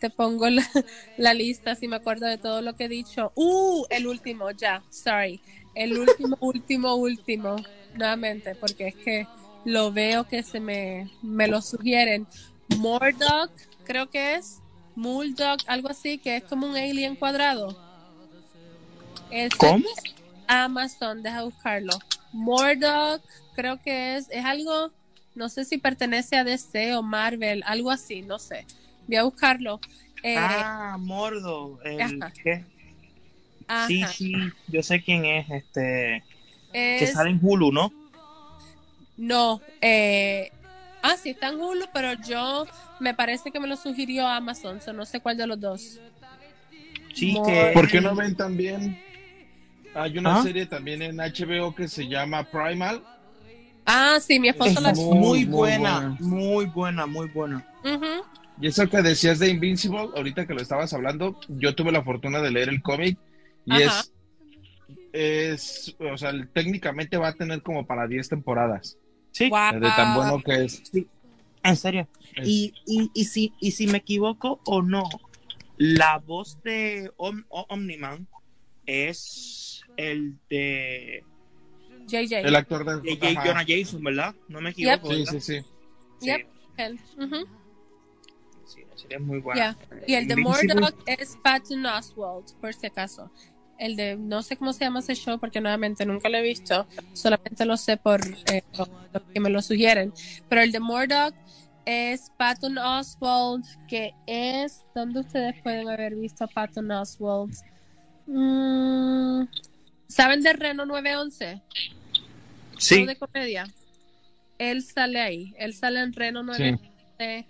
[0.00, 0.64] te pongo la,
[1.16, 3.32] la lista si me acuerdo de todo lo que he dicho.
[3.34, 5.40] Uh, el último, ya, sorry.
[5.74, 7.56] El último, último, último,
[7.94, 9.26] nuevamente, porque es que
[9.64, 12.26] lo veo que se me, me lo sugieren.
[12.78, 13.50] Mordog,
[13.84, 14.60] creo que es.
[14.94, 17.76] Mulldog, algo así, que es como un alien cuadrado.
[19.30, 19.84] Ese ¿Cómo?
[19.84, 20.15] es
[20.48, 21.98] Amazon, deja buscarlo.
[22.32, 23.20] Mordog,
[23.54, 24.92] creo que es, es algo,
[25.34, 28.66] no sé si pertenece a DC o Marvel, algo así, no sé.
[29.06, 29.80] Voy a buscarlo.
[30.22, 31.78] Eh, ah, Mordo.
[31.84, 32.32] El, ajá.
[32.42, 32.64] ¿qué?
[33.86, 34.12] Sí, ajá.
[34.12, 34.32] sí,
[34.68, 36.24] yo sé quién es, este,
[36.72, 37.92] que Es- sale en Hulu, ¿no?
[39.16, 40.50] No, eh,
[41.02, 42.66] ah, sí, está en Hulu, pero yo
[43.00, 46.00] me parece que me lo sugirió Amazon, so no sé cuál de los dos.
[47.14, 47.70] Sí, Mor- que...
[47.72, 49.00] ¿Por qué no ven también?
[49.96, 50.42] Hay una ¿Ah?
[50.42, 53.02] serie también en HBO que se llama Primal.
[53.86, 54.92] Ah, sí, mi esposo Es la...
[54.92, 57.64] muy, Muy, muy buena, muy buena, muy buena.
[58.60, 62.40] Y eso que decías de Invincible, ahorita que lo estabas hablando, yo tuve la fortuna
[62.40, 63.18] de leer el cómic
[63.64, 64.02] y Ajá.
[64.02, 64.12] es,
[65.12, 68.98] es, o sea, técnicamente va a tener como para 10 temporadas,
[69.32, 70.82] Sí, de tan bueno que es.
[71.62, 72.08] en serio.
[72.44, 75.04] Y, y, y, si, y si me equivoco o no,
[75.76, 78.26] la voz de Om- Omniman
[78.86, 81.24] es el de,
[82.06, 82.40] JJ.
[82.46, 83.00] El actor de...
[83.00, 83.28] de J.
[83.40, 83.46] ajá.
[83.48, 84.34] Jonah Jason, ¿verdad?
[84.48, 85.08] No me equivoco.
[85.12, 85.32] Sí, ¿verdad?
[85.32, 85.60] sí, sí.
[86.20, 86.46] Sí, Yep.
[86.78, 87.00] Él.
[87.18, 87.46] Ujú.
[88.66, 89.76] sí, es muy buena.
[89.90, 90.02] Ya.
[90.06, 90.36] Y el de.
[90.36, 93.30] Murdoch es Patton Oswald, por si acaso.
[93.78, 96.86] El de, no sé cómo se llama ese show porque nuevamente nunca lo he visto,
[97.12, 98.20] solamente lo sé por
[98.50, 100.14] eh, lo- lo que me lo sugieren.
[100.48, 101.34] Pero el de Murdoch
[101.84, 107.54] es Patton Oswald, que es, ¿dónde ustedes pueden haber visto a Patton Oswald?
[108.26, 109.42] Mm,
[110.08, 111.62] ¿Saben de Reno 911?
[112.78, 113.66] Sí, show de comedia.
[114.58, 117.46] Él sale ahí, él sale en Reno 911.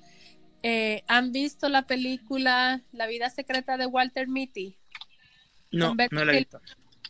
[0.62, 4.76] Eh, ¿Han visto la película La vida secreta de Walter Mitty?
[5.70, 6.60] no, no la he visto.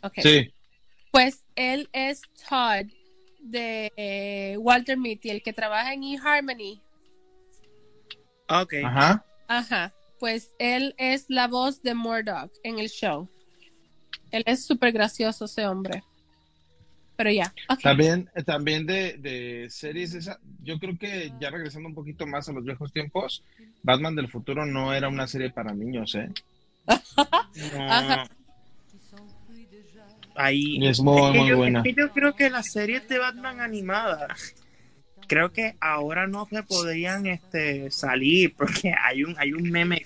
[0.03, 0.13] Ok.
[0.21, 0.53] Sí.
[1.11, 2.85] Pues él es Todd
[3.39, 6.81] de eh, Walter Mitty, el que trabaja en eHarmony.
[8.47, 9.25] Ah, Ok, Ajá.
[9.47, 9.93] Ajá.
[10.19, 13.29] Pues él es la voz de Murdoch en el show.
[14.31, 16.03] Él es súper gracioso ese hombre.
[17.15, 17.51] Pero ya.
[17.81, 22.47] También, eh, también de, de series, esa, yo creo que ya regresando un poquito más
[22.47, 23.43] a los viejos tiempos,
[23.81, 26.29] Batman del futuro no era una serie para niños, ¿eh?
[27.73, 27.91] no.
[27.91, 28.29] Ajá.
[30.35, 31.79] Ahí, Y es muy, que muy yo, buena.
[31.79, 34.53] es que yo creo que las series de Batman animadas,
[35.27, 40.05] creo que ahora no se podrían este, salir porque hay un, hay un meme,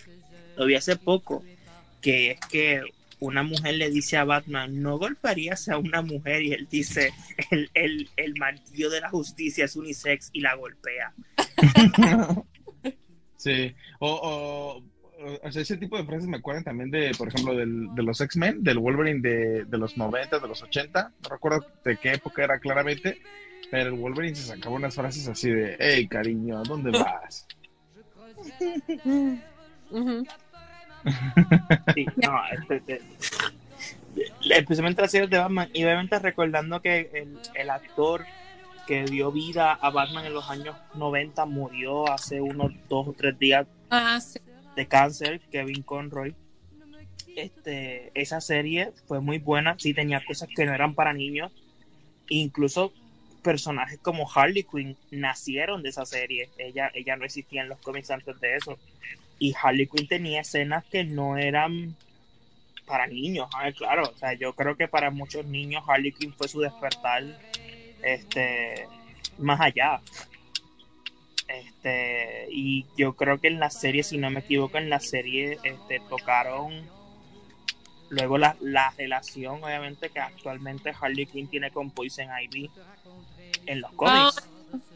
[0.55, 1.43] lo vi hace poco,
[2.01, 2.81] que es que
[3.21, 7.13] una mujer le dice a Batman, no golpearías a una mujer y él dice,
[7.51, 11.13] el, el, el martillo de la justicia es unisex y la golpea.
[13.37, 14.83] Sí, o, o,
[15.41, 18.21] o sea, ese tipo de frases me acuerdan también de, por ejemplo, del, de los
[18.21, 22.43] X-Men, del Wolverine de, de los 90, de los 80, no recuerdo de qué época
[22.43, 23.17] era claramente,
[23.71, 27.47] pero el Wolverine se sacaba unas frases así de, hey, cariño, ¿a dónde vas?
[29.89, 30.27] Ujú.
[31.95, 33.01] Sí, no, este, este,
[34.57, 38.25] especialmente las series de Batman y obviamente recordando que el, el actor
[38.87, 43.37] que dio vida a Batman en los años 90 murió hace unos dos o tres
[43.39, 44.39] días Ah, sí.
[44.75, 46.35] de cáncer, Kevin Conroy.
[47.35, 51.51] Este, esa serie fue muy buena, sí tenía cosas que no eran para niños,
[52.27, 52.91] incluso
[53.41, 58.11] personajes como Harley Quinn nacieron de esa serie, ella, ella no existía en los cómics
[58.11, 58.77] antes de eso,
[59.41, 61.95] y Harley Quinn tenía escenas que no eran
[62.85, 64.03] para niños, ah, claro.
[64.03, 67.23] O sea, yo creo que para muchos niños Harley Quinn fue su despertar
[68.03, 68.85] este
[69.39, 69.99] más allá.
[71.47, 75.57] Este, y yo creo que en la serie, si no me equivoco, en la serie
[75.63, 76.87] este, tocaron
[78.09, 82.69] luego la, la relación, obviamente, que actualmente Harley Quinn tiene con Poison Ivy
[83.65, 84.47] en los cómics.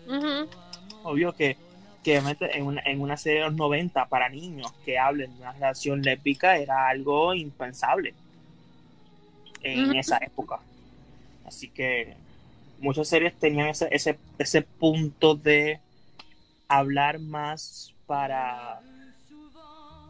[0.05, 0.47] Ujú.
[1.01, 1.57] Obvio que,
[2.05, 5.41] que obviamente en una, en una serie de los 90 para niños que hablen de
[5.41, 8.13] una relación lésbica era algo impensable
[9.63, 10.59] en esa época.
[11.47, 12.13] Así que
[12.79, 15.79] muchas series tenían ese, ese, ese punto de
[16.67, 18.81] hablar más para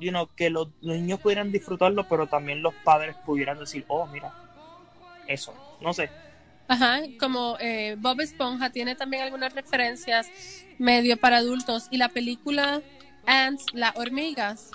[0.02, 4.06] you know, que los, los niños pudieran disfrutarlo, pero también los padres pudieran decir, oh,
[4.08, 4.34] mira,
[5.28, 6.10] eso, no sé.
[6.68, 10.28] Ajá, como eh, Bob Esponja tiene también algunas referencias
[10.80, 12.82] medio para adultos y la película
[13.26, 14.72] Ants, las hormigas,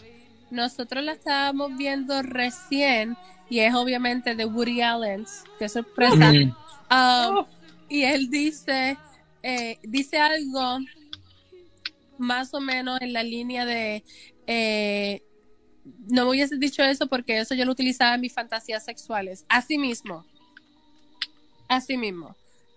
[0.51, 3.17] nosotros la estábamos viendo recién
[3.49, 5.27] y es obviamente de Woody Allen,
[5.59, 6.33] qué sorpresa.
[6.33, 6.55] Mm.
[6.93, 7.47] Um,
[7.89, 8.97] y él dice,
[9.43, 10.79] eh, dice algo
[12.19, 14.05] más o menos en la línea de,
[14.47, 15.23] eh,
[16.09, 19.45] no me hubiese dicho eso porque eso yo lo utilizaba en mis fantasías sexuales.
[19.49, 20.25] Así mismo.
[21.71, 22.35] Así mismo.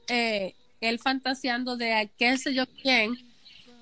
[0.08, 3.16] Eh, él fantaseando de qué sé yo quién.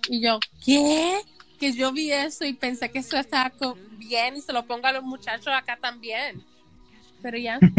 [0.07, 1.19] Y yo, ¿qué?
[1.59, 3.51] Que yo vi eso y pensé que eso estaba
[3.97, 6.41] bien y se lo pongo a los muchachos acá también.
[7.21, 7.59] Pero ya.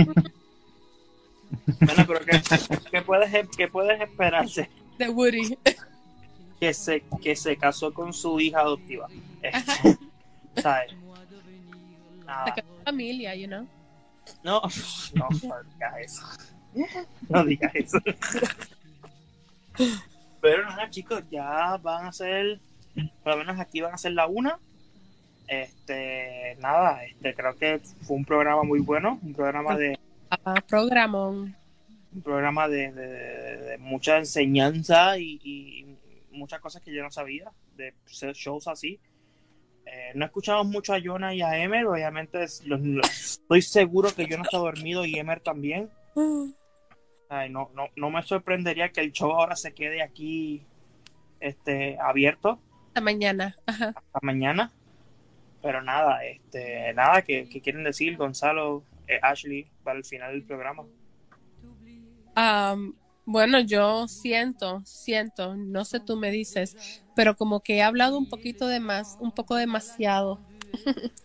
[1.80, 2.42] Bueno, pero ¿qué,
[2.90, 4.70] qué puedes, qué puedes esperarse?
[4.96, 5.58] De Woody.
[6.58, 9.06] que se, que se casó con su hija adoptiva.
[9.42, 9.98] Este,
[10.60, 10.94] ¿Sabes?
[12.24, 12.54] Nada.
[12.84, 13.68] familia, you know.
[14.42, 14.62] No,
[15.14, 15.28] no,
[16.00, 16.22] eso.
[17.28, 17.98] No digas eso.
[20.40, 22.58] Pero nada, chicos, ya van a ser,
[23.22, 24.58] por lo menos aquí van a ser la una.
[25.48, 29.98] Este, nada, este, creo que fue un programa muy bueno, un programa de,
[30.30, 31.54] Ah, programón.
[32.14, 35.96] un programa de, de- de- de mucha enseñanza y, y
[36.32, 37.92] muchas cosas que yo no sabía de
[38.34, 38.98] shows así.
[39.84, 44.14] Eh, no escuchamos mucho a Jonah y a Emer, obviamente es- los- los- estoy seguro
[44.14, 45.90] que Jonah está dormido y Emer también.
[47.32, 50.66] Ay, no, no, no me sorprendería que el show ahora se quede aquí
[51.40, 53.56] este, abierto Hasta mañana.
[53.64, 53.94] Ajá.
[53.96, 54.70] hasta mañana.
[55.62, 60.42] Pero nada, este, nada que, que quieren decir Gonzalo, eh, Ashley, para el final del
[60.42, 60.84] programa.
[62.34, 62.94] Am,
[63.24, 68.28] bueno, yo siento, siento, no sé tú me dices, pero como que he hablado un
[68.28, 70.38] poquito de más, un poco demasiado.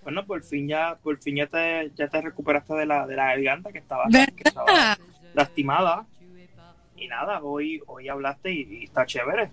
[0.00, 3.26] Bueno, por fin ya, por fin ya te, ya te recuperaste de la, de la
[3.26, 4.98] garganta que estaba, que estaba ¿Verdad?
[5.38, 6.06] Lastimada.
[6.96, 9.50] Y nada, hoy, hoy hablaste y, y está chévere.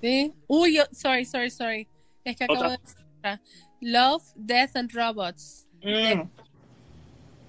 [0.00, 0.32] Sí.
[0.48, 1.88] Uy, yo, sorry, sorry, sorry.
[2.24, 2.78] Es que acabo Otra.
[3.22, 3.40] de.
[3.80, 5.66] Love, Death and Robots.
[5.82, 6.28] Mm,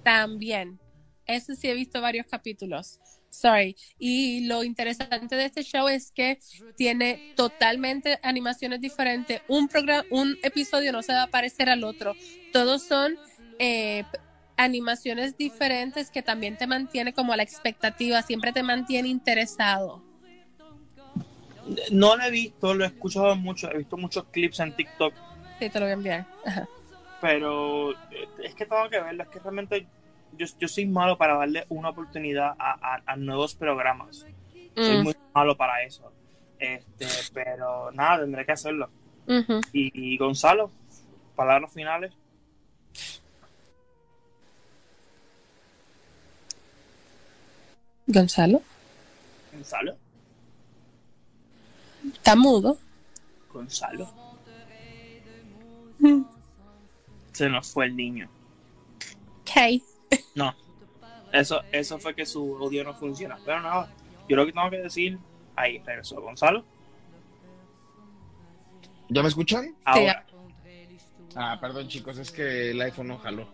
[0.02, 0.78] También.
[1.26, 3.00] Ese sí he visto varios capítulos.
[3.30, 3.76] Sorry.
[3.98, 6.38] Y lo interesante de este show es que
[6.76, 9.42] tiene totalmente animaciones diferentes.
[9.48, 12.14] Un programa, un episodio no se va a parecer al otro.
[12.52, 13.16] Todos son
[13.58, 14.04] eh,
[14.56, 20.02] animaciones diferentes que también te mantiene como a la expectativa, siempre te mantiene interesado.
[21.92, 25.14] No lo he visto, lo he escuchado mucho, he visto muchos clips en TikTok,
[25.58, 26.26] Sí, te lo voy a enviar.
[26.44, 26.68] Ajá.
[27.20, 29.86] pero eh, es que tengo que verlo, es que realmente
[30.32, 34.26] yo, yo soy malo para darle una oportunidad a, a- a nuevos programas.
[34.74, 36.12] Soy Mm, muy malo para eso.
[36.58, 38.90] Este, pero nada, tendré que hacerlo.
[39.72, 40.70] Y, y Gonzalo,
[41.36, 42.12] palabras finales.
[48.06, 48.62] Gonzalo,
[49.52, 49.96] Gonzalo,
[52.12, 52.78] está mudo.
[53.52, 54.12] Gonzalo.
[57.32, 58.28] Se nos fue el niño.
[59.40, 59.82] Ok.
[60.34, 60.54] No.
[61.32, 63.38] Eso, eso fue que su audio no funciona.
[63.44, 63.90] Pero nada,
[64.28, 65.18] yo lo que tengo que decir,
[65.56, 66.64] ahí regresó Gonzalo.
[69.08, 69.74] ¿Ya me escuchan?
[69.84, 70.24] Ahora,
[71.36, 73.48] Ah, perdón chicos, es que el iPhone no jaló.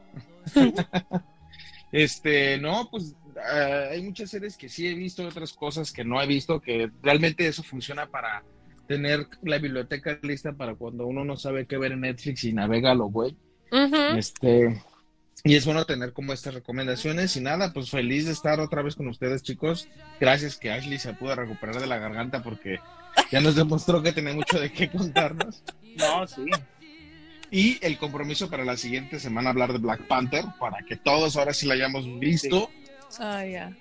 [1.93, 6.21] este, no, pues ah, hay muchas series que sí he visto, otras cosas que no
[6.23, 8.43] he visto, que realmente eso funciona para
[8.87, 12.95] tener la biblioteca lista para cuando uno no sabe qué ver en Netflix y navega
[12.95, 13.37] lo güey.
[13.71, 14.17] Ujú.
[14.17, 14.83] Este,
[15.45, 18.95] y es bueno tener como estas recomendaciones y nada, pues feliz de estar otra vez
[18.95, 19.89] con ustedes, chicos.
[20.21, 22.79] Gracias que Ashley se pudo recuperar de la garganta porque
[23.31, 25.63] ya nos demostró que tiene mucho de qué contarnos.
[25.97, 26.45] no, sí.
[27.51, 31.55] Y el compromiso para la siguiente semana hablar de Black Panther para que todos ahora
[31.55, 32.71] sí la hayamos visto.
[33.19, 33.73] Ah, ya.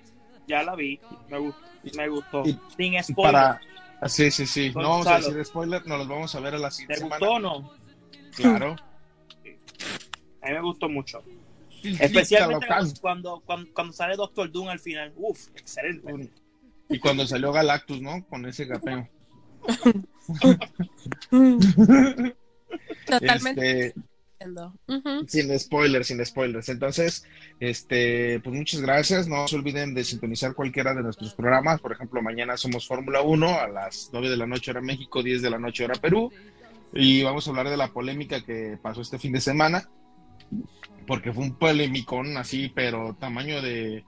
[0.46, 1.00] Ya la vi.
[1.28, 1.60] Me gustó.
[1.96, 2.42] Me gustó.
[2.44, 3.32] Y- Sin spoiler.
[3.32, 3.60] para
[4.00, 5.34] ah, sí, sí, sí, no vamos a Gonzalo.
[5.34, 7.36] decir spoiler, nos los vamos a ver a la ¿Te siguiente gustó semana.
[7.52, 7.72] o no?
[8.34, 8.76] Claro.
[10.42, 11.22] A mí me gustó mucho.
[11.82, 12.66] Especialmente
[13.00, 15.12] cuando, cuando, cuando, sale Doctor Doom al final.
[15.16, 16.30] Uf, excelente.
[16.88, 18.24] Y cuando salió Galactus, ¿no?
[18.26, 19.08] Con ese gapeo.
[23.06, 23.86] Totalmente.
[23.86, 24.00] Este,
[25.26, 26.68] sin spoilers, sin spoilers.
[26.68, 27.24] Entonces,
[27.58, 29.28] este, pues muchas gracias.
[29.28, 31.80] No se olviden de sintonizar cualquiera de nuestros programas.
[31.80, 35.42] Por ejemplo, mañana somos Fórmula 1 a las 9 de la noche hora México, 10
[35.42, 36.32] de la noche hora Perú.
[36.92, 39.88] Y vamos a hablar de la polémica que pasó este fin de semana.
[41.06, 44.04] Porque fue un polémicón así, pero tamaño de,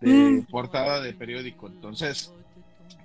[0.00, 0.42] mm.
[0.50, 1.68] portada de periódico.
[1.68, 2.32] Entonces,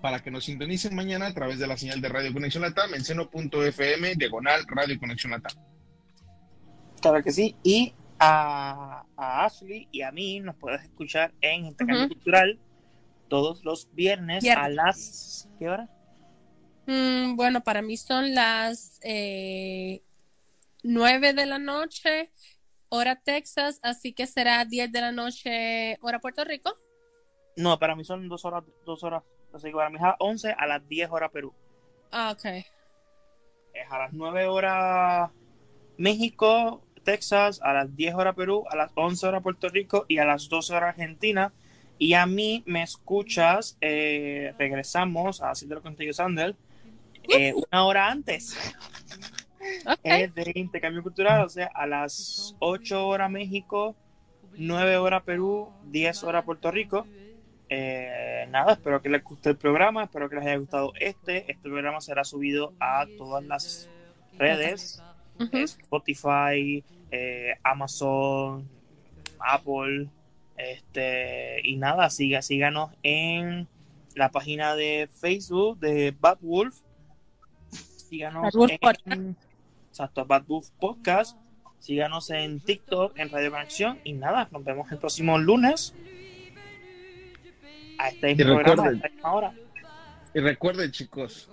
[0.02, 3.04] para que nos sintonicen mañana a través de la señal de Radio Conexión Latam en
[3.04, 5.71] seno.fm, diagonal Radio Conexión Latam.
[7.02, 7.56] Claro que sí.
[7.64, 12.60] Y a, Ashley y a mí nos puedes escuchar en Intercambio Cultural
[13.28, 15.50] todos los viernes a las...
[15.58, 15.90] ¿Qué hora?
[16.86, 20.02] Mm, bueno, para mí son las eh,
[20.84, 22.32] 9 de la noche,
[22.90, 26.78] hora Texas, así que será 10 de la noche, hora Puerto Rico.
[27.58, 29.24] No, para mí son dos horas, dos horas.
[29.54, 31.54] Así que para mí es a 11 a las 10 horas Perú.
[32.12, 32.46] Ah, ok.
[33.74, 35.32] Es a las 9 horas
[35.98, 40.26] México, Texas, a las 10 horas Perú, a las 11 horas Puerto Rico y a
[40.26, 41.54] las 12 horas Argentina.
[41.98, 46.56] Y a mí me escuchas, eh, regresamos a Haciendo contigo, Sander,
[47.30, 48.58] eh, una hora antes
[49.86, 50.28] okay.
[50.28, 53.96] de intercambio cultural, o sea, a las 8 horas México,
[54.58, 57.06] 9 horas Perú, 10 horas Puerto Rico.
[57.70, 61.50] Eh, nada, espero que les guste el programa, espero que les haya gustado este.
[61.52, 63.90] Este programa será subido a todas las
[64.38, 65.02] redes
[65.54, 68.68] Spotify, eh, Amazon,
[69.40, 70.08] Apple,
[70.58, 73.68] este, y nada, siga, síganos en
[74.16, 76.80] la página de Facebook de Bad Wolf.
[77.72, 78.54] Síganos
[79.06, 79.36] en
[79.90, 81.38] exacto, Bad Wolf Podcast.
[81.80, 84.00] Síganos en TikTok, en Radio Conexión.
[84.04, 85.96] Y nada, nos vemos el próximo lunes.
[87.98, 89.54] A este programa, a esta hora.
[90.34, 91.50] Y recuerden, chicos,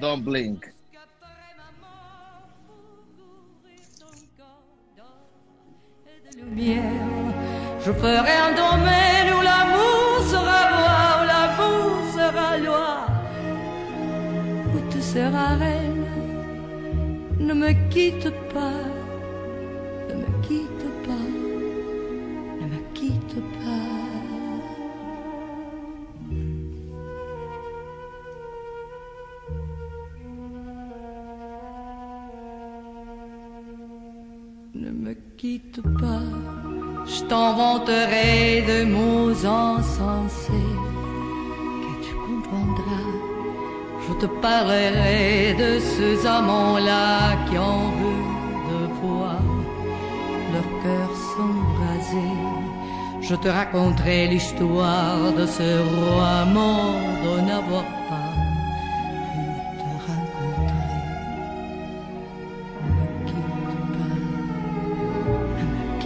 [0.00, 0.66] don't blink.
[7.84, 13.06] Je ferai un domaine où l'amour sera loi, où l'amour sera loi,
[14.74, 16.06] où tu seras reine.
[17.40, 18.84] Ne me quitte pas,
[35.38, 36.28] quitte pas,
[37.06, 40.74] je t'inventerai de mots insensés
[41.82, 43.12] que tu comprendras.
[44.04, 49.40] Je te parlerai de ces amants-là qui en veulent de voir
[50.52, 52.34] leur cœur s'embraser.
[53.20, 57.84] Je te raconterai l'histoire de ce roi mort de n'avoir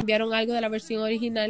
[0.02, 1.48] cambiaron algo de la versión original